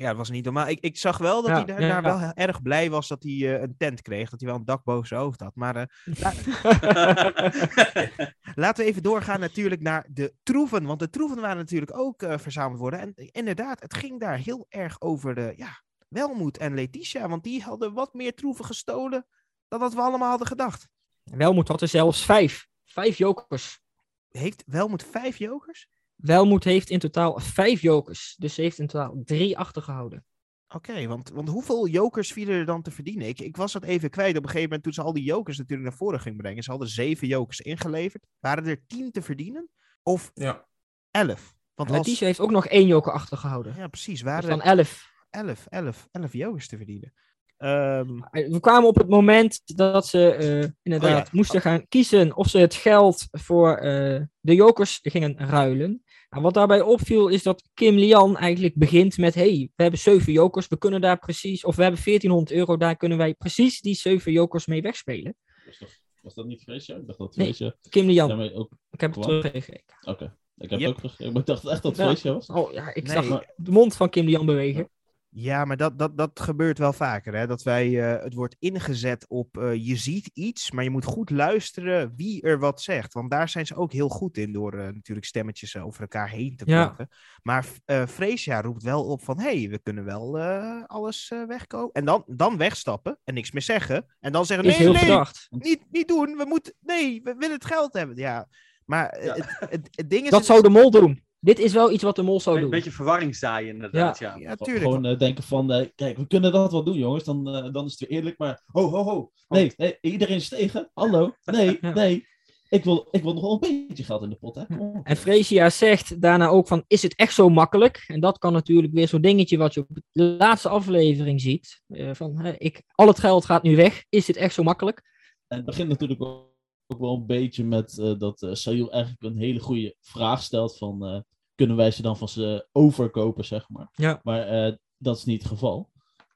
Ja, 0.00 0.06
dat 0.06 0.16
was 0.16 0.30
niet 0.30 0.44
normaal. 0.44 0.68
Ik, 0.68 0.80
ik 0.80 0.96
zag 0.96 1.18
wel 1.18 1.42
dat 1.42 1.50
Ja, 1.50 1.56
hij 1.56 1.64
daar, 1.64 1.80
ja, 1.80 2.00
daar 2.00 2.12
ja. 2.12 2.18
wel 2.18 2.32
erg 2.46 2.62
blij 2.62 2.90
was 2.90 3.08
dat 3.08 3.22
hij 3.22 3.32
eh, 3.32 3.62
een 3.62 3.76
tent 3.76 4.02
kreeg, 4.02 4.30
dat 4.30 4.40
hij 4.40 4.48
wel 4.48 4.58
een 4.58 4.64
dak 4.64 4.84
boven 4.84 5.08
zijn 5.08 5.20
hoofd 5.20 5.40
had. 5.40 5.54
Maar 5.54 5.76
eh, 5.76 5.86
laten 8.62 8.84
we 8.84 8.90
even 8.90 9.02
doorgaan 9.02 9.40
natuurlijk 9.40 9.80
naar 9.80 10.06
de 10.10 10.34
troeven, 10.42 10.84
want 10.84 10.98
de 10.98 11.10
troeven 11.10 11.40
waren 11.40 11.56
natuurlijk 11.56 11.96
ook 11.96 12.22
eh, 12.22 12.38
verzameld 12.38 12.80
worden. 12.80 13.00
En 13.00 13.14
inderdaad, 13.14 13.80
het 13.80 13.94
ging 13.94 14.20
daar 14.20 14.36
heel 14.36 14.66
erg 14.68 15.00
over 15.00 15.34
de, 15.34 15.52
ja, 15.56 15.82
Welmoed 16.08 16.58
en 16.58 16.74
Letitia, 16.74 17.28
want 17.28 17.44
die 17.44 17.62
hadden 17.62 17.92
wat 17.92 18.14
meer 18.14 18.34
troeven 18.34 18.64
gestolen 18.64 19.26
dan 19.68 19.80
dat 19.80 19.94
we 19.94 20.00
allemaal 20.00 20.28
hadden 20.28 20.46
gedacht. 20.46 20.88
Welmoed 21.24 21.68
had 21.68 21.82
er 21.82 21.88
zelfs 21.88 22.24
vijf. 22.24 22.68
Vijf 22.84 23.18
jokers. 23.18 23.80
Heeft 24.28 24.62
Welmoed 24.66 25.04
vijf 25.04 25.36
jokers? 25.36 25.88
Welmoed 26.22 26.64
heeft 26.64 26.90
in 26.90 26.98
totaal 26.98 27.38
vijf 27.40 27.80
jokers. 27.82 28.34
Dus 28.38 28.54
ze 28.54 28.60
heeft 28.60 28.78
in 28.78 28.86
totaal 28.86 29.22
drie 29.24 29.58
achtergehouden. 29.58 30.24
Oké, 30.68 31.06
want, 31.06 31.30
want 31.30 31.48
hoeveel 31.48 31.86
jokers 31.88 32.32
vielen 32.32 32.54
er 32.54 32.64
dan 32.64 32.82
te 32.82 32.90
verdienen? 32.90 33.28
Ik, 33.28 33.40
ik 33.40 33.56
was 33.56 33.72
dat 33.72 33.84
even 33.84 34.10
kwijt 34.10 34.36
op 34.36 34.42
een 34.42 34.48
gegeven 34.48 34.62
moment 34.68 34.82
toen 34.82 34.92
ze 34.92 35.02
al 35.02 35.12
die 35.12 35.24
jokers 35.24 35.58
natuurlijk 35.58 35.88
naar 35.88 35.98
voren 35.98 36.20
gingen 36.20 36.38
brengen. 36.38 36.62
Ze 36.62 36.70
hadden 36.70 36.88
zeven 36.88 37.26
jokers 37.28 37.60
ingeleverd. 37.60 38.26
Waren 38.40 38.66
er 38.66 38.86
tien 38.86 39.10
te 39.10 39.22
verdienen? 39.22 39.68
Of 40.02 40.30
Ja. 40.34 40.66
elf? 41.10 41.54
Want 41.74 41.88
als... 41.90 41.98
Letitia 41.98 42.26
heeft 42.26 42.40
ook 42.40 42.50
nog 42.50 42.66
één 42.66 42.86
joker 42.86 43.12
achtergehouden. 43.12 43.74
Ja, 43.76 43.88
precies. 43.88 44.12
Dus 44.12 44.22
Waren 44.22 44.48
dan 44.48 44.62
er 44.62 44.78
elf. 44.78 45.10
elf, 45.30 45.66
elf, 45.68 46.08
elf 46.10 46.32
jokers 46.32 46.68
te 46.68 46.76
verdienen. 46.76 47.12
Ehm, 47.56 48.20
We 48.30 48.58
kwamen 48.60 48.88
op 48.88 48.96
het 48.96 49.08
moment 49.08 49.60
dat 49.64 50.06
ze 50.06 50.34
eh, 50.34 50.68
inderdaad 50.82 51.18
Oh 51.20 51.24
ja. 51.24 51.30
moesten 51.32 51.60
gaan 51.60 51.88
kiezen 51.88 52.36
of 52.36 52.48
ze 52.48 52.58
het 52.58 52.74
geld 52.74 53.26
voor 53.30 53.76
eh, 53.76 54.20
de 54.40 54.54
jokers 54.54 54.98
gingen 55.02 55.38
ruilen. 55.38 56.04
Nou, 56.30 56.42
wat 56.42 56.54
daarbij 56.54 56.80
opviel 56.80 57.28
is 57.28 57.42
dat 57.42 57.68
Kim 57.74 57.94
Lian 57.96 58.36
eigenlijk 58.36 58.74
begint 58.74 59.18
met: 59.18 59.34
hey, 59.34 59.70
we 59.76 59.82
hebben 59.82 60.00
zeven 60.00 60.32
jokers, 60.32 60.68
we 60.68 60.78
kunnen 60.78 61.00
daar 61.00 61.18
precies, 61.18 61.64
of 61.64 61.76
we 61.76 61.82
hebben 61.82 62.00
1400 62.04 62.58
euro, 62.58 62.76
daar 62.76 62.96
kunnen 62.96 63.18
wij 63.18 63.34
precies 63.34 63.80
die 63.80 63.94
zeven 63.94 64.32
jokers 64.32 64.66
mee 64.66 64.82
wegspelen. 64.82 65.34
Was, 65.66 65.78
toch, 65.78 65.88
was 66.22 66.34
dat 66.34 66.46
niet 66.46 66.62
Freesje? 66.62 66.94
Ik 66.94 67.06
dacht 67.06 67.18
dat 67.18 67.36
Nee. 67.36 67.46
Freesje 67.54 67.76
Kim 67.88 68.06
Lian, 68.06 68.52
ook... 68.52 68.72
ik 68.90 69.00
heb 69.00 69.14
het 69.14 69.22
teruggekeken. 69.22 69.82
Oké, 70.04 70.36
ik 70.56 70.70
heb 70.70 70.78
Yep. 70.78 70.80
het 70.80 70.88
ook 70.88 70.96
teruggekeken, 70.96 71.32
maar 71.32 71.40
ik 71.40 71.46
dacht 71.48 71.66
echt 71.66 71.82
dat 71.82 71.96
het 71.96 72.20
Ja. 72.20 72.32
Was. 72.32 72.46
Oh 72.46 72.72
ja, 72.72 72.94
ik 72.94 73.02
Nee. 73.06 73.12
zag 73.14 73.28
Maar- 73.28 73.52
de 73.56 73.70
mond 73.70 73.96
van 73.96 74.08
Kim 74.10 74.24
Lian 74.26 74.46
bewegen. 74.46 74.90
Ja, 75.32 75.64
maar 75.64 75.76
dat, 75.76 75.98
dat, 75.98 76.16
dat 76.18 76.40
gebeurt 76.40 76.78
wel 76.78 76.92
vaker. 76.92 77.34
Hè? 77.34 77.46
Dat 77.46 77.62
wij, 77.62 78.14
eh, 78.14 78.22
het 78.24 78.34
wordt 78.34 78.56
ingezet 78.58 79.28
op 79.28 79.58
eh, 79.58 79.74
je 79.86 79.96
ziet 79.96 80.30
iets, 80.34 80.70
maar 80.70 80.84
je 80.84 80.90
moet 80.90 81.04
goed 81.04 81.30
luisteren 81.30 82.12
wie 82.16 82.42
er 82.42 82.58
wat 82.58 82.82
zegt. 82.82 83.12
Want 83.12 83.30
daar 83.30 83.48
zijn 83.48 83.66
ze 83.66 83.76
ook 83.76 83.92
heel 83.92 84.08
goed 84.08 84.36
in 84.36 84.52
door 84.52 84.72
eh, 84.74 84.86
natuurlijk 84.86 85.26
stemmetjes 85.26 85.76
over 85.76 86.00
elkaar 86.00 86.28
heen 86.28 86.56
te 86.56 86.64
Ja. 86.66 86.82
plakken. 86.84 87.08
Maar 87.42 87.66
eh 87.84 88.06
Freesia 88.06 88.60
roept 88.60 88.82
wel 88.82 89.04
op 89.04 89.22
van, 89.24 89.38
hé, 89.38 89.60
hey, 89.60 89.68
we 89.70 89.78
kunnen 89.78 90.04
wel 90.04 90.38
eh, 90.38 90.84
alles 90.86 91.30
eh, 91.32 91.46
wegkomen. 91.46 91.92
En 91.92 92.04
dan, 92.04 92.24
dan 92.26 92.56
wegstappen 92.56 93.18
en 93.24 93.34
niks 93.34 93.50
meer 93.50 93.62
zeggen. 93.62 94.06
En 94.20 94.32
dan 94.32 94.46
zeggen, 94.46 94.66
Is 94.66 94.72
nee, 94.72 94.82
heel 94.82 94.92
nee, 94.92 95.02
verdacht. 95.04 95.46
niet, 95.50 95.80
niet 95.90 96.08
doen. 96.08 96.36
We 96.36 96.44
moeten, 96.48 96.74
nee, 96.80 97.20
we 97.22 97.34
willen 97.38 97.54
het 97.56 97.64
geld 97.64 97.92
hebben. 97.92 98.16
Ja, 98.16 98.48
maar 98.84 99.24
Ja. 99.24 99.34
Het, 99.34 99.70
het, 99.70 99.88
het 99.90 100.10
ding 100.10 100.24
is... 100.24 100.30
Dat 100.30 100.44
zou 100.44 100.62
de 100.62 100.68
mol 100.68 100.90
doen. 100.90 101.22
Dit 101.40 101.58
is 101.58 101.72
wel 101.72 101.90
iets 101.90 102.02
wat 102.02 102.16
de 102.16 102.22
mol 102.22 102.40
zou 102.40 102.56
Een 102.56 102.62
doen. 102.62 102.70
beetje 102.70 102.90
verwarring 102.90 103.36
zaaien, 103.36 103.74
inderdaad. 103.74 104.18
Ja. 104.18 104.36
Ja, 104.38 104.50
Ge- 104.50 104.56
tuurlijk. 104.56 104.84
Gewoon 104.84 105.04
eh, 105.06 105.18
denken 105.18 105.44
van, 105.44 105.72
eh, 105.72 105.86
kijk, 105.94 106.16
we 106.16 106.26
kunnen 106.26 106.52
dat 106.52 106.72
wel 106.72 106.84
doen, 106.84 106.98
jongens. 106.98 107.24
Dan, 107.24 107.48
eh, 107.54 107.72
dan 107.72 107.84
is 107.86 107.90
het 107.98 108.08
weer 108.08 108.18
eerlijk. 108.18 108.38
Maar, 108.38 108.62
ho, 108.66 108.88
ho, 108.88 109.02
ho. 109.04 109.30
Nee, 109.48 109.72
nee 109.76 109.98
iedereen 110.00 110.36
is 110.36 110.48
tegen. 110.48 110.90
Hallo. 110.94 111.34
Nee, 111.44 111.78
Ja. 111.80 111.92
nee. 111.94 112.28
Ik 112.68 112.84
wil, 112.84 113.08
ik 113.10 113.22
wil 113.22 113.32
nog 113.32 113.42
wel 113.42 113.52
een 113.62 113.86
beetje 113.88 114.04
geld 114.04 114.22
in 114.22 114.30
de 114.30 114.36
pot, 114.36 114.54
hè. 114.54 114.62
En 115.02 115.16
Freesia 115.16 115.70
zegt 115.70 116.20
daarna 116.20 116.46
ook 116.48 116.66
van, 116.68 116.84
is 116.86 117.02
het 117.02 117.14
echt 117.14 117.34
zo 117.34 117.48
makkelijk? 117.48 118.04
En 118.06 118.20
dat 118.20 118.38
kan 118.38 118.52
natuurlijk 118.52 118.92
weer 118.94 119.08
zo'n 119.08 119.20
dingetje 119.20 119.56
wat 119.56 119.74
je 119.74 119.80
op 119.80 119.88
de 120.12 120.22
laatste 120.22 120.68
aflevering 120.68 121.40
ziet. 121.40 121.82
eh, 121.88 122.10
van, 122.12 122.38
hè, 122.38 122.52
ik, 122.58 122.82
al 122.94 123.06
het 123.06 123.18
geld 123.18 123.44
gaat 123.44 123.62
nu 123.62 123.76
weg. 123.76 124.04
Is 124.08 124.24
dit 124.26 124.36
echt 124.36 124.54
zo 124.54 124.62
makkelijk? 124.62 125.02
En 125.48 125.56
het 125.56 125.66
begint 125.66 125.88
natuurlijk 125.88 126.22
ook, 126.22 126.48
ook 126.92 127.00
wel 127.00 127.14
een 127.14 127.26
beetje 127.26 127.64
met 127.64 127.98
eh, 127.98 128.18
dat 128.18 128.42
eh 128.42 128.54
Sayul 128.54 128.92
eigenlijk 128.92 129.22
een 129.22 129.40
hele 129.40 129.60
goede 129.60 129.96
vraag 130.00 130.42
stelt 130.42 130.78
van... 130.78 131.04
eh, 131.04 131.20
kunnen 131.54 131.76
wij 131.76 131.90
ze 131.90 132.02
dan 132.02 132.16
van 132.16 132.28
ze 132.28 132.68
overkopen, 132.72 133.44
zeg 133.44 133.68
maar. 133.68 133.88
Ja. 133.92 134.20
Maar 134.22 134.48
eh, 134.48 134.74
dat 134.96 135.16
is 135.16 135.24
niet 135.24 135.42
het 135.42 135.50
geval. 135.50 135.90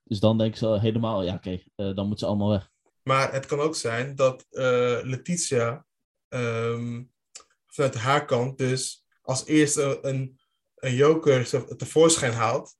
Dus 0.04 0.20
dan 0.20 0.38
denken 0.38 0.58
ze 0.58 0.78
helemaal, 0.80 1.22
ja 1.22 1.34
oké, 1.34 1.62
dan 1.74 1.94
moeten 2.06 2.18
ze 2.18 2.26
allemaal 2.26 2.50
weg. 2.50 2.70
Maar 3.02 3.32
het 3.32 3.46
kan 3.46 3.60
ook 3.60 3.76
zijn 3.76 4.16
dat 4.16 4.46
eh, 4.50 4.98
Letitia 5.02 5.86
ehm, 6.28 7.02
vanuit 7.66 7.94
haar 7.94 8.24
kant 8.24 8.58
dus 8.58 9.04
als 9.22 9.46
eerste 9.46 9.98
een, 10.02 10.38
een 10.74 10.94
joker 10.94 11.66
tevoorschijn 11.76 12.32
haalt. 12.32 12.76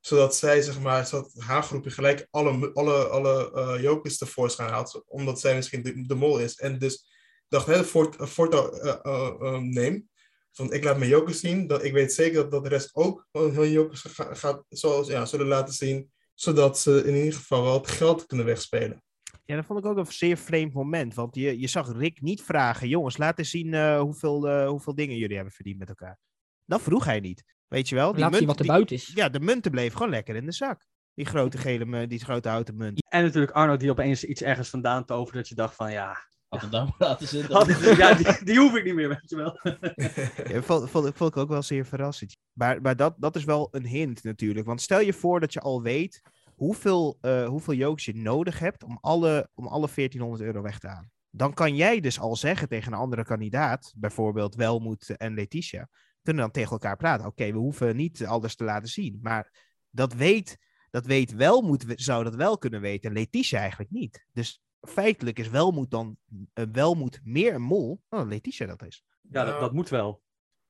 Zodat 0.00 0.36
zij, 0.36 0.62
zeg 0.62 0.80
maar, 0.80 1.06
zodat 1.06 1.32
haar 1.38 1.62
groepje 1.62 1.90
gelijk 1.90 2.26
alle, 2.30 2.72
alle, 2.72 3.08
alle 3.08 3.52
eh, 3.52 3.82
jokers 3.82 4.18
tevoorschijn 4.18 4.70
haalt. 4.70 5.02
Omdat 5.06 5.40
zij 5.40 5.54
misschien 5.54 5.82
de, 5.82 6.06
de 6.06 6.14
mol 6.14 6.38
is. 6.38 6.54
En 6.54 6.78
dus 6.78 7.15
dacht, 7.48 7.66
hè, 7.66 7.84
voort, 7.84 8.20
een 8.20 8.28
voortouw 8.28 8.70
eh, 8.70 8.94
eh, 9.02 9.34
eh, 9.40 9.58
neem. 9.60 10.08
Van 10.52 10.72
ik 10.72 10.84
laat 10.84 10.98
mijn 10.98 11.10
jokers 11.10 11.40
zien. 11.40 11.66
Dat, 11.66 11.84
ik 11.84 11.92
weet 11.92 12.12
zeker 12.12 12.34
dat, 12.34 12.50
dat 12.50 12.62
de 12.62 12.68
rest 12.68 12.94
ook 12.94 13.26
hun 13.32 13.70
jokers 13.70 14.02
ga- 14.02 14.34
gaat, 14.34 14.64
zoals, 14.68 15.08
ja, 15.08 15.24
zullen 15.26 15.46
laten 15.46 15.74
zien. 15.74 16.10
Zodat 16.34 16.78
ze 16.78 17.02
in 17.06 17.14
ieder 17.14 17.32
geval 17.32 17.62
wel 17.62 17.72
het 17.78 17.88
geld 17.88 18.26
kunnen 18.26 18.46
wegspelen. 18.46 19.02
Ja, 19.44 19.56
dat 19.56 19.64
vond 19.64 19.78
ik 19.78 19.84
ook 19.86 19.96
een 19.96 20.06
zeer 20.06 20.36
vreemd 20.36 20.72
moment. 20.72 21.14
Want 21.14 21.34
je, 21.34 21.60
je 21.60 21.66
zag 21.66 21.92
Rick 21.92 22.20
niet 22.20 22.42
vragen: 22.42 22.88
jongens, 22.88 23.16
laat 23.16 23.38
eens 23.38 23.50
zien 23.50 23.74
eh, 23.74 24.00
hoeveel, 24.00 24.48
eh, 24.48 24.68
hoeveel 24.68 24.94
dingen 24.94 25.16
jullie 25.16 25.34
hebben 25.36 25.54
verdiend 25.54 25.78
met 25.78 25.88
elkaar. 25.88 26.18
Dat 26.64 26.82
vroeg 26.82 27.04
hij 27.04 27.20
niet. 27.20 27.44
Weet 27.68 27.88
je 27.88 27.94
wel? 27.94 28.14
Laat 28.16 28.34
zien 28.36 28.46
wat 28.46 28.56
er 28.56 28.62
die- 28.62 28.70
buiten 28.72 28.96
is. 28.96 29.12
Ja, 29.14 29.28
de 29.28 29.40
munten 29.40 29.70
bleven 29.70 29.96
gewoon 29.96 30.12
lekker 30.12 30.36
in 30.36 30.46
de 30.46 30.52
zak. 30.52 30.86
Die 31.14 31.26
grote 31.26 31.58
gele, 31.58 32.06
die 32.06 32.24
grote 32.24 32.48
houten 32.48 32.76
munt. 32.76 33.06
En 33.08 33.22
natuurlijk 33.24 33.52
Arno 33.52 33.76
die 33.76 33.90
opeens 33.90 34.24
iets 34.24 34.42
ergens 34.42 34.68
vandaan 34.68 35.04
toverde 35.04 35.38
dat 35.38 35.48
je 35.48 35.54
dacht 35.54 35.74
van 35.74 35.92
ja, 35.92 36.16
Had 36.48 36.60
het 36.60 36.70
daar 36.70 36.84
maar 36.84 36.94
laten 36.98 37.28
zitten. 37.28 37.54
had 37.54 37.68
ik- 37.68 37.96
ja 37.96 38.14
die, 38.14 38.44
die 38.44 38.58
hoef 38.58 38.74
ik 38.74 38.84
niet 38.84 38.94
meer, 38.94 39.08
weet 39.08 39.30
je 39.30 39.36
wel. 39.36 39.58
Ja, 40.54 40.62
vond, 40.62 40.90
vond, 40.90 41.14
vond 41.14 41.30
ik 41.30 41.36
ook 41.36 41.48
wel 41.48 41.62
zeer 41.62 41.86
verrassend. 41.86 42.36
Maar, 42.52 42.80
maar 42.80 42.96
dat, 42.96 43.14
dat 43.18 43.36
is 43.36 43.44
wel 43.44 43.68
een 43.70 43.86
hint 43.86 44.22
natuurlijk. 44.24 44.66
Want 44.66 44.80
stel 44.80 45.00
je 45.00 45.12
voor 45.12 45.40
dat 45.40 45.52
je 45.52 45.60
al 45.60 45.82
weet 45.82 46.22
hoeveel, 46.54 47.18
eh 47.20 47.46
hoeveel 47.48 47.74
jokers 47.74 48.04
je 48.04 48.14
nodig 48.16 48.58
hebt 48.58 48.84
om 48.84 48.98
alle, 49.00 49.48
om 49.54 49.66
alle 49.66 49.88
1400 49.94 50.42
euro 50.42 50.62
weg 50.62 50.78
te 50.78 50.86
halen. 50.88 51.10
Dan 51.30 51.54
kan 51.54 51.76
jij 51.76 52.00
dus 52.00 52.20
al 52.20 52.36
zeggen 52.36 52.68
tegen 52.68 52.92
een 52.92 52.98
andere 52.98 53.24
kandidaat, 53.24 53.92
bijvoorbeeld 53.96 54.54
Welmoed 54.54 55.16
en 55.16 55.34
Letitia, 55.34 55.88
kunnen 56.22 56.42
dan 56.42 56.52
tegen 56.52 56.70
elkaar 56.70 56.96
praten. 56.96 57.26
Oké, 57.26 57.52
we 57.52 57.58
hoeven 57.58 57.96
niet 57.96 58.26
alles 58.26 58.54
te 58.56 58.64
laten 58.64 58.88
zien. 58.88 59.18
Maar 59.22 59.52
dat 59.90 60.12
weet, 60.14 60.56
dat 60.90 61.06
weet 61.06 61.34
Welmoed, 61.34 61.84
zou 61.94 62.24
dat 62.24 62.34
wel 62.34 62.58
kunnen 62.58 62.80
weten. 62.80 63.10
En 63.10 63.16
Letitia 63.16 63.58
eigenlijk 63.60 63.90
niet. 63.90 64.26
Dus 64.32 64.60
feitelijk 64.86 65.38
is 65.38 65.48
Welmoed 65.48 65.90
dan 65.90 66.16
eh, 66.52 66.64
Welmoed 66.72 67.20
meer 67.24 67.54
een 67.54 67.62
mol 67.62 68.00
dan 68.08 68.28
Letitia 68.28 68.66
dat 68.66 68.82
is. 68.84 69.04
Ja, 69.30 69.44
dat, 69.44 69.60
dat 69.60 69.72
moet 69.72 69.88
wel. 69.88 70.22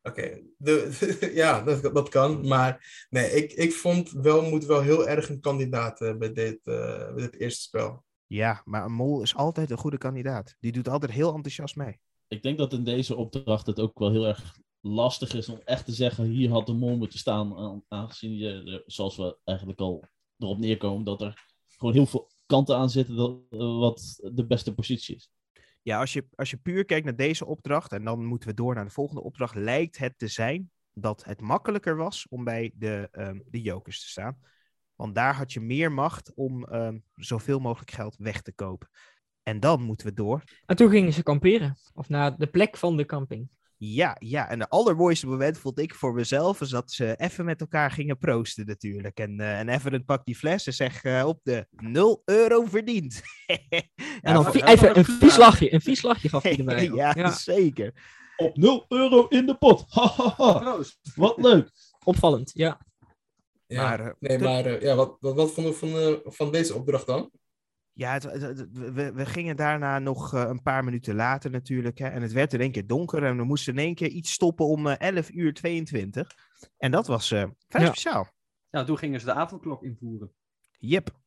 Oké, 0.02 0.40
de- 0.58 1.30
ja, 1.34 1.62
dat, 1.62 1.82
dat 1.94 2.08
kan. 2.08 2.46
Maar 2.48 3.06
nee, 3.10 3.30
ik, 3.30 3.52
ik 3.52 3.72
vond 3.72 4.10
Welmoed 4.10 4.64
wel 4.64 4.80
heel 4.80 5.08
erg 5.08 5.28
een 5.28 5.40
kandidaat 5.40 6.00
eh, 6.00 6.16
bij, 6.16 6.32
dit, 6.32 6.60
eh, 6.64 7.12
bij 7.14 7.22
dit 7.22 7.36
eerste 7.40 7.62
spel. 7.62 8.04
Ja, 8.26 8.62
maar 8.64 8.84
een 8.84 8.92
mol 8.92 9.22
is 9.22 9.34
altijd 9.34 9.70
een 9.70 9.76
goede 9.78 9.98
kandidaat. 9.98 10.56
Die 10.60 10.72
doet 10.72 10.88
altijd 10.88 11.12
heel 11.12 11.34
enthousiast 11.34 11.76
mee. 11.76 12.00
Ik 12.28 12.42
denk 12.42 12.58
dat 12.58 12.72
in 12.72 12.84
deze 12.84 13.16
opdracht 13.16 13.66
het 13.66 13.80
ook 13.80 13.98
wel 13.98 14.10
heel 14.10 14.26
erg 14.26 14.56
lastig 14.80 15.34
is 15.34 15.48
om 15.48 15.60
echt 15.64 15.84
te 15.84 15.92
zeggen, 15.92 16.24
hier 16.24 16.50
had 16.50 16.66
de 16.66 16.72
mol 16.72 16.96
moeten 16.96 17.18
staan. 17.18 17.56
aan- 17.56 17.82
Aangezien 17.88 18.36
je, 18.36 18.82
zoals 18.86 19.16
we 19.16 19.36
eigenlijk 19.44 19.80
al 19.80 20.04
erop 20.38 20.58
neerkomen, 20.58 21.04
dat 21.04 21.20
er 21.22 21.44
gewoon 21.66 21.94
heel 21.94 22.06
veel 22.06 22.30
kanten 22.46 22.76
aan 22.76 22.90
zitten 22.90 23.16
dat, 23.16 23.38
eh, 23.50 23.78
wat 23.78 24.18
de 24.32 24.46
beste 24.46 24.74
positie 24.74 25.16
is. 25.16 25.30
Ja, 25.82 26.00
als 26.00 26.12
je, 26.12 26.26
als 26.34 26.50
je 26.50 26.56
puur 26.56 26.84
kijkt 26.84 27.04
naar 27.04 27.16
deze 27.16 27.46
opdracht 27.46 27.92
en 27.92 28.04
dan 28.04 28.24
moeten 28.24 28.48
we 28.48 28.54
door 28.54 28.74
naar 28.74 28.84
de 28.84 28.90
volgende 28.90 29.22
opdracht, 29.22 29.54
lijkt 29.54 29.98
het 29.98 30.18
te 30.18 30.26
zijn 30.26 30.70
dat 30.92 31.24
het 31.24 31.40
makkelijker 31.40 31.96
was 31.96 32.26
om 32.28 32.44
bij 32.44 32.72
de, 32.74 33.08
ehm, 33.12 33.38
de 33.50 33.62
jokers 33.62 34.00
te 34.00 34.08
staan. 34.08 34.38
Want 34.94 35.14
daar 35.14 35.34
had 35.34 35.52
je 35.52 35.60
meer 35.60 35.92
macht 35.92 36.32
om 36.34 36.64
ehm, 36.64 36.98
zoveel 37.14 37.58
mogelijk 37.58 37.90
geld 37.90 38.16
weg 38.18 38.42
te 38.42 38.52
kopen. 38.52 38.88
En 39.42 39.60
dan 39.60 39.82
moeten 39.82 40.06
we 40.06 40.12
door. 40.12 40.42
En 40.66 40.76
toen 40.76 40.90
gingen 40.90 41.12
ze 41.12 41.22
kamperen. 41.22 41.76
Of 41.94 42.08
naar 42.08 42.36
de 42.36 42.46
plek 42.46 42.76
van 42.76 42.96
de 42.96 43.04
camping. 43.04 43.48
Ja, 43.78 44.16
ja, 44.18 44.48
en 44.48 44.58
de 44.58 44.68
allermooiste 44.68 45.26
moment 45.26 45.58
vond 45.58 45.78
ik 45.78 45.94
voor 45.94 46.14
mezelf 46.14 46.60
is 46.60 46.68
dat 46.68 46.92
ze 46.92 47.16
even 47.16 47.44
met 47.44 47.60
elkaar 47.60 47.90
gingen 47.90 48.18
proosten 48.18 48.66
natuurlijk. 48.66 49.18
En, 49.18 49.40
eh 49.40 49.58
en 49.58 49.68
Everett 49.68 50.04
pakt 50.04 50.26
die 50.26 50.36
fles 50.36 50.66
en 50.66 50.72
zegt 50.72 51.04
eh, 51.04 51.24
op 51.26 51.40
de 51.42 51.66
0 51.70 52.22
euro 52.24 52.64
verdiend. 52.64 53.22
En 54.22 54.34
dan 54.34 54.44
vond- 54.44 54.64
even 54.64 54.98
een 54.98 55.04
vies 55.04 55.36
lachje. 55.36 55.72
Een 55.72 55.80
vies 55.80 56.02
lachje 56.02 56.28
gaf 56.28 56.42
hij 56.42 56.56
erbij. 56.58 56.84
ja, 56.84 57.12
Ja. 57.16 57.30
zeker. 57.30 57.92
Op 58.36 58.56
0 58.56 58.84
euro 58.88 59.26
in 59.28 59.46
de 59.46 59.56
pot. 59.56 59.84
Wat 61.14 61.36
leuk. 61.36 61.70
Opvallend, 62.04 62.50
ja. 62.54 62.80
Ja, 63.66 63.82
Maar, 63.82 64.00
eh, 64.00 64.12
nee, 64.18 64.38
maar 64.38 64.64
eh, 64.66 64.80
ja, 64.82 64.94
wat, 64.94 65.16
wat, 65.20 65.34
wat 65.34 65.52
vonden 65.52 65.72
we 65.72 65.78
van, 65.78 65.98
eh, 65.98 66.14
van 66.24 66.52
deze 66.52 66.74
opdracht 66.74 67.06
dan? 67.06 67.30
Ja, 67.98 68.12
het, 68.12 68.22
het- 68.22 68.42
het- 68.42 68.68
we, 68.72 69.12
we 69.12 69.26
gingen 69.26 69.56
daarna 69.56 69.98
nog 69.98 70.34
eh, 70.34 70.40
een 70.48 70.62
paar 70.62 70.84
minuten 70.84 71.14
later 71.14 71.50
natuurlijk. 71.50 71.98
Hè, 71.98 72.06
en 72.08 72.22
het 72.22 72.32
werd 72.32 72.52
in 72.52 72.60
één 72.60 72.72
keer 72.72 72.86
donker 72.86 73.24
en 73.24 73.36
we 73.36 73.44
moesten 73.44 73.72
in 73.72 73.78
één 73.84 73.94
keer 73.94 74.08
iets 74.08 74.32
stoppen 74.32 74.66
om 74.66 74.86
eh 74.86 74.94
11 74.98 75.30
uur 75.30 75.54
22. 75.54 76.30
En 76.76 76.90
dat 76.90 77.06
was 77.06 77.30
eh 77.30 77.44
vrij 77.68 77.82
Ja. 77.82 77.88
speciaal. 77.88 78.28
Ja, 78.70 78.84
toen 78.84 78.98
gingen 78.98 79.20
ze 79.20 79.26
de 79.26 79.32
avondklok 79.32 79.82
invoeren. 79.82 80.32
Yep. 80.78 81.18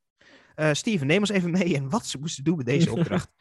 Eh 0.55 0.73
Steven, 0.73 1.07
neem 1.07 1.19
ons 1.19 1.29
even 1.29 1.51
mee 1.51 1.63
in 1.63 1.89
wat 1.89 2.05
ze 2.05 2.19
moesten 2.19 2.43
doen 2.43 2.57
met 2.57 2.65
deze 2.65 2.91
opdracht. 2.97 3.31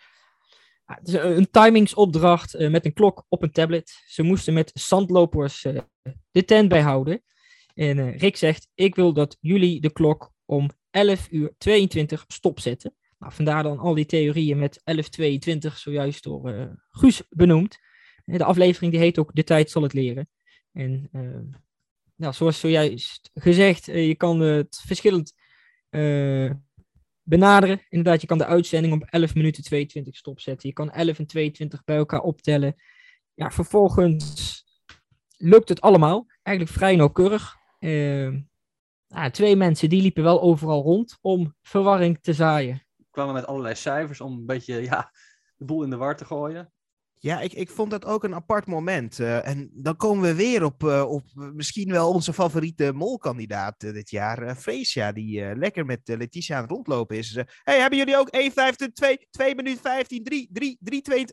Ja, 0.87 0.95
Het 0.95 1.09
is 1.09 1.15
een 1.15 1.37
een 1.37 1.51
timingsopdracht 1.51 2.55
eh, 2.55 2.71
met 2.71 2.85
een 2.85 2.93
klok 2.93 3.25
op 3.29 3.43
een 3.43 3.53
tablet. 3.53 4.03
Ze 4.07 4.23
moesten 4.23 4.55
met 4.55 4.71
zandlopers 4.75 5.65
eh, 5.65 5.81
de 6.31 6.45
tent 6.45 6.69
bijhouden. 6.69 7.23
En 7.75 7.99
eh, 7.99 8.19
Rick 8.19 8.37
zegt, 8.37 8.69
ik 8.75 8.95
wil 8.95 9.13
dat 9.13 9.37
jullie 9.41 9.81
de 9.81 9.93
klok 9.93 10.33
om 10.45 10.71
11 10.91 11.29
uur 11.31 11.55
22 11.59 12.25
stopzetten. 12.27 12.97
Nou, 13.19 13.33
vandaar 13.33 13.63
dan 13.63 13.79
al 13.79 13.95
die 13.95 14.07
theorieën 14.07 14.59
met 14.59 14.83
11.22 15.71 15.75
zojuist 15.75 16.23
door 16.23 16.51
eh, 16.51 16.67
Guus 16.89 17.23
benoemd. 17.29 17.79
Eh, 18.25 18.37
De 18.39 18.45
aflevering 18.45 18.93
die 18.93 19.01
heet 19.01 19.19
ook 19.19 19.35
De 19.35 19.45
tijd 19.45 19.71
zal 19.71 19.83
het 19.83 19.93
leren. 19.93 20.29
En 20.73 21.09
eh, 21.13 21.59
nou, 22.15 22.35
zoals 22.35 22.61
zojuist 22.61 23.31
gezegd, 23.35 23.85
je 23.87 24.15
kan 24.15 24.41
het 24.41 24.83
verschillend 24.87 25.35
benaderen. 27.23 27.83
Inderdaad, 27.89 28.21
je 28.21 28.27
kan 28.27 28.39
de 28.39 28.47
uitzending 28.47 28.95
op 28.95 29.03
11 29.03 29.35
minuten 29.35 29.63
22 29.63 30.17
stopzetten. 30.17 30.69
Je 30.69 30.75
kan 30.75 30.91
11 30.91 31.19
en 31.19 31.27
22 31.27 31.85
bij 31.85 31.97
elkaar 31.97 32.21
optellen. 32.21 32.75
Ja, 33.35 33.51
vervolgens 33.51 34.65
lukt 35.37 35.69
het 35.69 35.81
allemaal. 35.81 36.27
Eigenlijk 36.43 36.77
vrij 36.77 36.97
nauwkeurig. 36.97 37.57
Nou, 39.09 39.31
twee 39.31 39.57
mensen 39.57 39.89
die 39.89 40.03
liepen 40.03 40.23
wel 40.23 40.43
overal 40.43 40.83
rond 40.83 41.19
om 41.21 41.55
verwarring 41.63 42.19
te 42.21 42.33
zaaien. 42.33 42.88
Kwamen 43.19 43.41
met 43.41 43.47
allerlei 43.47 43.75
cijfers 43.75 44.21
om 44.21 44.33
een 44.33 44.47
beetje 44.47 44.83
ja, 44.83 45.13
de 45.57 45.65
boel 45.65 45.83
in 45.83 45.91
de 45.91 45.97
war 45.97 46.17
te 46.17 46.25
gooien. 46.25 46.73
Ja, 47.21 47.41
ik, 47.41 47.53
ik 47.53 47.71
vond 47.71 47.91
dat 47.91 48.05
ook 48.05 48.25
een 48.25 48.35
apart 48.35 48.67
moment. 48.67 49.19
eh, 49.19 49.47
en 49.47 49.71
dan 49.75 49.97
komen 49.97 50.23
we 50.23 50.35
weer 50.35 50.65
op, 50.65 50.85
eh, 50.85 51.11
op 51.11 51.25
misschien 51.35 51.91
wel 51.91 52.13
onze 52.13 52.33
favoriete 52.33 52.93
molkandidaat 52.93 53.83
eh, 53.83 53.93
dit 53.93 54.11
jaar, 54.11 54.57
Freesia, 54.57 55.13
die 55.13 55.57
lekker 55.57 55.85
met 55.85 56.01
Letitia 56.05 56.57
aan 56.57 56.63
het 56.63 56.71
rondlopen 56.71 57.17
is. 57.17 57.31
Ze 57.31 57.47
hey, 57.63 57.81
hebben 57.81 57.99
jullie 57.99 58.17
ook 58.17 58.29
1, 58.29 58.53
5, 58.53 58.75
2, 58.75 59.27
2 59.31 59.55
minuten 59.55 59.81
15, 59.81 60.25
3, 60.25 60.49
3, 60.53 60.77
3, 60.81 61.03
2... 61.03 61.25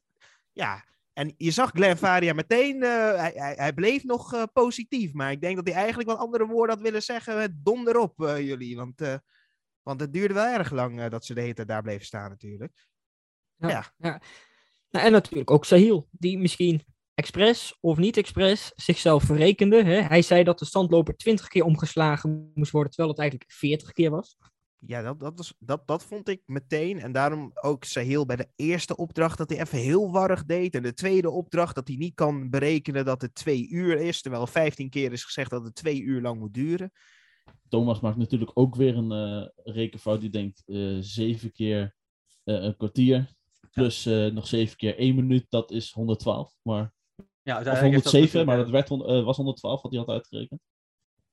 Ja, 0.51 0.85
en 1.13 1.33
je 1.37 1.51
zag 1.51 1.71
Glenn 1.71 1.97
Varia 1.97 2.33
meteen, 2.33 2.81
hij, 2.81 3.31
hij, 3.35 3.53
hij 3.57 3.73
bleef 3.73 4.03
nog 4.03 4.45
positief, 4.53 5.13
maar 5.13 5.31
ik 5.31 5.41
denk 5.41 5.55
dat 5.55 5.67
hij 5.67 5.75
eigenlijk 5.75 6.09
wat 6.09 6.17
andere 6.19 6.45
woorden 6.45 6.75
had 6.75 6.83
willen 6.83 7.01
zeggen. 7.01 7.59
Donder 7.63 7.97
op, 7.97 8.13
jullie, 8.17 8.75
want, 8.75 9.01
want 9.85 9.99
het 9.99 10.13
duurde 10.13 10.33
wel 10.33 10.53
erg 10.53 10.71
lang 10.71 10.99
eh, 10.99 11.09
dat 11.09 11.25
ze 11.25 11.33
de 11.33 11.41
hele 11.41 11.53
tijd 11.53 11.67
daar 11.67 11.81
bleven 11.81 12.05
staan 12.05 12.29
natuurlijk. 12.29 12.87
Ja. 13.57 13.93
Nou, 13.97 15.05
en 15.05 15.11
natuurlijk 15.11 15.51
ook 15.51 15.65
Sahil, 15.65 16.07
die 16.11 16.37
misschien 16.37 16.85
expres 17.13 17.77
of 17.79 17.97
niet 17.97 18.17
expres 18.17 18.71
zichzelf 18.75 19.23
verrekende. 19.23 19.83
Hè? 19.83 20.01
Hij 20.01 20.21
zei 20.21 20.43
dat 20.43 20.59
de 20.59 20.65
standloper 20.65 21.15
20 21.15 21.47
keer 21.47 21.63
omgeslagen 21.63 22.51
moest 22.53 22.71
worden, 22.71 22.91
terwijl 22.91 23.13
het 23.13 23.21
eigenlijk 23.21 23.51
40 23.51 23.91
keer 23.91 24.09
was. 24.09 24.37
Ja, 24.77 25.01
dat, 25.01 25.19
dat, 25.19 25.33
was, 25.35 25.53
dat, 25.59 25.87
dat 25.87 26.03
vond 26.03 26.29
ik 26.29 26.41
meteen. 26.45 26.99
En 26.99 27.11
daarom 27.11 27.51
ook 27.53 27.83
Sahil 27.83 28.25
bij 28.25 28.35
de 28.35 28.49
eerste 28.55 28.95
opdracht 28.95 29.37
dat 29.37 29.49
hij 29.49 29.59
even 29.59 29.77
heel 29.77 30.11
warrig 30.11 30.45
deed. 30.45 30.75
En 30.75 30.83
de 30.83 30.93
tweede 30.93 31.29
opdracht 31.29 31.75
dat 31.75 31.87
hij 31.87 31.97
niet 31.97 32.15
kan 32.15 32.49
berekenen 32.49 33.05
dat 33.05 33.21
het 33.21 33.35
twee 33.35 33.69
uur 33.69 33.97
is. 33.97 34.21
Terwijl 34.21 34.47
vijftien 34.47 34.89
keer 34.89 35.11
is 35.11 35.23
gezegd 35.23 35.49
dat 35.49 35.63
het 35.63 35.75
twee 35.75 36.01
uur 36.01 36.21
lang 36.21 36.39
moet 36.39 36.53
duren. 36.53 36.91
Thomas 37.69 37.99
maakt 37.99 38.17
natuurlijk 38.17 38.51
ook 38.53 38.75
weer 38.75 38.97
een 38.97 39.11
eh, 39.11 39.73
rekenfout. 39.73 40.21
Die 40.21 40.29
denkt 40.29 40.63
eh, 40.65 40.97
zeven 40.99 41.51
keer 41.51 41.95
eh, 42.43 42.63
een 42.63 42.77
kwartier. 42.77 43.33
Plus 43.71 44.05
eh, 44.05 44.25
nog 44.25 44.47
zeven 44.47 44.77
keer 44.77 44.97
één 44.97 45.15
minuut. 45.15 45.45
Dat 45.49 45.71
is 45.71 45.91
112. 45.91 46.53
Maar, 46.61 46.93
Ja, 47.41 47.59
of 47.59 47.65
uiteindelijk 47.65 47.93
heeft 47.93 48.03
dat 48.03 48.13
107, 48.13 48.21
natuurlijk, 48.21 48.47
maar 48.47 48.57
dat 48.57 48.69
werd, 49.09 49.23
was 49.25 49.37
112 49.37 49.81
wat 49.81 49.91
hij 49.91 49.99
had 49.99 50.09
uitgerekend. 50.09 50.61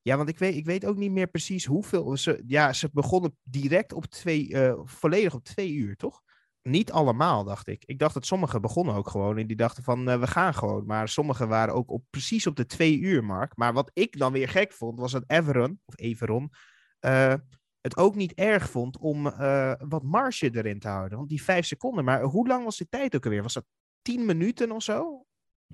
Ja, 0.02 0.16
want 0.16 0.28
ik 0.28 0.38
weet, 0.38 0.56
ik 0.56 0.64
weet 0.64 0.84
ook 0.84 0.96
niet 0.96 1.10
meer 1.10 1.28
precies 1.28 1.64
hoeveel. 1.64 2.16
Ze, 2.16 2.42
ja, 2.46 2.72
ze 2.72 2.88
begonnen 2.92 3.36
direct 3.42 3.92
op 3.92 4.04
twee, 4.06 4.54
eh, 4.54 4.80
volledig 4.84 5.34
op 5.34 5.44
twee 5.44 5.72
uur, 5.72 5.96
toch? 5.96 6.22
Niet 6.62 6.92
allemaal, 6.92 7.44
dacht 7.44 7.68
ik. 7.68 7.84
Ik 7.84 7.98
dacht 7.98 8.14
dat 8.14 8.26
sommigen 8.26 8.60
begonnen 8.60 8.94
ook 8.94 9.08
gewoon 9.08 9.38
en 9.38 9.46
die 9.46 9.56
dachten 9.56 9.82
van 9.82 10.08
eh, 10.08 10.20
we 10.20 10.26
gaan 10.26 10.54
gewoon. 10.54 10.86
Maar 10.86 11.08
sommigen 11.08 11.48
waren 11.48 11.74
ook 11.74 11.90
op, 11.90 12.04
precies 12.10 12.46
op 12.46 12.56
de 12.56 12.66
twee 12.66 12.98
uur 12.98 13.24
mark. 13.24 13.56
Maar 13.56 13.72
wat 13.72 13.90
ik 13.92 14.18
dan 14.18 14.32
weer 14.32 14.48
gek 14.48 14.72
vond, 14.72 14.98
was 14.98 15.12
dat 15.12 15.24
Everon, 15.26 15.80
of 15.84 15.98
Everon, 15.98 16.50
eh, 16.98 17.34
het 17.80 17.96
ook 17.96 18.14
niet 18.14 18.32
erg 18.32 18.70
vond 18.70 18.98
om 18.98 19.26
eh, 19.26 19.74
wat 19.78 20.02
marge 20.02 20.50
erin 20.56 20.78
te 20.78 20.88
houden. 20.88 21.18
Want 21.18 21.28
die 21.28 21.42
vijf 21.42 21.66
seconden, 21.66 22.04
maar 22.04 22.22
hoe 22.22 22.48
lang 22.48 22.64
was 22.64 22.76
de 22.76 22.88
tijd 22.88 23.16
ook 23.16 23.24
alweer? 23.24 23.42
Was 23.42 23.54
dat 23.54 23.66
tien 24.02 24.26
minuten 24.26 24.72
of 24.72 24.82
zo? 24.82 25.26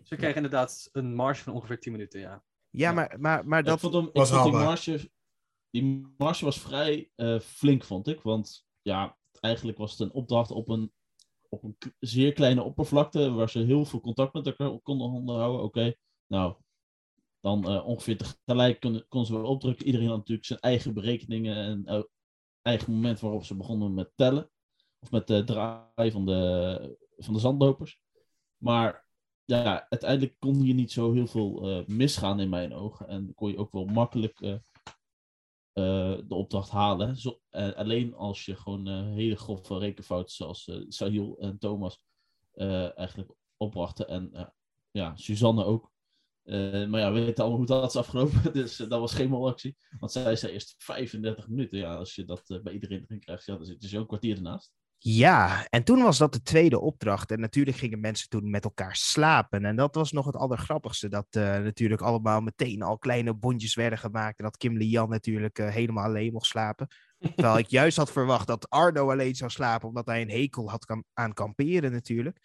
Ze 0.03 0.17
kregen 0.17 0.37
inderdaad 0.37 0.89
een 0.93 1.15
marge 1.15 1.43
van 1.43 1.53
ongeveer 1.53 1.81
10 1.81 1.93
minuten, 1.93 2.21
ja. 2.21 2.31
Ja, 2.71 2.89
Ja. 2.89 2.93
maar, 2.93 3.17
maar, 3.21 3.47
maar 3.47 3.63
Dat 3.63 3.81
dat... 3.81 3.85
ik 3.85 3.91
vond, 3.91 3.95
hem, 3.95 4.07
ik 4.07 4.19
was 4.19 4.31
vond 4.31 4.45
die, 4.45 4.53
marge, 4.53 5.11
die 5.71 6.15
marge 6.17 6.45
was 6.45 6.61
vrij 6.61 7.11
eh, 7.15 7.41
flink, 7.41 7.85
vond 7.85 8.09
ik. 8.09 8.21
Want 8.23 8.67
ja, 8.83 9.17
eigenlijk 9.41 9.79
was 9.79 9.91
het 9.91 10.01
een 10.01 10.13
opdracht 10.13 10.51
op 10.51 10.69
een, 10.69 10.93
op 11.49 11.63
een 11.63 11.77
zeer 11.99 12.33
kleine 12.33 12.63
oppervlakte. 12.63 13.31
Waar 13.31 13.51
ze 13.51 13.59
heel 13.59 13.85
veel 13.85 14.01
contact 14.01 14.33
met 14.33 14.47
elkaar 14.47 14.79
konden 14.79 15.07
onderhouden. 15.07 15.63
Oké, 15.63 15.95
nou, 16.27 16.57
dan 17.41 17.69
eh, 17.69 17.87
ongeveer 17.87 18.17
tegelijk 18.45 18.81
kon, 18.81 19.05
kon 19.09 19.27
ze 19.27 19.33
wel 19.33 19.51
opdrukken. 19.51 19.87
Iedereen 19.87 20.09
had 20.09 20.17
natuurlijk 20.17 20.47
zijn 20.47 20.61
eigen 20.61 20.95
berekeningen 20.95 21.57
en 21.57 21.87
eh, 21.87 22.03
eigen 22.63 22.93
moment 22.93 23.21
waarop 23.21 23.45
ze 23.45 23.57
begonnen 23.57 23.95
met 23.95 24.13
tellen. 24.15 24.51
Of 25.01 25.11
met 25.11 25.27
de 25.27 25.45
draai 25.45 26.11
van 26.11 26.27
de, 26.27 26.97
van 27.17 27.35
de 27.35 27.41
zandlopers. 27.41 28.01
Maar 28.57 29.09
ja, 29.57 29.87
uiteindelijk 29.89 30.35
kon 30.39 30.55
hier 30.55 30.75
niet 30.75 30.93
zo 30.93 31.13
heel 31.13 31.27
veel 31.27 31.69
eh, 31.69 31.87
misgaan 31.87 32.41
in 32.41 32.49
mijn 32.49 32.75
ogen. 32.75 33.09
En 33.09 33.35
kon 33.35 33.51
je 33.51 33.59
ook 33.59 33.73
wel 33.73 33.85
makkelijk 33.85 34.41
eh, 34.41 34.53
eh, 34.53 34.59
de 36.27 36.35
opdracht 36.35 36.71
halen. 36.71 37.17
Zo, 37.17 37.41
eh, 37.49 37.73
alleen 37.73 38.15
als 38.15 38.45
je 38.45 38.57
gewoon 38.57 38.89
eh, 38.89 39.03
hele 39.03 39.37
grove 39.37 39.79
rekenfouten 39.79 40.35
zoals 40.35 40.69
eh, 40.69 40.85
Sahil 40.89 41.39
en 41.39 41.59
Thomas 41.59 42.01
eh, 42.53 42.99
eigenlijk 42.99 43.35
opbrachten. 43.57 44.09
En 44.09 44.33
eh, 44.33 44.47
ja, 44.91 45.17
Suzanne 45.17 45.65
ook. 45.65 45.93
Eh, 46.43 46.87
maar 46.87 47.01
ja, 47.01 47.13
we 47.13 47.25
weten 47.25 47.45
allemaal 47.45 47.59
hoe 47.59 47.67
dat 47.67 47.91
is 47.91 47.97
afgelopen. 47.97 48.53
Dus 48.63 48.81
eh, 48.81 48.89
dat 48.89 49.01
was 49.01 49.15
geen 49.15 49.29
molactie. 49.29 49.77
Want 49.99 50.13
zij 50.13 50.37
zei 50.37 50.53
eerst 50.53 50.75
35 50.79 51.49
minuten. 51.49 51.79
Ja, 51.79 51.95
als 51.97 52.15
je 52.15 52.25
dat 52.25 52.51
eh, 52.51 52.61
bij 52.61 52.73
iedereen 52.73 53.03
erin 53.03 53.21
krijgt, 53.21 53.45
ja, 53.45 53.57
dan 53.57 53.65
zit 53.65 53.83
je 53.83 53.89
zo'n 53.89 54.07
kwartier 54.07 54.37
ernaast. 54.37 54.73
Ja, 55.01 55.67
en 55.69 55.85
toen 55.85 56.03
was 56.03 56.19
dat 56.19 56.33
de 56.33 56.43
tweede 56.43 56.81
opdracht. 56.81 57.31
En 57.31 57.41
natuurlijk 57.41 57.77
gingen 57.77 58.01
mensen 58.01 58.29
toen 58.29 58.51
met 58.51 58.65
elkaar 58.65 58.97
slapen. 58.97 59.65
En 59.65 59.77
dat 59.77 59.95
was 59.95 60.13
nog 60.13 60.27
het 60.27 60.37
allergrappigste. 60.37 61.09
Dat 61.09 61.27
eh, 61.31 61.43
natuurlijk 61.43 62.01
allemaal 62.01 62.41
meteen 62.41 62.83
al 62.83 62.99
kleine 62.99 63.35
bondjes 63.35 63.75
werden 63.75 63.99
gemaakt. 63.99 64.39
En 64.39 64.45
dat 64.45 64.57
Kim 64.57 64.77
Lee-Jan 64.77 65.09
natuurlijk 65.09 65.59
eh, 65.59 65.69
helemaal 65.69 66.05
alleen 66.05 66.33
mocht 66.33 66.47
slapen. 66.47 66.89
Terwijl 67.19 67.59
ik 67.59 67.67
juist 67.79 67.97
had 67.97 68.13
verwacht 68.13 68.47
dat 68.47 68.71
Arno 68.71 69.11
alleen 69.11 69.35
zou 69.35 69.51
slapen. 69.51 69.89
Omdat 69.89 70.07
hij 70.07 70.21
een 70.23 70.31
hekel 70.31 70.71
had 70.71 71.03
aan 71.13 71.33
kamperen 71.33 71.93
natuurlijk. 71.93 72.39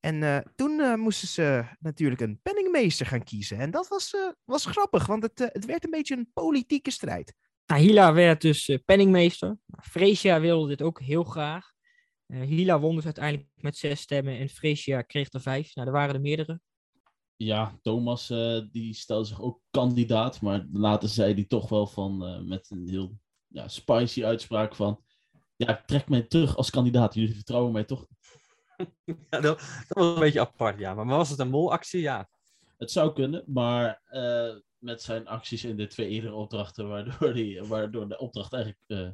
En 0.00 0.22
eh, 0.22 0.38
toen 0.54 1.00
moesten 1.00 1.28
ze 1.28 1.64
natuurlijk 1.78 2.20
een 2.20 2.40
penningmeester 2.42 3.06
gaan 3.06 3.24
kiezen. 3.24 3.58
En 3.58 3.70
dat 3.70 3.88
was, 3.88 4.16
was 4.44 4.66
grappig, 4.66 5.06
want 5.06 5.22
het, 5.22 5.38
het 5.52 5.64
werd 5.64 5.84
een 5.84 5.90
beetje 5.90 6.16
een 6.16 6.30
politieke 6.32 6.90
strijd. 6.90 7.34
Nou, 7.66 7.80
Hila 7.80 8.12
werd 8.12 8.40
dus 8.40 8.78
penningmeester. 8.84 9.56
Freesia 9.82 10.40
wilde 10.40 10.68
dit 10.68 10.82
ook 10.82 11.00
heel 11.00 11.24
graag. 11.24 11.73
Eh, 12.26 12.40
Hila 12.40 12.80
won 12.80 12.94
dus 12.94 13.04
uiteindelijk 13.04 13.50
met 13.54 13.76
zes 13.76 14.00
stemmen 14.00 14.38
en 14.38 14.48
Freesia 14.48 15.02
kreeg 15.02 15.32
er 15.32 15.40
vijf. 15.40 15.74
Nou, 15.74 15.86
er 15.86 15.92
waren 15.94 16.14
er 16.14 16.20
meerdere. 16.20 16.60
Ja, 17.36 17.78
Thomas 17.82 18.30
eh, 18.30 18.60
die 18.70 18.94
stelde 18.94 19.24
zich 19.24 19.40
ook 19.40 19.60
kandidaat. 19.70 20.40
Maar 20.40 20.66
later 20.72 21.08
zei 21.08 21.34
hij 21.34 21.44
toch 21.44 21.68
wel 21.68 21.86
van 21.86 22.26
eh, 22.26 22.40
met 22.40 22.70
een 22.70 22.88
heel 22.88 23.18
ja, 23.46 23.68
spicy 23.68 24.24
uitspraak 24.24 24.74
van... 24.74 25.02
Ja, 25.56 25.78
ik 25.78 25.86
trek 25.86 26.08
mij 26.08 26.22
terug 26.22 26.56
als 26.56 26.70
kandidaat. 26.70 27.14
Jullie 27.14 27.34
vertrouwen 27.34 27.72
mij 27.72 27.84
toch 27.84 28.06
Ja, 29.30 29.40
dat, 29.40 29.42
dat 29.88 29.88
was 29.88 30.14
een 30.14 30.20
beetje 30.20 30.40
apart, 30.40 30.78
ja. 30.78 30.94
Maar 30.94 31.06
was 31.06 31.30
het 31.30 31.38
een 31.38 31.48
molactie? 31.48 32.00
Ja. 32.00 32.28
Het 32.76 32.90
zou 32.90 33.12
kunnen, 33.12 33.44
maar 33.46 34.02
eh, 34.04 34.56
met 34.78 35.02
zijn 35.02 35.28
acties 35.28 35.64
in 35.64 35.76
de 35.76 35.86
twee 35.86 36.08
eerdere 36.08 36.34
opdrachten, 36.34 36.88
waardoor, 36.88 37.32
die, 37.32 37.62
waardoor 37.62 38.08
de 38.08 38.18
opdracht 38.18 38.52
eigenlijk 38.52 38.82
eh, 38.86 39.08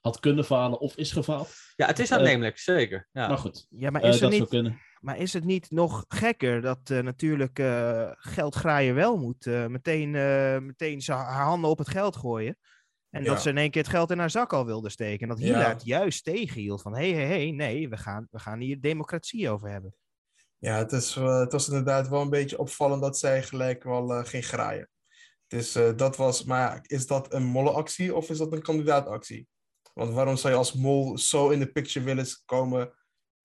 had 0.00 0.20
kunnen 0.20 0.44
falen 0.44 0.80
of 0.80 0.96
is 0.96 1.12
gefaald. 1.12 1.54
Ja, 1.76 1.86
het 1.86 1.98
is 1.98 2.10
Eh, 2.10 2.16
aannemelijk, 2.16 2.58
zeker. 2.58 3.08
Ja. 3.12 3.28
Maar 3.28 3.38
goed, 3.38 3.66
Ja, 3.70 3.90
maar 3.90 4.02
eh, 4.02 4.08
is, 4.08 4.14
er 4.14 4.20
dat 4.20 4.30
niet, 4.30 4.38
zou 4.38 4.50
kunnen. 4.50 4.80
Maar 5.00 5.18
is 5.18 5.32
het 5.32 5.44
niet 5.44 5.70
nog 5.70 6.04
gekker 6.08 6.60
dat 6.60 6.90
eh, 6.90 6.98
natuurlijk 6.98 7.58
eh 7.58 8.10
geldgraaien 8.14 8.94
wel 8.94 9.16
moet 9.16 9.44
meteen, 9.46 10.14
eh, 10.14 10.58
meteen 10.58 11.00
zijn 11.00 11.18
haar 11.18 11.44
handen 11.44 11.70
op 11.70 11.78
het 11.78 11.88
geld 11.88 12.16
gooien? 12.16 12.58
En 13.10 13.22
Ja. 13.22 13.28
dat 13.28 13.42
ze 13.42 13.48
in 13.48 13.58
één 13.58 13.70
keer 13.70 13.82
het 13.82 13.90
geld 13.90 14.10
in 14.10 14.18
haar 14.18 14.30
zak 14.30 14.52
al 14.52 14.66
wilde 14.66 14.88
steken. 14.90 15.20
En 15.20 15.28
dat 15.28 15.38
Hila 15.38 15.60
Ja. 15.60 15.68
het 15.68 15.84
juist 15.84 16.24
tegenhield 16.24 16.82
van 16.82 16.96
hé, 16.96 17.12
hé, 17.12 17.26
hé, 17.26 17.50
nee, 17.50 17.88
we 17.88 17.96
gaan, 17.96 18.26
we 18.30 18.38
gaan 18.38 18.60
hier 18.60 18.80
democratie 18.80 19.50
over 19.50 19.68
hebben. 19.70 19.94
Ja, 20.58 20.76
het, 20.76 20.92
is, 20.92 21.14
het 21.14 21.52
was 21.52 21.68
inderdaad 21.68 22.08
wel 22.08 22.20
een 22.20 22.30
beetje 22.30 22.58
opvallend 22.58 23.02
dat 23.02 23.18
zij 23.18 23.42
gelijk 23.42 23.82
wel 23.84 24.14
eh, 24.14 24.24
ging 24.24 24.46
graaien. 24.46 24.88
Dus 25.46 25.74
eh, 25.74 25.96
dat 25.96 26.16
was, 26.16 26.44
maar 26.44 26.80
is 26.82 27.06
dat 27.06 27.32
een 27.32 27.44
mollenactie 27.44 28.14
of 28.14 28.30
is 28.30 28.38
dat 28.38 28.52
een 28.52 28.62
kandidaatactie? 28.62 29.48
Want 29.94 30.12
waarom 30.14 30.36
zou 30.36 30.52
je 30.52 30.58
als 30.58 30.72
mol 30.72 31.18
zo 31.18 31.48
in 31.50 31.58
de 31.58 31.72
picture 31.72 32.04
willen 32.04 32.26
komen 32.44 32.92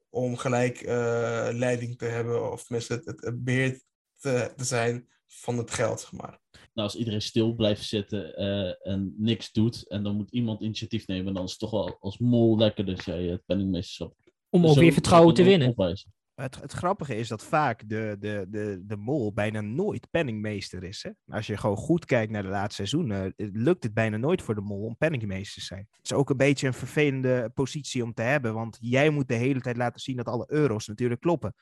om 0.09 0.37
gelijk 0.37 0.81
eh, 0.81 1.47
leiding 1.51 1.97
te 1.97 2.05
hebben 2.05 2.51
of 2.51 2.63
tenminste 2.63 2.93
het, 2.93 3.05
het, 3.05 3.21
het 3.21 3.43
beheer 3.43 3.81
te, 4.19 4.53
te 4.55 4.63
zijn 4.63 5.07
van 5.27 5.57
het 5.57 5.71
geld, 5.71 5.99
zeg 5.99 6.11
maar. 6.11 6.39
Nou, 6.51 6.87
als 6.87 6.95
iedereen 6.95 7.21
stil 7.21 7.53
blijft 7.53 7.83
zitten 7.83 8.35
eh, 8.35 8.91
en 8.91 9.13
niks 9.17 9.51
doet, 9.51 9.87
en 9.87 10.03
dan 10.03 10.15
moet 10.15 10.31
iemand 10.31 10.61
initiatief 10.61 11.07
nemen, 11.07 11.33
dan 11.33 11.43
is 11.43 11.49
het 11.49 11.59
toch 11.59 11.71
wel 11.71 11.97
als 11.99 12.17
mol 12.17 12.57
lekker 12.57 12.85
dat 12.85 13.03
jij 13.03 13.23
het 13.23 13.45
penningmeesterschap 13.45 14.15
Om 14.49 14.65
ook 14.65 14.73
zo 14.73 14.79
weer 14.79 14.93
vertrouwen 14.93 15.33
te 15.33 15.43
winnen. 15.43 15.69
opwijzen. 15.69 16.13
Het, 16.35 16.61
het 16.61 16.71
grappige 16.71 17.15
is 17.15 17.27
dat 17.27 17.43
vaak 17.43 17.89
de, 17.89 18.15
de, 18.19 18.45
de, 18.49 18.83
de 18.85 18.97
mol 18.97 19.33
bijna 19.33 19.61
nooit 19.61 20.09
penningmeester 20.11 20.83
is. 20.83 21.03
Hè? 21.03 21.09
Als 21.35 21.47
je 21.47 21.57
gewoon 21.57 21.77
goed 21.77 22.05
kijkt 22.05 22.31
naar 22.31 22.43
de 22.43 22.49
laatste 22.49 22.75
seizoenen, 22.75 23.33
eh, 23.35 23.47
lukt 23.53 23.83
het 23.83 23.93
bijna 23.93 24.17
nooit 24.17 24.41
voor 24.41 24.55
de 24.55 24.61
mol 24.61 24.83
om 24.85 24.97
penningmeester 24.97 25.61
te 25.61 25.67
zijn. 25.67 25.87
Het 25.91 26.05
is 26.05 26.13
ook 26.13 26.29
een 26.29 26.37
beetje 26.37 26.67
een 26.67 26.73
vervelende 26.73 27.51
positie 27.53 28.03
om 28.03 28.13
te 28.13 28.21
hebben, 28.21 28.53
want 28.53 28.77
jij 28.81 29.09
moet 29.09 29.27
de 29.27 29.33
hele 29.33 29.61
tijd 29.61 29.77
laten 29.77 30.01
zien 30.01 30.15
dat 30.15 30.27
alle 30.27 30.45
euro's 30.47 30.87
natuurlijk 30.87 31.21
kloppen. 31.21 31.53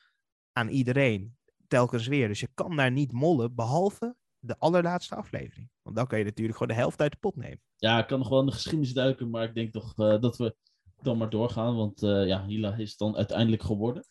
Aan 0.52 0.68
iedereen, 0.68 1.36
telkens 1.68 2.06
weer. 2.06 2.28
Dus 2.28 2.40
je 2.40 2.48
kan 2.54 2.76
daar 2.76 2.90
niet 2.90 3.12
mollen, 3.12 3.54
behalve 3.54 4.16
de 4.38 4.58
allerlaatste 4.58 5.14
aflevering. 5.14 5.70
Want 5.82 5.96
dan 5.96 6.06
kan 6.06 6.18
je 6.18 6.24
natuurlijk 6.24 6.58
gewoon 6.58 6.74
de 6.74 6.80
helft 6.80 7.00
uit 7.00 7.12
de 7.12 7.18
pot 7.18 7.36
nemen. 7.36 7.60
Ja, 7.76 7.98
ik 7.98 8.06
kan 8.06 8.18
nog 8.18 8.28
wel 8.28 8.40
in 8.40 8.46
de 8.46 8.52
geschiedenis 8.52 8.92
duiken, 8.92 9.30
maar 9.30 9.44
ik 9.44 9.54
denk 9.54 9.72
toch 9.72 9.98
eh, 9.98 10.20
dat 10.20 10.36
we 10.36 10.56
dan 11.02 11.18
maar 11.18 11.30
doorgaan. 11.30 11.76
Want 11.76 12.02
eh, 12.02 12.26
ja, 12.26 12.44
Hila 12.46 12.74
is 12.74 12.96
dan 12.96 13.16
uiteindelijk 13.16 13.62
geworden. 13.62 14.04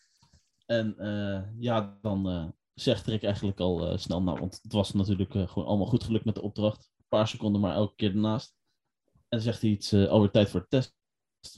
En 0.66 0.98
eh, 0.98 1.42
ja, 1.60 1.98
dan 2.02 2.30
eh, 2.30 2.48
zegt 2.74 3.08
Rick 3.08 3.24
eigenlijk 3.24 3.60
al 3.60 3.88
eh, 3.88 3.98
snel, 3.98 4.22
nou, 4.22 4.40
want 4.40 4.60
het 4.62 4.72
was 4.74 4.94
natuurlijk 4.94 5.32
gewoon 5.32 5.68
allemaal 5.68 5.88
goed 5.88 6.04
gelukt 6.04 6.26
met 6.26 6.36
de 6.36 6.42
opdracht. 6.42 6.92
Een 6.98 7.06
paar 7.08 7.28
seconden 7.28 7.62
maar 7.62 7.76
elke 7.76 7.96
keer 7.96 8.10
ernaast. 8.10 8.56
En 9.30 9.42
zegt 9.42 9.62
hij 9.62 9.70
iets, 9.70 9.94
alweer 9.94 10.32
tijd 10.32 10.50
voor 10.50 10.60
de 10.60 10.68
test. 10.68 10.96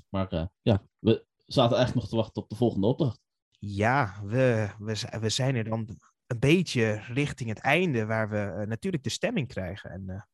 Maar 0.10 0.50
ja, 0.62 0.84
we 1.00 1.26
zaten 1.46 1.76
eigenlijk 1.78 1.96
nog 1.96 2.08
te 2.10 2.16
wachten 2.16 2.42
op 2.42 2.50
de 2.50 2.56
volgende 2.56 2.88
opdracht. 2.88 3.20
Ja, 3.60 4.22
we, 4.24 4.70
we, 4.80 5.20
we 5.20 5.30
zijn 5.30 5.56
er 5.56 5.64
dan 5.64 6.00
een 6.28 6.40
beetje 6.40 6.92
richting 6.94 7.50
het 7.50 7.60
einde, 7.60 8.06
waar 8.06 8.30
we 8.30 8.66
natuurlijk 8.66 9.04
de 9.04 9.10
stemming 9.10 9.48
krijgen. 9.48 9.90
En 9.90 10.28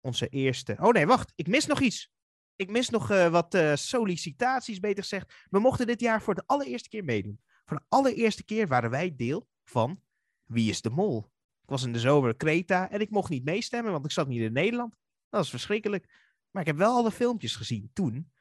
onze 0.00 0.28
eerste. 0.28 0.76
Oh 0.80 0.92
nee, 0.92 1.06
wacht, 1.06 1.32
ik 1.34 1.46
mis 1.46 1.66
nog 1.66 1.80
iets. 1.80 2.10
Ik 2.56 2.70
mis 2.70 2.90
nog 2.90 3.08
wat 3.08 3.58
sollicitaties, 3.74 4.80
beter 4.80 5.02
gezegd. 5.02 5.46
We 5.50 5.58
mochten 5.58 5.86
dit 5.86 6.00
jaar 6.00 6.22
voor 6.22 6.34
de 6.34 6.42
allereerste 6.46 6.88
keer 6.88 7.04
meedoen. 7.04 7.40
Voor 7.64 7.76
de 7.76 7.84
allereerste 7.88 8.44
keer 8.44 8.68
waren 8.68 8.90
wij 8.90 9.16
deel 9.16 9.48
van 9.64 10.00
Wie 10.44 10.70
is 10.70 10.82
de 10.82 10.90
Mol? 10.90 11.18
Ik 11.62 11.68
was 11.68 11.82
in 11.84 11.92
de 11.92 11.98
zomer 12.00 12.36
Kreta 12.36 12.90
en 12.90 13.00
ik 13.00 13.10
mocht 13.10 13.30
niet 13.30 13.44
meestemmen, 13.44 13.92
want 13.92 14.04
ik 14.04 14.10
zat 14.10 14.28
niet 14.28 14.40
in 14.40 14.52
Nederland. 14.52 14.90
Dat 15.28 15.40
was 15.40 15.50
verschrikkelijk. 15.50 16.30
Maar 16.50 16.62
ik 16.62 16.68
heb 16.68 16.76
wel 16.76 16.96
alle 16.96 17.10
filmpjes 17.10 17.56
gezien 17.56 17.90
toen. 17.92 18.32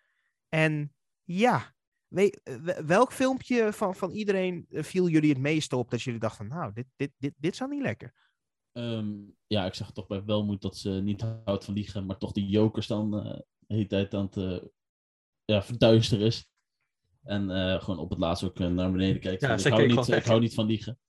En 0.50 0.96
ja, 1.24 1.76
we- 2.08 2.40
we- 2.44 2.84
welk 2.86 3.12
filmpje 3.14 3.74
van, 3.74 3.96
van 3.96 4.12
iedereen 4.12 4.66
eh, 4.70 4.84
viel 4.84 5.08
jullie 5.10 5.30
het 5.30 5.40
meeste 5.42 5.76
op 5.76 5.90
dat 5.92 6.02
jullie 6.02 6.20
dachten 6.20 6.48
nou, 6.48 6.74
dit, 6.74 6.86
dit, 6.96 7.12
dit, 7.18 7.34
dit 7.38 7.54
is 7.54 7.62
al 7.62 7.68
niet 7.68 7.82
lekker. 7.82 8.14
Ehm, 8.72 9.14
ja, 9.48 9.66
ik 9.66 9.74
zag 9.74 9.92
toch 9.92 10.08
bij 10.08 10.24
Welmoed 10.24 10.62
dat 10.62 10.78
ze 10.78 10.90
niet 10.90 11.22
houdt 11.22 11.66
van 11.66 11.74
liegen, 11.74 12.06
maar 12.06 12.18
toch 12.18 12.32
die 12.32 12.48
jokers 12.48 12.88
dan 12.88 13.20
eh, 13.20 13.40
de 13.60 13.74
hele 13.74 13.88
tijd 13.88 14.14
aan 14.14 14.26
het, 14.26 14.38
eh, 14.38 14.68
ja, 15.46 15.64
verduister 15.64 16.22
is. 16.22 16.50
En 17.22 17.50
eh, 17.52 17.82
gewoon 17.82 18.00
op 18.00 18.10
het 18.10 18.20
laatst 18.20 18.44
ook 18.44 18.60
eh, 18.60 18.68
naar 18.68 18.92
beneden 18.92 19.22
kijkt. 19.22 19.42
Ja, 19.42 19.54
ik, 19.58 19.66
hou 19.66 19.88
niet, 19.88 20.08
ik 20.08 20.26
hou 20.26 20.40
niet 20.40 20.54
van 20.54 20.66
liegen. 20.66 21.00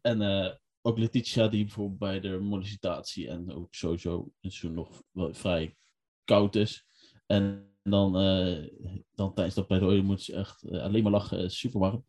En 0.00 0.22
eh, 0.22 0.54
ook 0.82 0.98
Letitia, 0.98 1.48
die 1.48 1.64
bijvoorbeeld 1.64 1.98
bij 1.98 2.20
de 2.20 2.38
mollicitatie 2.38 3.28
en 3.28 3.52
ook 3.52 3.74
sowieso 3.74 4.16
een 4.40 4.50
seizoen 4.50 4.74
nog 4.74 5.02
wel 5.10 5.34
vrij 5.34 5.76
koud 6.24 6.54
is. 6.54 6.86
En 7.26 7.72
dan, 7.82 8.16
eh, 8.16 8.68
dan 9.14 9.34
tijdens 9.34 9.54
dat 9.56 9.66
bij 9.66 9.78
de 9.78 10.02
moet 10.02 10.22
ze 10.22 10.32
echt 10.34 10.70
alleen 10.70 11.02
maar 11.02 11.12
lachen, 11.12 11.50
super 11.50 11.80
warm. 11.80 12.06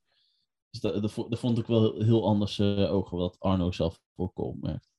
Dus 0.69 0.81
dat, 0.81 1.01
dat, 1.01 1.11
vo- 1.11 1.27
dat 1.27 1.39
vond 1.39 1.57
ik 1.57 1.65
wel 1.65 2.01
heel, 2.01 2.27
anders 2.27 2.61
ogen, 2.61 3.17
wat 3.17 3.39
Arno 3.39 3.71
zelf 3.71 4.01
ook 4.15 4.39
opmerkt. 4.39 4.89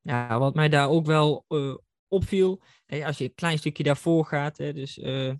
Ja, 0.00 0.38
wat 0.38 0.54
mij 0.54 0.68
daar 0.68 0.88
ook 0.88 1.06
wel 1.06 1.44
eh, 1.48 1.74
opviel, 2.08 2.62
hè, 2.86 3.06
als 3.06 3.18
je 3.18 3.24
een 3.24 3.34
klein 3.34 3.58
stukje 3.58 3.82
daarvoor 3.82 4.26
gaat, 4.26 4.58
hè, 4.58 4.72
dus 4.72 4.98
eh, 4.98 5.34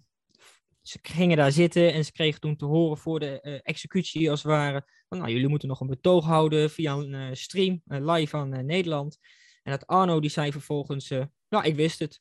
ze 0.82 0.98
gingen 1.02 1.36
daar 1.36 1.52
zitten 1.52 1.92
en 1.92 2.04
ze 2.04 2.12
kregen 2.12 2.40
toen 2.40 2.56
te 2.56 2.64
horen 2.64 2.98
voor 2.98 3.20
de 3.20 3.40
eh, 3.40 3.58
executie 3.62 4.30
als 4.30 4.42
het 4.42 4.52
ware, 4.52 4.84
van, 5.08 5.18
nou, 5.18 5.30
jullie 5.30 5.48
moeten 5.48 5.68
nog 5.68 5.80
een 5.80 5.86
betoog 5.86 6.24
houden 6.24 6.70
via 6.70 6.94
een 6.94 7.14
eh, 7.14 7.28
stream, 7.32 7.82
eh, 7.86 8.14
live 8.14 8.30
van 8.30 8.66
Nederland. 8.66 9.18
En 9.62 9.70
dat 9.70 9.86
Arno 9.86 10.20
die 10.20 10.30
zei 10.30 10.52
vervolgens, 10.52 11.08
nou, 11.48 11.64
ik 11.64 11.74
wist 11.74 11.98
het. 11.98 12.20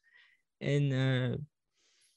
En 0.57 0.83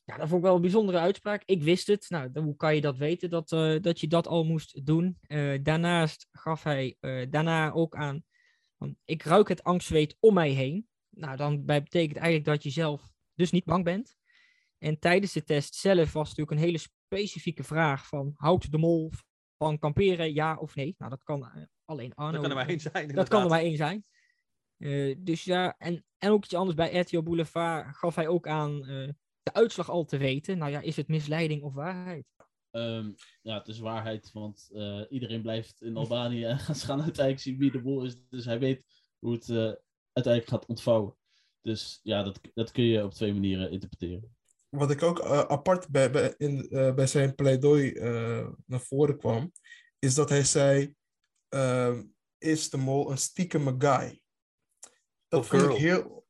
ja, 0.05 0.17
dat 0.17 0.29
vond 0.29 0.33
ik 0.33 0.47
wel 0.47 0.55
een 0.55 0.61
bijzondere 0.61 0.99
uitspraak. 0.99 1.43
Ik 1.45 1.63
wist 1.63 1.87
het. 1.87 2.07
Nou, 2.09 2.41
hoe 2.41 2.57
kan 2.57 2.75
je 2.75 2.81
dat 2.81 2.97
weten, 2.97 3.31
dat, 3.31 3.49
dat 3.83 4.01
je 4.01 4.07
dat 4.07 4.27
al 4.27 4.45
moest 4.45 4.87
doen? 4.87 5.19
Daarnaast 5.63 6.29
gaf 6.33 6.63
hij 6.63 6.97
daarna 7.31 7.73
ook 7.73 7.95
aan, 7.95 8.25
ik 9.05 9.23
ruik 9.23 9.49
het 9.49 9.63
angstzweet 9.63 10.17
om 10.21 10.35
mij 10.35 10.51
heen. 10.51 10.89
Nou, 11.09 11.37
dan 11.37 11.65
betekent 11.65 12.17
eigenlijk 12.17 12.45
dat 12.45 12.63
je 12.63 12.71
zelf 12.71 13.13
dus 13.35 13.51
niet 13.51 13.65
bang 13.65 13.85
bent. 13.85 14.17
En 14.83 14.99
tijdens 14.99 15.33
de 15.33 15.45
test 15.45 15.75
zelf 15.75 16.13
was 16.13 16.29
natuurlijk 16.29 16.51
een 16.51 16.67
hele 16.67 16.81
specifieke 17.07 17.63
vraag 17.63 18.07
van, 18.07 18.33
houdt 18.35 18.71
de 18.71 18.79
mol 18.79 19.11
van 19.57 19.79
kamperen, 19.79 20.35
ja 20.35 20.57
of 20.57 20.75
nee? 20.75 20.95
Nou, 20.99 21.11
dat 21.11 21.23
kan 21.23 21.47
eh, 21.47 21.63
alleen 21.85 22.15
Arno. 22.15 22.33
Dat 22.33 22.41
kan 22.41 22.51
er 22.51 22.57
maar 22.57 22.69
één 22.69 22.81
zijn. 22.81 23.09
Dat 23.09 23.29
kan 23.29 23.43
er 23.43 23.49
maar 23.49 23.61
één 23.61 23.77
zijn. 23.77 24.05
Eh, 24.79 25.17
dus 25.19 25.45
ja, 25.45 25.75
en, 25.79 26.05
en 26.19 26.31
ook 26.31 26.45
iets 26.45 26.55
anders 26.55 26.77
bij 26.77 26.99
RTL 26.99 27.23
Boulevard 27.23 27.97
gaf 27.97 28.15
hij 28.15 28.29
ook 28.29 28.47
aan 28.47 28.87
eh, 28.87 29.09
de 29.43 29.53
uitslag 29.53 29.91
al 29.91 30.05
te 30.05 30.17
weten. 30.17 30.59
Nou 30.59 30.71
ja, 30.71 30.81
is 30.81 30.97
het 30.97 31.09
misleiding 31.09 31.63
of 31.63 31.75
waarheid? 31.75 32.27
Ehm, 32.71 33.13
ja, 33.43 33.59
het 33.59 33.69
is 33.69 33.79
waarheid, 33.79 34.33
want 34.33 34.71
eh, 34.73 35.01
iedereen 35.09 35.43
blijft 35.43 35.83
in 35.83 35.97
Albanië 35.97 36.45
en 36.45 36.59
ze 36.75 36.87
gaan 36.87 37.03
uiteindelijk 37.03 37.45
zien 37.45 37.59
wie 37.59 37.71
de 37.71 37.83
bol 37.83 38.05
is. 38.05 38.17
Dus 38.29 38.45
hij 38.45 38.59
weet 38.59 38.85
hoe 39.19 39.33
het 39.33 39.49
eh, 39.49 39.73
uiteindelijk 40.13 40.49
gaat 40.49 40.67
ontvouwen. 40.67 41.17
Dus 41.61 42.01
ja, 42.03 42.23
dat, 42.23 42.41
dat 42.55 42.71
kun 42.71 42.85
je 42.85 43.05
op 43.05 43.13
twee 43.13 43.33
manieren 43.33 43.71
interpreteren. 43.71 44.37
Wat 44.77 44.91
ik 44.91 45.03
ook 45.03 45.19
eh, 45.19 45.39
apart 45.39 45.89
bij, 45.89 46.11
bij, 46.11 46.35
in, 46.39 46.69
eh, 46.71 46.95
bij 46.95 47.07
zijn 47.07 47.35
pleidooi 47.35 47.93
eh, 47.93 48.49
naar 48.67 48.81
voren 48.81 49.19
kwam, 49.19 49.53
is 49.99 50.15
dat 50.15 50.29
hij 50.29 50.45
zei: 50.45 50.95
ehm, 51.49 52.03
Is 52.39 52.71
de 52.71 52.77
mol 52.77 53.11
een 53.11 53.19
stiekeme 53.19 53.75
guy? 53.79 54.21
Dat 55.29 55.41
Of 55.41 55.47
vond 55.49 55.63
girl. 55.63 55.75
ik 55.75 55.81
heel. 55.81 56.21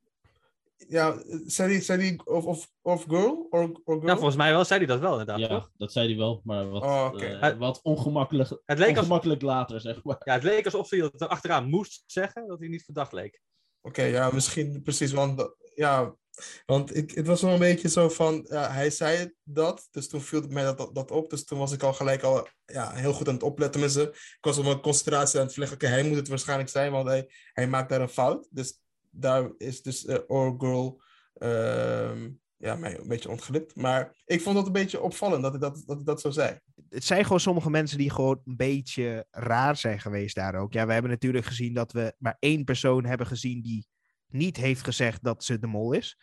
Ja, 0.89 1.23
zei 1.45 1.73
hij, 1.73 1.81
zei 1.81 2.03
hij 2.03 2.21
of, 2.25 2.45
of, 2.45 2.71
of 2.81 3.05
girl? 3.09 3.47
Or, 3.51 3.63
or 3.85 3.95
girl? 3.95 4.07
Ja, 4.09 4.15
volgens 4.15 4.37
mij 4.37 4.53
wel 4.53 4.65
zei 4.65 4.79
hij 4.79 4.89
dat 4.89 5.01
wel 5.01 5.11
inderdaad, 5.13 5.39
Ja, 5.39 5.49
toch? 5.49 5.71
dat 5.77 5.93
zei 5.93 6.09
hij 6.09 6.17
wel, 6.17 6.41
maar 6.45 6.69
wat, 6.71 6.83
Oh, 6.83 7.59
wat 7.59 7.83
ongemakkelijk, 7.83 8.49
Het 8.65 8.79
leek, 8.79 8.89
als, 8.89 8.99
ongemakkelijk 8.99 9.43
later, 9.43 9.81
zeg 9.81 10.05
maar. 10.05 10.21
ja, 10.25 10.33
het 10.33 10.43
leek 10.43 10.65
alsof 10.65 10.91
hij 10.91 11.01
er 11.01 11.27
achteraan 11.29 11.69
moest 11.69 12.03
zeggen, 12.07 12.47
dat 12.47 12.59
hij 12.59 12.69
niet 12.69 12.85
verdacht 12.85 13.13
leek. 13.13 13.41
Oké, 13.81 14.03
ja, 14.03 14.31
misschien 14.33 14.83
precies. 14.83 15.13
Want, 15.13 15.39
dat- 15.39 15.57
ja, 15.75 16.17
want 16.67 16.97
ik, 16.97 17.11
het 17.11 17.27
was 17.27 17.43
wel 17.43 17.53
een 17.53 17.59
beetje 17.59 17.89
zo 17.89 18.09
van, 18.09 18.47
ja, 18.49 18.71
hij 18.71 18.91
zei 18.91 19.33
dat, 19.43 19.89
dus 19.91 20.09
toen 20.09 20.21
viel 20.21 20.47
mij 20.49 20.65
dat, 20.65 20.79
dat, 20.79 20.95
dat 20.95 21.11
op. 21.11 21.31
Dus 21.31 21.45
toen 21.45 21.59
was 21.59 21.73
ik 21.73 21.83
al 21.83 21.93
gelijk 21.93 22.23
al 22.23 22.49
ja, 22.67 22.93
heel 22.93 23.13
goed 23.13 23.29
aan 23.29 23.35
het 23.35 23.43
opletten 23.43 23.91
ze. 23.91 24.03
Ik 24.13 24.39
was 24.41 24.59
op 24.59 24.65
mijn 24.65 24.81
concentratie 24.81 25.39
aan 25.39 25.45
het 25.45 25.55
vliegen. 25.55 25.77
Oké, 25.77 25.87
hij 25.87 26.03
moet 26.03 26.17
het 26.17 26.29
waarschijnlijk 26.29 26.69
zijn, 26.69 26.93
want 26.93 27.09
hij, 27.09 27.31
hij 27.53 27.69
maakt 27.69 27.89
daar 27.89 28.01
een 28.01 28.09
fout. 28.09 28.49
Dus 28.51 28.81
daar 29.11 29.51
is 29.57 29.83
dus 29.83 30.05
eh 30.05 30.19
Or 30.27 30.55
Girl 30.59 31.03
ehm, 31.35 32.31
ja, 32.57 32.77
mij 32.77 32.99
een 32.99 33.09
beetje 33.09 33.29
ontglipt. 33.29 33.77
Maar 33.77 34.23
ik 34.25 34.41
vond 34.41 34.57
dat 34.57 34.67
een 34.67 34.73
beetje 34.73 35.01
opvallend 35.01 35.43
dat 35.43 35.51
hij 35.51 35.61
dat, 35.61 35.83
dat, 35.87 35.97
hij 35.97 36.05
dat 36.05 36.21
zo 36.21 36.31
zei. 36.31 36.59
het 36.89 37.05
zijn 37.05 37.23
gewoon 37.23 37.41
sommige 37.41 37.71
mensen 37.71 37.99
die 37.99 38.11
gewoon 38.11 38.41
een 38.45 38.57
beetje 38.57 39.27
raar 39.31 39.77
zijn 39.77 40.01
geweest 40.01 40.35
daar 40.35 40.55
ook. 40.55 40.73
Ja, 40.73 40.87
we 40.87 40.93
hebben 40.93 41.11
natuurlijk 41.11 41.47
gezien 41.47 41.75
dat 41.75 41.93
we 41.93 42.15
maar 42.19 42.37
één 42.39 42.65
persoon 42.65 43.05
hebben 43.05 43.27
gezien 43.27 43.63
die 43.63 43.87
niet 44.33 44.57
heeft 44.57 44.85
gezegd 44.85 45.23
dat 45.23 45.45
ze 45.45 45.59
de 45.59 45.67
mol 45.67 45.93
is. 45.93 46.19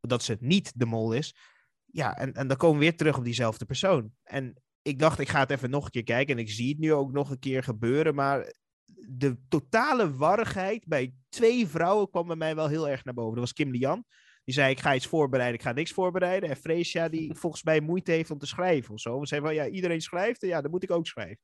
Dat 0.00 0.22
ze 0.22 0.36
niet 0.40 0.72
de 0.74 0.86
mol 0.86 1.12
is. 1.12 1.34
Ja, 1.86 2.16
en, 2.16 2.32
en 2.32 2.48
dan 2.48 2.56
komen 2.56 2.78
we 2.78 2.84
weer 2.84 2.96
terug 2.96 3.16
op 3.16 3.24
diezelfde 3.24 3.64
persoon. 3.64 4.12
En 4.22 4.62
ik 4.82 4.98
dacht, 4.98 5.18
ik 5.18 5.28
ga 5.28 5.40
het 5.40 5.50
even 5.50 5.70
nog 5.70 5.84
een 5.84 5.90
keer 5.90 6.02
kijken. 6.02 6.36
En 6.36 6.42
ik 6.42 6.50
zie 6.50 6.68
het 6.68 6.78
nu 6.78 6.92
ook 6.92 7.12
nog 7.12 7.30
een 7.30 7.38
keer 7.38 7.62
gebeuren. 7.62 8.14
Maar 8.14 8.52
de 9.08 9.36
totale 9.48 10.16
warrigheid 10.16 10.84
bij 10.86 11.14
twee 11.28 11.66
vrouwen 11.66 12.10
kwam 12.10 12.26
bij 12.26 12.36
mij 12.36 12.54
wel 12.54 12.68
heel 12.68 12.88
erg 12.88 13.04
naar 13.04 13.14
boven. 13.14 13.32
Dat 13.32 13.40
was 13.40 13.52
Kim 13.52 13.70
Lian. 13.70 14.04
Die 14.44 14.54
zei, 14.54 14.70
ik 14.70 14.80
ga 14.80 14.94
iets 14.94 15.06
voorbereiden, 15.06 15.58
ik 15.58 15.64
ga 15.64 15.72
niks 15.72 15.92
voorbereiden. 15.92 16.48
En 16.48 16.56
Freesia, 16.56 17.08
die 17.08 17.34
volgens 17.42 17.62
mij 17.62 17.80
moeite 17.80 18.12
heeft 18.12 18.30
om 18.30 18.38
te 18.38 18.46
schrijven 18.46 18.94
of 18.94 19.00
zo. 19.00 19.20
We 19.20 19.26
zei 19.26 19.40
van, 19.40 19.54
ja, 19.54 19.66
iedereen 19.66 20.00
schrijft, 20.00 20.42
en 20.42 20.48
ja, 20.48 20.60
dan 20.60 20.70
moet 20.70 20.82
ik 20.82 20.90
ook 20.90 21.06
schrijven. 21.06 21.38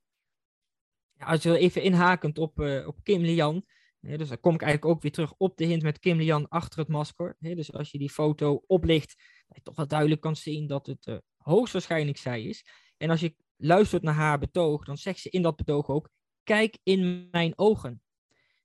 Ja, 1.12 1.26
als 1.26 1.42
je 1.42 1.59
even 1.59 1.83
inhakend 1.83 2.38
op, 2.38 2.61
eh, 2.61 2.87
op 2.87 2.96
Kim 3.02 3.20
Lian. 3.20 3.64
Dus 4.07 4.29
dan 4.29 4.40
kom 4.40 4.55
ik 4.55 4.62
eigenlijk 4.62 4.95
ook 4.95 5.03
weer 5.03 5.12
terug 5.12 5.35
op 5.37 5.57
de 5.57 5.64
hint 5.64 5.83
met 5.83 5.99
Kim 5.99 6.16
Lian 6.16 6.49
achter 6.49 6.79
het 6.79 6.88
masker. 6.88 7.37
dus 7.38 7.73
als 7.73 7.90
je 7.90 7.99
die 7.99 8.11
foto 8.11 8.62
oplicht, 8.66 9.14
dat 9.47 9.57
je 9.57 9.62
toch 9.62 9.77
wel 9.77 9.87
duidelijk 9.87 10.21
kan 10.21 10.37
zien 10.37 10.66
dat 10.66 10.87
het 10.87 11.07
eh, 11.07 11.16
hoogstwaarschijnlijk 11.37 12.19
zij 12.19 12.42
is. 12.42 12.66
En 12.97 13.11
als 13.11 13.21
je 13.21 13.35
luistert 13.57 14.03
naar 14.03 14.14
haar 14.14 14.38
betoog, 14.38 14.85
dan 14.85 14.97
zegt 14.97 15.19
ze 15.19 15.31
in 15.31 15.42
dat 15.42 15.57
betoog 15.57 15.88
ook: 15.88 16.11
Kijk 16.42 16.79
in 16.83 17.29
mijn 17.31 17.53
ogen. 17.57 18.03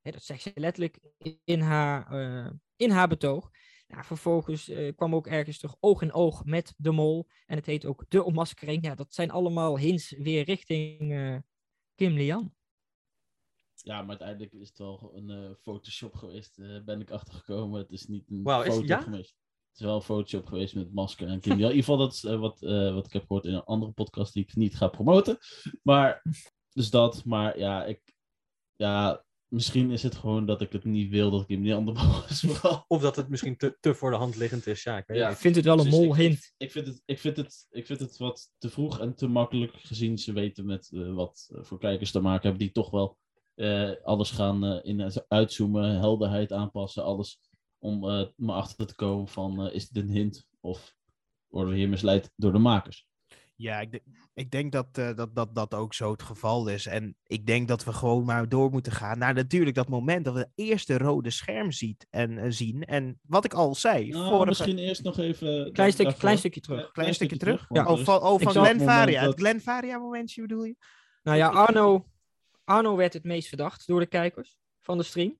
Dat 0.01 0.23
zegt 0.23 0.41
ze 0.41 0.51
letterlijk 0.55 0.99
in 1.43 1.59
haar, 1.59 2.11
eh, 2.11 2.51
in 2.75 2.89
haar 2.89 3.07
betoog. 3.07 3.49
Ja, 3.87 4.03
vervolgens 4.03 4.69
eh, 4.69 4.95
kwam 4.95 5.15
ook 5.15 5.27
ergens 5.27 5.57
terug 5.57 5.75
oog 5.79 6.01
in 6.01 6.13
oog 6.13 6.45
met 6.45 6.73
de 6.77 6.91
mol. 6.91 7.27
En 7.45 7.55
het 7.55 7.65
heet 7.65 7.85
ook 7.85 8.05
de 8.07 8.23
ontmaskering. 8.23 8.85
Ja, 8.85 8.95
dat 8.95 9.13
zijn 9.13 9.31
allemaal 9.31 9.77
hints 9.77 10.11
weer 10.11 10.43
richting 10.43 11.09
Kim 11.95 12.13
Lian. 12.13 12.53
Ja, 13.83 13.99
maar 14.01 14.09
uiteindelijk 14.09 14.53
is 14.53 14.67
het 14.67 14.77
wel 14.77 15.11
een 15.15 15.29
eh, 15.29 15.49
Photoshop 15.61 16.13
geweest, 16.15 16.59
eh, 16.59 16.83
ben 16.85 17.01
ik 17.01 17.11
achtergekomen. 17.11 17.79
Het 17.81 17.91
is 17.91 18.07
niet 18.07 18.29
een 18.29 18.43
Wauw, 18.43 18.61
is- 18.63 18.87
ja? 18.87 19.01
geweest. 19.01 19.35
Het 19.71 19.79
is 19.79 19.85
wel 19.85 19.95
een 19.95 20.01
Photoshop 20.01 20.45
geweest 20.45 20.75
met 20.75 20.93
masker 20.93 21.27
en 21.27 21.39
Kim. 21.39 21.51
Ja, 21.51 21.57
in 21.57 21.61
ieder 21.75 21.77
geval, 21.77 21.97
dat 21.97 22.13
is 22.13 22.23
eh, 22.23 22.39
wat, 22.39 22.61
eh, 22.61 22.93
wat 22.93 23.05
ik 23.05 23.13
heb 23.13 23.21
gehoord 23.21 23.45
in 23.45 23.53
een 23.53 23.63
andere 23.63 23.91
podcast 23.91 24.33
die 24.33 24.43
ik 24.43 24.55
niet 24.55 24.75
ga 24.77 24.87
promoten. 24.87 25.37
Maar, 25.83 26.23
dus 26.73 26.89
dat. 26.89 27.25
Maar 27.25 27.57
ja, 27.59 27.85
ik, 27.85 28.13
ja, 28.75 29.25
misschien 29.47 29.91
is 29.91 30.03
het 30.03 30.15
gewoon 30.15 30.45
dat 30.45 30.61
ik 30.61 30.71
het 30.71 30.83
niet 30.83 31.09
wil 31.09 31.31
dat 31.31 31.45
Kim 31.45 31.63
die 31.63 31.73
andere 31.75 31.97
bal 32.07 32.23
is. 32.29 32.39
Vooral. 32.47 32.85
Of 32.87 33.01
dat 33.01 33.15
het 33.15 33.29
misschien 33.29 33.57
te, 33.57 33.77
te 33.79 33.93
voor 33.95 34.11
de 34.11 34.17
hand 34.17 34.35
liggend 34.35 34.67
is. 34.67 34.83
Ja, 34.83 34.97
ik 34.97 35.07
weet 35.07 35.17
Ja. 35.17 35.29
Ik 35.29 35.37
vind 35.37 35.55
het 35.55 35.65
wel 35.65 35.77
een 35.77 35.83
Dus 35.83 35.93
ik- 35.93 35.99
mol 35.99 36.15
hint. 36.15 36.53
Ik 36.57 36.71
vind, 36.71 36.87
het, 36.87 37.01
ik, 37.05 37.19
vind 37.19 37.37
het, 37.37 37.67
ik 37.69 37.85
vind 37.85 37.99
het 37.99 38.17
wat 38.17 38.51
te 38.57 38.69
vroeg 38.69 38.99
en 38.99 39.15
te 39.15 39.27
makkelijk 39.27 39.73
gezien 39.75 40.17
ze 40.17 40.33
weten 40.33 40.65
met 40.65 40.89
wat 40.91 41.49
voor 41.53 41.79
kijkers 41.79 42.11
te 42.11 42.19
maken 42.19 42.41
hebben 42.41 42.59
die 42.59 42.71
toch 42.71 42.89
wel 42.89 43.17
alles 44.03 44.31
gaan 44.31 44.65
eh, 44.65 44.79
in 44.81 44.99
en 44.99 45.25
uitzoomen, 45.27 45.99
helderheid 45.99 46.51
aanpassen, 46.53 47.03
alles 47.03 47.39
om 47.79 48.09
eh 48.09 48.27
maar 48.35 48.55
achter 48.55 48.85
te 48.85 48.95
komen 48.95 49.27
van 49.27 49.67
eh, 49.67 49.75
is 49.75 49.89
dit 49.89 50.03
een 50.03 50.09
hint 50.09 50.47
of 50.59 50.93
worden 51.47 51.73
we 51.73 51.79
hier 51.79 51.89
misleid 51.89 52.31
door 52.35 52.51
de 52.51 52.57
makers? 52.59 53.09
Ja, 53.55 53.79
ik, 53.79 53.91
denk- 53.91 54.03
ik 54.33 54.51
denk 54.51 54.71
dat, 54.71 54.87
eh, 54.91 55.15
dat, 55.15 55.35
dat 55.35 55.55
dat 55.55 55.73
ook 55.73 55.93
zo 55.93 56.11
het 56.11 56.23
geval 56.23 56.67
is. 56.67 56.85
En 56.85 57.15
ik 57.23 57.45
denk 57.45 57.67
dat 57.67 57.83
we 57.83 57.93
gewoon 57.93 58.25
maar 58.25 58.49
door 58.49 58.69
moeten 58.71 58.91
gaan 58.91 59.17
naar 59.17 59.33
natuurlijk 59.33 59.75
dat 59.75 59.89
moment 59.89 60.25
dat 60.25 60.33
we 60.33 60.39
het 60.39 60.51
eerste 60.55 60.97
rode 60.97 61.29
scherm 61.29 61.71
ziet 61.71 62.07
en, 62.09 62.37
eh, 62.37 62.45
zien. 62.49 62.83
En 62.83 63.19
wat 63.21 63.45
ik 63.45 63.53
al 63.53 63.75
zei, 63.75 64.07
Nou, 64.07 64.29
vorige... 64.29 64.47
misschien 64.47 64.77
eerst 64.77 65.03
nog 65.03 65.17
even... 65.17 65.71
Klein, 65.71 65.91
stuk, 65.91 66.17
klein 66.17 66.37
stukje 66.37 66.61
terug. 66.61 66.77
Klein 66.77 66.91
Klein 66.91 67.13
stukje 67.13 67.37
terug. 67.37 67.65
want 67.67 67.87
Oh, 67.87 67.97
van, 68.05 68.21
oh, 68.21 68.39
van 68.39 68.51
Glenn 68.51 68.79
Varia. 68.79 69.21
Het 69.27 69.39
Glenn 69.39 69.61
Varia 69.61 69.97
momentje 69.97 70.41
bedoel 70.41 70.63
je? 70.63 70.75
Nou 71.23 71.37
ja, 71.37 71.47
Arno, 71.47 72.05
Arno 72.63 72.95
werd 72.95 73.13
het 73.13 73.23
meest 73.23 73.47
verdacht 73.47 73.87
door 73.87 73.99
de 73.99 74.05
kijkers 74.05 74.57
van 74.79 74.97
de 74.97 75.03
stream. 75.03 75.39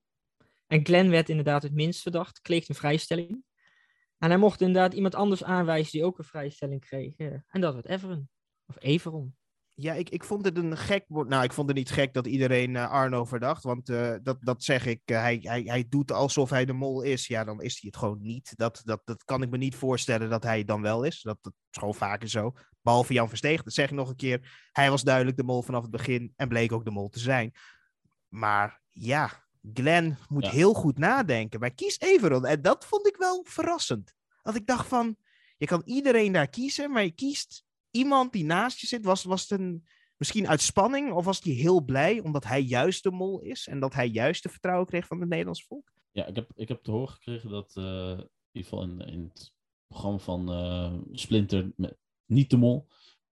En 0.66 0.84
Glenn 0.84 1.10
werd 1.10 1.28
inderdaad 1.28 1.62
het 1.62 1.74
minst 1.74 2.02
verdacht, 2.02 2.40
kreeg 2.40 2.68
een 2.68 2.74
vrijstelling. 2.74 3.44
En 4.18 4.28
hij 4.28 4.38
mocht 4.38 4.60
inderdaad 4.60 4.94
iemand 4.94 5.14
anders 5.14 5.44
aanwijzen 5.44 5.92
die 5.92 6.04
ook 6.04 6.18
een 6.18 6.24
vrijstelling 6.24 6.80
kreeg. 6.80 7.16
En 7.48 7.60
dat 7.60 7.74
werd 7.74 7.86
Everon. 7.86 8.28
Of 8.66 8.76
Everon. 8.78 9.36
Ja, 9.74 9.94
ik, 9.94 10.10
ik 10.10 10.24
vond 10.24 10.44
het 10.44 10.56
een 10.56 10.76
gek... 10.76 11.04
Nou, 11.08 11.44
ik 11.44 11.52
vond 11.52 11.68
het 11.68 11.76
niet 11.76 11.90
gek 11.90 12.14
dat 12.14 12.26
iedereen 12.26 12.76
eh, 12.76 12.90
Arno 12.90 13.24
verdacht. 13.24 13.62
Want 13.62 13.88
eh, 13.88 14.14
dat, 14.22 14.36
dat 14.40 14.62
zeg 14.62 14.86
ik, 14.86 15.00
eh, 15.04 15.20
hij, 15.20 15.38
hij, 15.42 15.62
hij 15.62 15.86
doet 15.88 16.12
alsof 16.12 16.50
hij 16.50 16.64
de 16.64 16.72
mol 16.72 17.02
is. 17.02 17.26
Ja, 17.26 17.44
dan 17.44 17.62
is 17.62 17.80
hij 17.80 17.90
het 17.92 17.96
gewoon 17.96 18.20
niet. 18.20 18.52
Dat, 18.56 18.80
dat, 18.84 19.00
dat 19.04 19.24
kan 19.24 19.42
ik 19.42 19.50
me 19.50 19.56
niet 19.56 19.74
voorstellen 19.74 20.30
dat 20.30 20.42
hij 20.42 20.64
dan 20.64 20.82
wel 20.82 21.02
is. 21.02 21.22
Dat, 21.22 21.38
dat 21.40 21.52
is 21.70 21.78
gewoon 21.78 21.94
vaker 21.94 22.28
zo. 22.28 22.52
Behalve 22.82 23.12
Jan 23.12 23.28
Versteeg, 23.28 23.62
dat 23.62 23.72
zeg 23.72 23.90
ik 23.90 23.96
nog 23.96 24.08
een 24.08 24.16
keer. 24.16 24.68
Hij 24.72 24.90
was 24.90 25.02
duidelijk 25.02 25.36
de 25.36 25.42
mol 25.42 25.62
vanaf 25.62 25.82
het 25.82 25.90
begin 25.90 26.32
en 26.36 26.48
bleek 26.48 26.72
ook 26.72 26.84
de 26.84 26.90
mol 26.90 27.08
te 27.08 27.18
zijn. 27.18 27.52
Maar 28.28 28.80
ja, 28.90 29.44
Glenn 29.74 30.16
moet 30.28 30.44
Ja. 30.44 30.50
heel 30.50 30.74
goed 30.74 30.98
nadenken. 30.98 31.60
Maar 31.60 31.74
kies 31.74 32.00
Everon. 32.00 32.46
En 32.46 32.62
dat 32.62 32.84
vond 32.84 33.06
ik 33.06 33.16
wel 33.16 33.44
verrassend. 33.48 34.14
Dat 34.42 34.54
ik 34.54 34.66
dacht 34.66 34.88
van, 34.88 35.16
je 35.56 35.66
kan 35.66 35.82
iedereen 35.84 36.32
daar 36.32 36.48
kiezen, 36.48 36.90
maar 36.90 37.04
je 37.04 37.10
kiest 37.10 37.64
iemand 37.90 38.32
die 38.32 38.44
naast 38.44 38.78
je 38.78 38.86
zit, 38.86 39.04
was, 39.04 39.24
was 39.24 39.48
het 39.48 39.60
een, 39.60 39.86
misschien 40.16 40.48
uit 40.48 40.60
spanning 40.60 41.12
of 41.12 41.24
was 41.24 41.40
hij 41.42 41.52
heel 41.52 41.80
blij 41.80 42.20
omdat 42.20 42.44
hij 42.44 42.60
juist 42.60 43.02
de 43.02 43.10
mol 43.10 43.40
is 43.40 43.66
en 43.66 43.80
dat 43.80 43.94
hij 43.94 44.06
juist 44.08 44.42
de 44.42 44.48
vertrouwen 44.48 44.86
kreeg 44.86 45.06
van 45.06 45.20
het 45.20 45.28
Nederlands 45.28 45.64
volk? 45.64 45.92
Ja, 46.10 46.26
ik 46.26 46.36
heb, 46.36 46.50
ik 46.54 46.68
heb 46.68 46.82
te 46.82 46.90
horen 46.90 47.08
gekregen 47.08 47.50
dat 47.50 47.76
eh, 47.76 47.84
in 47.84 48.28
ieder 48.52 48.70
geval 48.70 48.82
in, 48.82 49.00
in 49.00 49.30
het 49.32 49.52
programma 49.86 50.18
van 50.18 50.52
eh, 50.52 50.92
Splinter, 51.12 51.72
met, 51.76 51.96
niet 52.32 52.50
de 52.50 52.56
mol, 52.56 52.86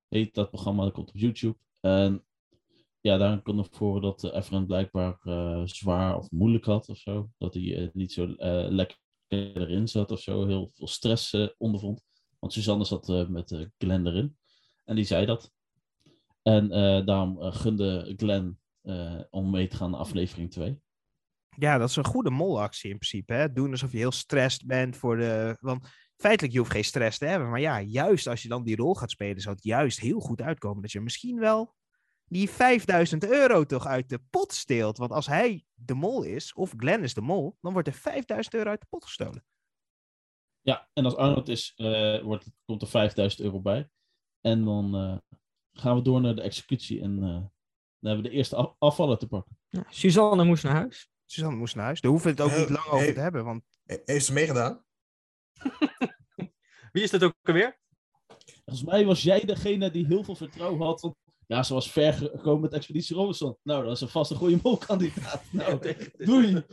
heet 0.09 0.35
dat 0.35 0.51
programma, 0.51 0.85
dat 0.85 0.93
komt 0.93 1.09
op 1.09 1.17
YouTube. 1.17 1.57
En 1.81 2.25
ja, 3.01 3.17
daar 3.17 3.43
kon 3.43 3.59
ik 3.59 3.75
voor 3.75 4.01
dat 4.01 4.25
uh, 4.25 4.35
Efren 4.35 4.67
blijkbaar 4.67 5.21
uh, 5.25 5.63
zwaar 5.65 6.17
of 6.17 6.31
moeilijk 6.31 6.65
had 6.65 6.89
of 6.89 6.97
zo. 6.99 7.31
Dat 7.39 7.55
hij 7.55 7.63
uh, 7.63 7.89
niet 7.93 8.13
zo 8.13 8.35
lekker 8.69 8.99
erin 9.29 9.89
zat 9.89 10.11
of 10.11 10.21
zo. 10.21 10.47
Heel 10.47 10.71
veel 10.75 10.87
stress 10.87 11.37
ondervond. 11.59 12.03
Want 12.39 12.53
Suzanne 12.53 12.85
zat 12.85 13.29
met 13.29 13.69
Glenn 13.79 14.07
erin. 14.07 14.37
En 14.85 14.97
die 14.97 15.05
zei 15.05 15.27
dat. 15.27 15.53
En 16.43 16.69
daarom 17.05 17.53
gunde 17.53 18.15
Glenn 18.17 18.59
om 19.31 19.51
mee 19.51 19.67
te 19.67 19.77
gaan 19.77 19.91
naar 19.91 20.01
aflevering 20.01 20.51
2. 20.51 20.81
Ja, 21.57 21.79
dat 21.79 21.89
is 21.89 21.97
een 21.97 22.05
goede 22.05 22.31
molactie 22.31 22.91
in 22.91 22.99
principe. 22.99 23.33
Hè? 23.33 23.53
Doen 23.53 23.71
alsof 23.71 23.93
je 23.93 23.99
heel 23.99 24.13
stressed 24.13 24.67
bent 24.67 24.97
voor 24.97 25.17
de... 25.17 25.57
Want 25.61 25.89
feitelijk, 26.21 26.53
je 26.53 26.59
hoeft 26.59 26.71
geen 26.71 26.85
stress 26.85 27.19
te 27.19 27.27
hebben. 27.27 27.51
Maar 27.51 27.61
ja, 27.61 27.81
juist 27.81 28.27
als 28.27 28.43
je 28.43 28.49
dan 28.49 28.65
die 28.65 28.77
rol 28.77 28.95
gaat 28.95 29.11
spelen, 29.11 29.43
zou 29.43 29.55
het 29.55 29.65
juist 29.65 30.01
heel 30.01 30.21
goed 30.21 30.41
uitkomen. 30.41 30.83
Dat 30.83 30.93
je 30.93 31.01
misschien 31.01 31.39
wel 31.39 31.75
die 32.25 32.51
5000 32.51 33.25
euro 33.25 33.65
toch 33.65 33.87
uit 33.87 34.09
de 34.09 34.21
pot 34.31 34.53
steelt. 34.53 34.99
Want 34.99 35.11
als 35.11 35.27
hij 35.27 35.65
de 35.75 35.95
mol 35.95 36.23
is, 36.23 36.53
of 36.53 36.75
Glenn 36.77 37.03
is 37.03 37.15
de 37.15 37.21
mol, 37.21 37.57
dan 37.61 37.73
wordt 37.73 37.89
er 37.89 37.95
5000 37.95 38.55
euro 38.55 38.71
uit 38.71 38.81
de 38.81 38.87
pot 38.89 39.05
gestolen. 39.05 39.45
Ja, 40.61 40.89
en 40.93 41.05
als 41.05 41.17
Arnold 41.17 41.49
is, 41.49 41.73
uh, 41.77 42.23
wordt, 42.23 42.51
komt 42.65 42.83
er 42.83 42.89
5000 42.89 43.43
euro 43.43 43.61
bij. 43.61 43.91
En 44.41 44.65
dan 44.65 44.97
uh, 44.97 45.39
gaan 45.73 45.97
we 45.97 46.03
door 46.03 46.21
naar 46.21 46.35
de 46.35 46.43
executie. 46.43 47.01
En 47.01 47.17
uh, 47.17 47.23
dan 47.23 47.51
hebben 48.01 48.23
we 48.23 48.29
de 48.29 48.37
eerste 48.37 48.57
af 48.57 48.75
afvallen 48.79 49.19
te 49.19 49.27
pakken. 49.27 49.59
Ja, 49.69 49.85
Suzanne 49.89 50.45
moest 50.45 50.65
naar 50.65 50.75
huis. 50.75 51.11
Suzanne 51.25 51.57
moest 51.57 51.75
naar 51.75 51.85
huis. 51.85 52.01
Daar 52.01 52.11
hoeven 52.11 52.35
we 52.35 52.43
het 52.43 52.53
ook 52.53 52.59
niet 52.59 52.69
lang 52.69 52.87
over 52.87 53.15
te 53.15 53.21
hebben. 53.21 53.45
Want... 53.45 53.65
Heeft 54.05 54.25
ze 54.25 54.33
meegedaan? 54.33 54.85
Wie 56.93 57.03
is 57.03 57.11
dat 57.11 57.23
ook 57.23 57.35
alweer? 57.43 57.79
Volgens 58.65 58.85
mij 58.85 59.05
was 59.05 59.23
jij 59.23 59.45
degene 59.45 59.91
die 59.91 60.07
heel 60.07 60.25
veel 60.25 60.35
vertrouwen 60.35 60.87
had. 60.87 61.01
Want 61.01 61.15
ja, 61.47 61.63
ze 61.63 61.75
was 61.75 61.91
ver 61.91 62.13
gekomen 62.13 62.61
met 62.61 62.73
Expeditie 62.73 63.17
Robinson. 63.17 63.57
Nou, 63.63 63.85
dat 63.85 63.93
is 63.93 64.01
een 64.01 64.09
vast 64.09 64.31
een 64.31 64.37
goede 64.37 64.59
molkandidaat. 64.63 65.43
Nou, 65.53 65.95
doei. 66.17 66.65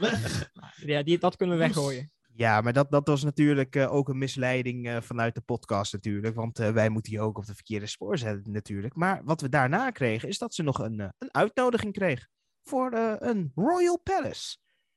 Weg. 0.00 0.50
Ja, 0.76 1.02
die, 1.02 1.18
dat 1.18 1.36
kunnen 1.36 1.58
we 1.58 1.64
weggooien. 1.64 2.10
Ja, 2.34 2.60
maar 2.60 2.72
dat, 2.72 2.90
dat 2.90 3.06
was 3.06 3.24
natuurlijk 3.24 3.76
uh, 3.76 3.92
ook 3.92 4.08
een 4.08 4.18
misleiding 4.18 4.86
uh, 4.86 5.00
vanuit 5.00 5.34
de 5.34 5.40
podcast 5.40 5.92
natuurlijk. 5.92 6.34
Want 6.34 6.60
uh, 6.60 6.70
wij 6.70 6.88
moeten 6.88 7.12
je 7.12 7.20
ook 7.20 7.38
op 7.38 7.46
de 7.46 7.54
verkeerde 7.54 7.86
spoor 7.86 8.18
zetten 8.18 8.52
natuurlijk. 8.52 8.94
Maar 8.94 9.20
wat 9.24 9.40
we 9.40 9.48
daarna 9.48 9.90
kregen, 9.90 10.28
is 10.28 10.38
dat 10.38 10.54
ze 10.54 10.62
nog 10.62 10.78
een, 10.78 10.98
een 10.98 11.34
uitnodiging 11.34 11.92
kreeg 11.92 12.28
voor 12.62 12.92
een 13.18 13.52
Royal 13.54 14.00
Palace. 14.02 14.56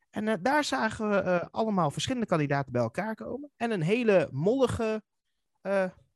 En 0.10 0.39
daar 0.41 0.64
zagen 0.64 1.10
we 1.10 1.51
allemaal 1.51 1.91
verschillende 1.91 2.28
kandidaten 2.28 2.72
bij 2.72 2.82
elkaar 2.82 3.16
komen. 3.16 3.51
En 3.55 3.72
een 3.72 3.82
hele 3.82 4.30
mollige 4.32 5.03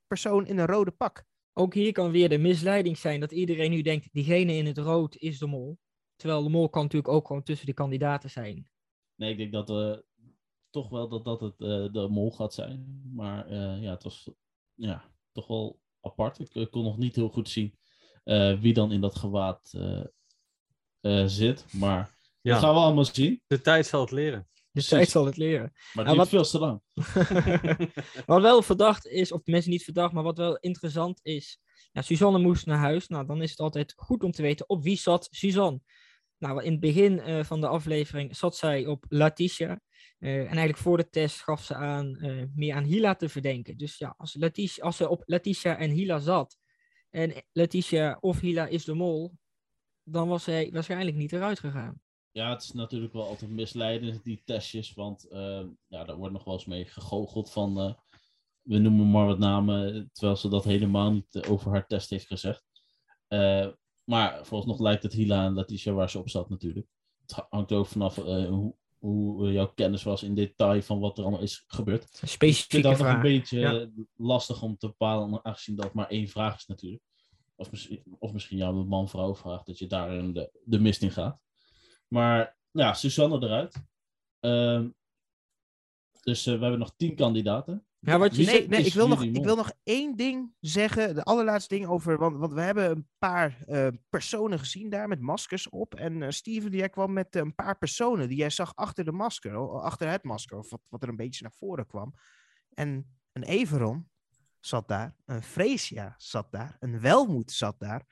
persoon 0.08 0.48
in 0.48 0.58
een 0.58 0.66
rode 0.66 0.92
pak. 0.92 1.24
Ook 1.54 1.74
hier 1.74 1.92
kan 1.92 2.12
weer 2.12 2.30
de 2.30 2.38
misleiding 2.38 2.98
zijn 2.98 3.20
dat 3.20 3.32
iedereen 3.32 3.72
nu 3.72 3.82
denkt, 3.82 4.10
diegene 4.12 4.54
in 4.54 4.66
het 4.66 4.78
rood 4.78 5.16
is 5.16 5.40
de 5.40 5.48
mol. 5.48 5.80
Terwijl 6.16 6.44
de 6.44 6.50
mol 6.50 6.70
kan 6.70 6.82
natuurlijk 6.84 7.14
ook 7.14 7.28
gewoon 7.28 7.44
tussen 7.44 7.66
de 7.66 7.74
kandidaten 7.74 8.30
zijn. 8.30 8.70
Nee, 9.16 9.32
ik 9.32 9.38
denk 9.38 9.52
dat 9.52 9.70
uh, 9.70 9.98
toch 10.70 10.90
wel 10.90 11.10
dat, 11.10 11.26
dat 11.26 11.42
het 11.42 11.60
uh, 11.60 11.92
de 11.92 12.08
mol 12.10 12.32
gaat 12.32 12.54
zijn. 12.54 13.02
Maar 13.14 13.52
uh, 13.52 13.82
ja, 13.82 13.92
het 13.92 14.04
was 14.04 14.30
ja, 14.74 15.04
toch 15.32 15.48
wel 15.48 15.80
apart. 16.02 16.40
Ik, 16.40 16.54
ik 16.54 16.72
kon 16.72 16.84
nog 16.84 16.98
niet 16.98 17.16
heel 17.16 17.30
goed 17.30 17.50
zien 17.50 17.78
wie 18.60 18.74
dan 18.74 18.92
in 18.92 19.02
dat 19.02 19.16
gewaad 19.16 19.78
zit. 21.26 21.74
Maar 21.74 22.16
ja. 22.44 22.54
dat 22.54 22.64
gaan 22.64 22.74
we 22.74 22.80
allemaal 22.80 23.06
zien. 23.06 23.42
De 23.48 23.62
tijd 23.62 23.86
zal 23.86 24.02
het 24.02 24.12
leren. 24.12 24.48
De 24.72 24.84
tijd 24.84 25.10
zal 25.10 25.26
het 25.26 25.38
leren. 25.38 25.72
Maar 25.94 26.06
het 26.06 26.16
nou, 26.16 26.18
wat... 26.18 26.30
veel 26.30 26.44
te 26.44 26.60
lang. 26.60 26.82
wat 28.26 28.42
wel 28.42 28.62
verdacht 28.62 29.08
is, 29.08 29.32
of 29.32 29.44
de 29.44 29.52
mensen 29.52 29.72
niet 29.72 29.84
verdacht, 29.84 30.14
maar 30.14 30.24
wat 30.24 30.38
wel 30.38 30.58
interessant 30.58 31.20
is. 31.24 31.60
Ja, 31.92 32.02
Suzanne 32.02 32.40
moest 32.40 32.66
naar 32.66 32.78
huis. 32.78 33.08
Nou, 33.08 33.26
dan 33.26 33.42
is 33.42 33.50
het 33.50 33.60
altijd 33.60 33.94
goed 33.96 34.24
om 34.24 34.32
te 34.32 34.42
weten 34.42 34.70
op 34.70 34.84
wie 34.84 34.98
zat 34.98 35.28
Suzanne. 35.32 35.80
Nou, 36.38 36.64
in 36.64 36.72
het 36.72 36.80
begin 36.80 37.14
uh, 37.30 37.44
van 37.44 37.62
de 37.62 37.68
aflevering 37.68 38.36
zat 38.36 38.56
zij 38.56 38.86
op 38.86 39.06
Letitia. 39.08 39.80
Uh, 40.20 40.40
en 40.40 40.46
eigenlijk 40.46 40.78
voor 40.78 40.98
de 40.98 41.10
test 41.10 41.42
gaf 41.42 41.64
ze 41.64 41.76
aan 41.76 42.18
uh, 42.26 42.44
meer 42.56 42.76
aan 42.76 42.84
Hila 42.84 43.16
te 43.16 43.30
verdenken. 43.30 43.78
Dus 43.78 43.98
ja, 43.98 44.14
als, 44.18 44.34
Letitia, 44.36 44.84
als 44.84 44.98
ze 44.98 45.10
op 45.10 45.24
Letitia 45.26 45.78
en 45.78 45.90
Hila 45.90 46.20
zat. 46.20 46.58
En 47.10 47.44
Letitia 47.52 48.18
of 48.20 48.40
Hila 48.40 48.66
is 48.68 48.86
de 48.86 48.94
mol. 48.94 49.34
Dan 50.04 50.28
was 50.28 50.44
zij 50.44 50.70
waarschijnlijk 50.72 51.16
niet 51.16 51.34
eruit 51.34 51.60
gegaan. 51.60 52.02
Ja, 52.34 52.50
het 52.50 52.64
is 52.64 52.72
natuurlijk 52.72 53.14
wel 53.14 53.28
altijd 53.28 53.52
misleidend, 53.52 54.24
die 54.24 54.42
testjes. 54.46 54.94
Want 54.94 55.28
uh, 55.32 55.64
ja, 55.88 56.04
daar 56.04 56.16
wordt 56.16 56.34
nog 56.34 56.44
wel 56.44 56.54
eens 56.54 56.66
mee 56.66 56.86
gegoocheld 56.86 57.52
van... 57.52 57.80
Uh, 57.80 57.94
we 58.62 58.78
noemen 58.78 59.12
maar 59.12 59.26
wat 59.26 59.40
namen, 59.40 60.10
terwijl 60.14 60.38
ze 60.38 60.50
dat 60.50 60.64
helemaal 60.64 61.12
niet 61.12 61.46
over 61.48 61.72
haar 61.72 61.88
test 61.88 62.10
heeft 62.10 62.28
gezegd. 62.28 62.64
Uh, 63.30 63.68
maar 64.04 64.48
nog 64.50 64.80
lijkt 64.80 65.04
het 65.04 65.14
Hila 65.14 65.46
en 65.46 65.54
Letitia 65.54 65.94
waar 65.94 66.10
ze 66.10 66.20
op 66.20 66.30
zat 66.30 66.50
natuurlijk. 66.50 66.88
Het 67.26 67.46
hangt 67.50 67.72
ook 67.72 67.86
vanaf 67.86 68.16
hoe, 68.16 68.76
hoe 69.00 69.52
jouw 69.52 69.74
kennis 69.74 70.04
was 70.04 70.24
in 70.24 70.36
detail 70.36 70.82
van 70.82 71.00
wat 71.00 71.18
er 71.18 71.24
allemaal 71.24 71.42
is 71.42 71.64
gebeurd. 71.68 72.18
Een 72.22 72.28
specifieke 72.28 72.90
ik 72.90 72.96
vind 72.96 73.08
vraag. 73.08 73.16
een 73.16 73.22
beetje 73.22 73.60
ja. 73.60 73.90
lastig 74.16 74.62
om 74.62 74.78
te 74.78 74.88
bepalen, 74.88 75.46
aangezien 75.46 75.76
dat 75.76 75.94
maar 75.94 76.10
één 76.10 76.28
vraag 76.28 76.56
is 76.56 76.66
natuurlijk. 76.66 77.04
Of 77.56 77.72
misschien, 77.72 78.04
of 78.20 78.34
misschien 78.34 78.58
jou 78.58 78.76
een 78.76 78.88
man-vrouw 78.88 79.36
vraagt, 79.36 79.66
dat 79.66 79.78
je 79.80 79.88
daarin 79.88 80.34
de, 80.34 80.60
de 80.64 80.80
mist 80.80 81.02
in 81.02 81.12
gaat. 81.12 81.42
Maar 82.14 82.58
ja, 82.72 82.94
Susanne 82.94 83.42
eruit. 83.42 83.84
Uh, 84.42 84.90
dus 86.22 86.48
uh, 86.48 86.54
we 86.54 86.62
hebben 86.62 86.80
nog 86.80 86.94
tien 86.96 87.16
kandidaten. 87.16 87.86
Ja, 88.00 88.18
wat 88.18 88.36
je 88.36 88.46
nee, 88.46 88.68
nee 88.68 88.84
ik, 88.84 88.94
wil 88.94 89.08
nog, 89.08 89.24
ik 89.24 89.44
wil 89.44 89.56
nog 89.56 89.72
één 89.84 90.16
ding 90.16 90.54
zeggen. 90.60 91.16
De 91.16 91.24
allerlaatste 91.24 91.76
ding 91.76 91.88
over. 91.88 92.18
Want, 92.18 92.38
want 92.38 92.54
we 92.54 92.62
hebben 92.62 92.90
een 92.90 93.08
paar 93.18 93.58
uh, 93.68 93.88
personen 94.10 94.60
gezien 94.60 94.90
daar 94.90 95.08
met 95.08 95.20
maskers 95.20 95.70
op. 95.70 95.96
En 95.96 96.22
uh, 96.22 96.30
Steven 96.30 96.72
die 96.72 96.90
kwam 96.90 97.14
met 97.14 97.36
een 97.36 97.56
paar 97.56 97.78
personen 97.78 98.28
die 98.28 98.38
jij 98.38 98.50
zag 98.50 98.76
achter 98.76 99.06
de 99.06 99.12
masker. 99.12 99.82
Achter 99.82 100.10
het 100.10 100.24
masker. 100.24 100.58
Of 100.58 100.70
wat, 100.70 100.82
wat 100.90 101.04
er 101.04 101.10
een 101.10 101.16
beetje 101.16 101.44
naar 101.44 101.54
voren 101.58 101.88
kwam. 101.88 102.14
En 102.74 103.18
een 103.32 103.44
Everon 103.44 104.10
zat 104.60 104.88
daar. 104.88 105.16
Een 105.26 105.44
Freesia 105.44 106.16
zat 106.18 106.52
daar. 106.52 106.78
Een 106.80 107.00
Welmoed 107.00 107.52
zat 107.52 107.80
daar. 107.80 108.06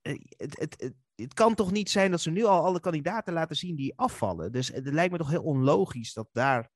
Het, 0.00 0.58
het, 0.58 0.74
het, 0.80 0.94
het 1.16 1.34
kan 1.34 1.54
toch 1.54 1.72
niet 1.72 1.90
zijn 1.90 2.10
dat 2.10 2.20
ze 2.20 2.30
nu 2.30 2.44
al 2.44 2.64
alle 2.64 2.80
kandidaten 2.80 3.32
laten 3.32 3.56
zien 3.56 3.76
die 3.76 3.96
afvallen. 3.96 4.52
Dus 4.52 4.68
het 4.68 4.86
lijkt 4.86 5.12
me 5.12 5.18
toch 5.18 5.30
heel 5.30 5.42
onlogisch 5.42 6.12
dat 6.12 6.28
daar 6.32 6.70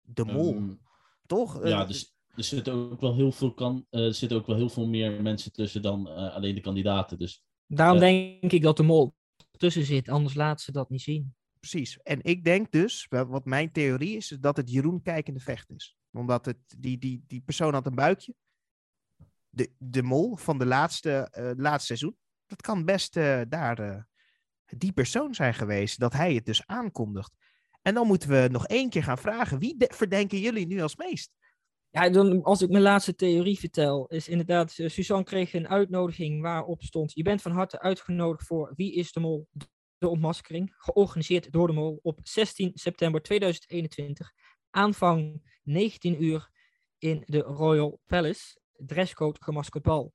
de 0.00 0.24
mol, 0.24 0.54
um, 0.54 0.80
toch? 1.26 1.66
Ja, 1.66 1.84
dus 1.84 2.16
er 2.34 2.44
zitten 2.44 2.72
ook 2.72 3.00
wel 3.00 3.14
heel 3.14 3.32
veel 3.32 3.54
kan, 3.54 3.86
er 3.90 4.14
zitten 4.14 4.38
ook 4.38 4.46
wel 4.46 4.56
heel 4.56 4.68
veel 4.68 4.86
meer 4.86 5.22
mensen 5.22 5.52
tussen 5.52 5.82
dan 5.82 6.08
uh, 6.08 6.34
alleen 6.34 6.54
de 6.54 6.60
kandidaten. 6.60 7.18
Dus, 7.18 7.44
Daarom 7.66 7.96
uh, 7.96 8.02
denk 8.02 8.52
ik 8.52 8.62
dat 8.62 8.76
de 8.76 8.82
mol 8.82 9.14
tussen 9.50 9.84
zit, 9.84 10.08
anders 10.08 10.34
laat 10.34 10.60
ze 10.60 10.72
dat 10.72 10.90
niet 10.90 11.02
zien. 11.02 11.34
Precies. 11.60 11.98
En 12.02 12.22
ik 12.22 12.44
denk 12.44 12.72
dus, 12.72 13.06
wat 13.08 13.44
mijn 13.44 13.72
theorie 13.72 14.16
is, 14.16 14.32
is 14.32 14.38
dat 14.38 14.56
het 14.56 14.70
Jeroen 14.70 15.02
kijkende 15.02 15.40
vecht 15.40 15.70
is. 15.70 15.96
Omdat 16.12 16.44
het, 16.44 16.58
die, 16.78 16.98
die, 16.98 17.24
die 17.26 17.40
persoon 17.40 17.72
had 17.72 17.86
een 17.86 17.94
buikje. 17.94 18.34
De, 19.48 19.72
de 19.78 20.02
mol 20.02 20.36
van 20.36 20.58
de 20.58 20.66
laatste, 20.66 21.28
laatste 21.56 21.86
seizoen 21.86 22.16
dat 22.54 22.66
kan 22.66 22.84
best 22.84 23.16
uh, 23.16 23.40
daar 23.48 23.80
uh, 23.80 24.02
die 24.66 24.92
persoon 24.92 25.34
zijn 25.34 25.54
geweest, 25.54 25.98
dat 25.98 26.12
hij 26.12 26.34
het 26.34 26.46
dus 26.46 26.66
aankondigt. 26.66 27.32
En 27.82 27.94
dan 27.94 28.06
moeten 28.06 28.28
we 28.28 28.48
nog 28.50 28.66
één 28.66 28.90
keer 28.90 29.02
gaan 29.02 29.18
vragen, 29.18 29.58
wie 29.58 29.74
verdenken 29.78 30.38
jullie 30.38 30.66
nu 30.66 30.80
als 30.80 30.96
meest? 30.96 31.30
Ja, 31.90 32.10
dan, 32.10 32.42
als 32.42 32.62
ik 32.62 32.70
mijn 32.70 32.82
laatste 32.82 33.14
theorie 33.14 33.58
vertel, 33.58 34.06
is 34.06 34.28
inderdaad, 34.28 34.78
uh, 34.78 34.88
Suzanne 34.88 35.24
kreeg 35.24 35.54
een 35.54 35.68
uitnodiging 35.68 36.42
waarop 36.42 36.82
stond, 36.82 37.12
je 37.12 37.22
bent 37.22 37.42
van 37.42 37.52
harte 37.52 37.80
uitgenodigd 37.80 38.46
voor 38.46 38.72
Wie 38.76 38.94
is 38.94 39.12
de 39.12 39.20
Mol? 39.20 39.48
De 39.98 40.08
ontmaskering, 40.08 40.74
georganiseerd 40.76 41.52
door 41.52 41.66
de 41.66 41.72
Mol 41.72 41.98
op 42.02 42.20
16 42.22 42.70
september 42.74 43.22
2021, 43.22 44.32
aanvang 44.70 45.42
19 45.62 46.24
uur 46.24 46.50
in 46.98 47.22
de 47.26 47.38
Royal 47.38 48.00
Palace, 48.06 48.60
dresscode 48.76 49.38
gemaskerd 49.42 49.82
bal. 49.82 50.14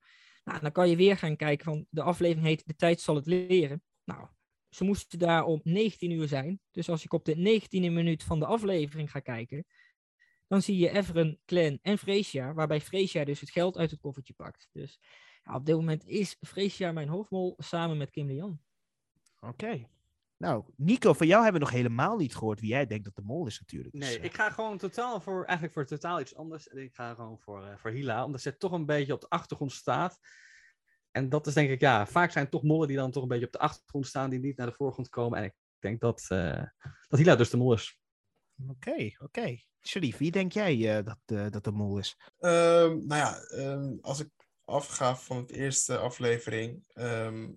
Nou, 0.50 0.62
dan 0.62 0.72
kan 0.72 0.90
je 0.90 0.96
weer 0.96 1.18
gaan 1.18 1.36
kijken 1.36 1.66
van 1.66 1.86
de 1.90 2.02
aflevering 2.02 2.48
heet 2.48 2.68
De 2.68 2.76
tijd 2.76 3.02
zal 3.02 3.16
het 3.16 3.26
leren. 3.26 3.84
Nou, 4.04 4.28
ze 4.70 4.84
moesten 4.84 5.20
daar 5.20 5.44
om 5.44 5.60
19 5.64 6.12
uur 6.12 6.28
zijn. 6.28 6.60
Dus 6.72 6.90
als 6.90 7.04
ik 7.04 7.14
op 7.14 7.26
de 7.26 7.62
19e 7.62 7.92
minuut 7.92 8.24
van 8.24 8.40
de 8.40 8.46
aflevering 8.46 9.12
ga 9.12 9.20
kijken, 9.20 9.66
dan 10.48 10.62
zie 10.62 10.78
je 10.78 10.90
Everen, 10.90 11.40
Clan 11.46 11.80
en 11.82 11.98
Freesia, 11.98 12.54
waarbij 12.54 12.82
Freesia 12.82 13.24
dus 13.24 13.40
het 13.40 13.50
geld 13.50 13.78
uit 13.78 13.92
het 13.92 14.00
koffertje 14.00 14.34
pakt. 14.34 14.70
Dus 14.72 15.00
ja, 15.44 15.56
op 15.56 15.66
dit 15.66 15.76
moment 15.76 16.06
is 16.06 16.38
Freesia 16.40 16.92
mijn 16.92 17.08
hoofdmol 17.08 17.56
samen 17.58 17.98
met 17.98 18.10
Kim 18.10 18.28
Lian. 18.28 18.60
Oké. 19.40 19.88
Nou, 20.40 20.64
Nico, 20.76 21.14
van 21.14 21.28
jou 21.28 21.44
hebben 21.44 21.62
we 21.62 21.68
nog 21.68 21.76
helemaal 21.76 22.18
niet 22.18 22.36
gehoord 22.36 22.60
wie 22.60 22.70
jij 22.70 22.86
denkt 22.86 23.06
dat 23.06 23.16
de 23.16 23.22
mol 23.22 23.48
is 23.48 23.60
natuurlijk. 23.60 23.92
Dus, 23.96 24.08
Nee, 24.08 24.18
eh, 24.20 24.24
ik 24.24 24.34
ga 24.36 24.50
gewoon 24.50 24.78
totaal 24.78 25.22
voor, 25.22 25.44
eigenlijk 25.44 25.74
voor 25.74 25.86
totaal 25.86 26.20
iets 26.20 26.36
anders. 26.36 26.68
En 26.68 26.78
Ik 26.78 26.96
ga 26.96 27.14
gewoon 27.14 27.40
voor, 27.40 27.66
eh, 27.66 27.78
voor 27.78 27.92
Hila, 27.92 28.26
omdat 28.26 28.42
ze 28.42 28.58
toch 28.58 28.72
een 28.72 28.86
beetje 28.86 29.14
op 29.14 29.22
de 29.22 29.30
achtergrond 29.30 29.72
staat. 29.72 30.20
En 31.12 31.30
dat 31.30 31.48
is 31.48 31.54
denk 31.54 31.70
ik, 31.70 31.80
ja, 31.80 32.08
vaak 32.08 32.32
zijn 32.32 32.44
het 32.44 32.54
toch 32.54 32.64
mollen 32.64 32.88
die 32.88 32.98
dan 32.98 33.12
toch 33.12 33.24
een 33.24 33.30
beetje 33.30 33.46
op 33.46 33.52
de 33.52 33.60
achtergrond 33.60 34.08
staan, 34.08 34.30
die 34.30 34.40
niet 34.40 34.58
naar 34.58 34.68
de 34.68 34.74
voorgrond 34.74 35.10
komen. 35.10 35.38
En 35.40 35.44
ik 35.44 35.54
denk 35.80 36.00
dat, 36.00 36.26
eh, 36.28 36.64
dat 37.08 37.20
Hila 37.20 37.36
dus 37.36 37.50
de 37.50 37.58
mol 37.58 37.74
is. 37.74 38.00
Oké, 38.68 39.10
oké. 39.18 39.58
Sharif, 39.88 40.18
wie 40.18 40.32
denk 40.32 40.52
jij 40.52 40.98
eh, 40.98 41.06
dat, 41.06 41.20
eh, 41.26 41.50
dat 41.50 41.64
de 41.64 41.72
mol 41.72 41.98
is? 41.98 42.18
Ehm, 42.40 43.06
nou 43.06 43.08
ja, 43.08 43.40
ehm, 43.42 43.98
als 44.02 44.20
ik 44.20 44.30
afga 44.66 45.16
van 45.16 45.38
het 45.38 45.52
eerste 45.52 45.98
aflevering. 45.98 46.84
ehm, 46.88 47.52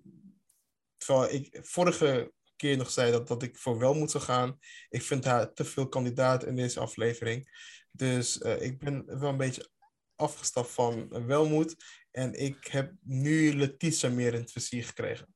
terwijl 0.97 1.33
ik 1.33 1.59
vorige 1.61 2.33
keer 2.63 2.77
nog 2.77 2.91
zei 2.91 3.11
dat, 3.11 3.27
dat 3.27 3.43
ik 3.43 3.57
voor 3.57 3.79
Welmoed 3.79 4.11
zou 4.11 4.23
gaan. 4.23 4.57
Ik 4.89 5.01
vind 5.01 5.25
haar 5.25 5.53
te 5.53 5.63
veel 5.63 5.87
kandidaat 5.87 6.45
in 6.45 6.55
deze 6.55 6.79
aflevering. 6.79 7.49
Dus 7.91 8.37
eh, 8.41 8.61
ik 8.61 8.79
ben 8.79 9.19
wel 9.19 9.29
een 9.29 9.37
beetje 9.37 9.69
afgestapt 10.15 10.71
van 10.71 11.25
Welmoed. 11.25 11.75
En 12.11 12.33
ik 12.33 12.67
heb 12.67 12.93
nu 13.01 13.53
Letitia 13.53 14.09
meer 14.09 14.33
in 14.33 14.41
het 14.41 14.51
vizier 14.51 14.83
gekregen. 14.83 15.27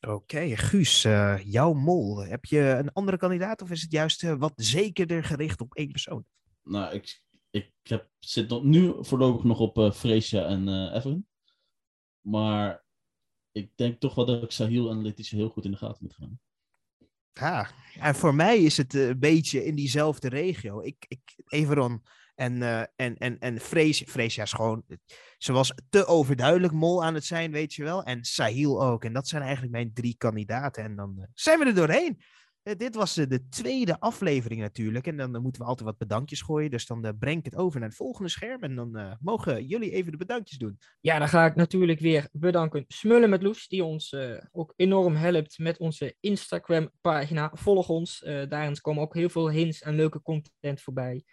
Oké, 0.00 0.56
Guus, 0.56 1.04
eh, 1.04 1.38
jouw 1.44 1.72
mol. 1.72 2.24
Heb 2.24 2.44
je 2.44 2.60
een 2.60 2.92
andere 2.92 3.16
kandidaat 3.16 3.62
of 3.62 3.70
is 3.70 3.82
het 3.82 3.92
juist 3.92 4.24
eh, 4.24 4.34
wat 4.34 4.52
zekerder 4.56 5.24
gericht 5.24 5.60
op 5.60 5.74
één 5.74 5.90
persoon? 5.90 6.24
Nou, 6.62 6.94
ik, 6.94 7.22
ik 7.50 7.72
heb, 7.82 8.08
zit 8.18 8.48
nog, 8.48 8.62
nu 8.62 8.94
voorlopig 8.98 9.44
nog 9.44 9.58
op 9.58 9.78
eh 9.78 9.92
Freesia 9.92 10.44
en 10.44 10.68
eh 10.68 10.94
Evelyn. 10.96 11.26
Maar 12.20 12.84
ik 13.52 13.76
denk 13.76 14.00
toch 14.00 14.14
wel 14.14 14.24
dat 14.24 14.42
ik 14.42 14.50
Sahil 14.50 14.90
en 14.90 15.02
Letitia 15.02 15.38
heel 15.38 15.48
goed 15.48 15.64
in 15.64 15.70
de 15.70 15.76
gaten 15.76 15.98
moet 16.02 16.14
gaan. 16.14 16.40
Ja, 17.32 17.70
en 18.00 18.14
voor 18.14 18.34
mij 18.34 18.58
is 18.58 18.76
het 18.76 18.94
eh, 18.94 19.08
een 19.08 19.18
beetje 19.18 19.64
in 19.64 19.74
diezelfde 19.74 20.28
regio. 20.28 20.80
Ik, 20.80 21.04
ik, 21.08 21.20
Everon 21.48 22.02
en, 22.34 22.62
eh 22.62 22.80
en, 22.96 23.16
en, 23.16 23.38
en 23.38 23.60
Freesia, 23.60 24.06
Freesia 24.06 24.42
is 24.42 24.52
gewoon, 24.52 24.84
ze 25.38 25.52
was 25.52 25.74
te 25.90 26.06
overduidelijk 26.06 26.72
mol 26.72 27.04
aan 27.04 27.14
het 27.14 27.24
zijn, 27.24 27.52
weet 27.52 27.74
je 27.74 27.82
wel. 27.82 28.02
En 28.02 28.24
Sahil 28.24 28.82
ook. 28.82 29.04
En 29.04 29.12
dat 29.12 29.28
zijn 29.28 29.42
eigenlijk 29.42 29.72
mijn 29.72 29.92
drie 29.94 30.14
kandidaten. 30.18 30.84
En 30.84 30.96
dan 30.96 31.14
eh, 31.18 31.24
zijn 31.34 31.58
we 31.58 31.64
er 31.64 31.74
doorheen. 31.74 32.22
Eh, 32.62 32.76
dit 32.76 32.94
was 32.94 33.16
eh, 33.16 33.26
de 33.26 33.48
tweede 33.48 34.00
aflevering 34.00 34.60
natuurlijk. 34.60 35.06
En 35.06 35.16
dan 35.16 35.34
eh, 35.34 35.40
moeten 35.40 35.62
we 35.62 35.68
altijd 35.68 35.88
wat 35.88 35.98
bedankjes 35.98 36.42
gooien. 36.42 36.70
Dus 36.70 36.86
dan 36.86 37.16
breng 37.18 37.38
ik 37.38 37.44
het 37.44 37.56
over 37.56 37.80
naar 37.80 37.88
het 37.88 37.98
volgende 37.98 38.30
scherm. 38.30 38.62
En 38.62 38.74
dan 38.74 39.18
mogen 39.20 39.66
jullie 39.66 39.90
even 39.90 40.12
de 40.12 40.18
bedankjes 40.18 40.58
doen. 40.58 40.78
Ja, 41.00 41.18
dan 41.18 41.28
ga 41.28 41.46
ik 41.46 41.54
natuurlijk 41.54 42.00
weer 42.00 42.28
bedanken 42.32 42.84
Smullen 42.88 43.30
met 43.30 43.42
Loes, 43.42 43.68
die 43.68 43.84
ons 43.84 44.16
ook 44.52 44.72
enorm 44.76 45.14
helpt 45.14 45.58
met 45.58 45.78
onze 45.78 46.16
Instagram-pagina. 46.20 47.50
Volg 47.54 47.88
ons, 47.88 48.18
daarin 48.48 48.80
komen 48.80 49.02
ook 49.02 49.14
heel 49.14 49.28
veel 49.28 49.50
hints 49.50 49.82
en 49.82 49.94
leuke 49.94 50.22
content 50.22 50.80
voorbij. 50.80 51.24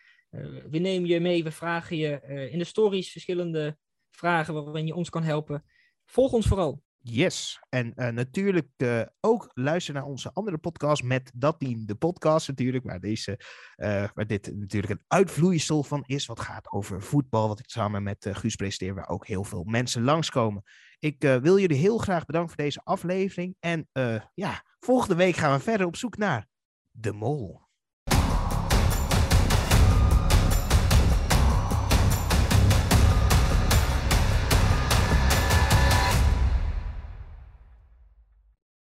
We 0.69 0.77
nemen 0.77 1.09
je 1.09 1.19
mee, 1.19 1.43
we 1.43 1.51
vragen 1.51 1.97
je 1.97 2.21
in 2.51 2.57
de 2.57 2.65
stories 2.65 3.11
verschillende 3.11 3.77
vragen 4.09 4.53
waarin 4.53 4.85
je 4.85 4.95
ons 4.95 5.09
kan 5.09 5.23
helpen. 5.23 5.63
Volg 6.05 6.31
ons 6.31 6.47
vooral. 6.47 6.81
Yes. 7.09 7.59
En 7.69 7.93
eh, 7.95 8.13
natuurlijk 8.13 8.67
eh, 8.77 9.01
ook 9.19 9.51
luister 9.53 9.93
naar 9.93 10.03
onze 10.03 10.31
andere 10.33 10.57
podcast 10.57 11.03
met 11.03 11.31
dat 11.35 11.59
team. 11.59 11.85
De 11.85 11.95
podcast 11.95 12.47
natuurlijk, 12.47 12.83
waar, 12.83 12.99
deze, 12.99 13.39
eh, 13.75 14.07
waar 14.13 14.27
dit 14.27 14.51
natuurlijk 14.55 14.93
een 14.93 15.05
uitvloeisel 15.07 15.83
van 15.83 16.03
is. 16.05 16.25
Wat 16.25 16.39
gaat 16.39 16.71
over 16.71 17.01
voetbal, 17.01 17.47
wat 17.47 17.59
ik 17.59 17.69
samen 17.69 18.03
met 18.03 18.29
Guus 18.31 18.55
presenteer, 18.55 18.95
waar 18.95 19.09
ook 19.09 19.27
heel 19.27 19.43
veel 19.43 19.63
mensen 19.63 20.03
langskomen. 20.03 20.63
Ik 20.99 21.21
wil 21.21 21.59
jullie 21.59 21.77
heel 21.77 21.97
graag 21.97 22.25
bedanken 22.25 22.53
voor 22.55 22.63
deze 22.63 22.81
aflevering. 22.83 23.55
En 23.59 23.89
ja, 24.33 24.63
volgende 24.79 25.15
week 25.15 25.35
gaan 25.35 25.57
we 25.57 25.63
verder 25.63 25.87
op 25.87 25.95
zoek 25.95 26.17
naar 26.17 26.47
de 26.91 27.13
mol. 27.13 27.66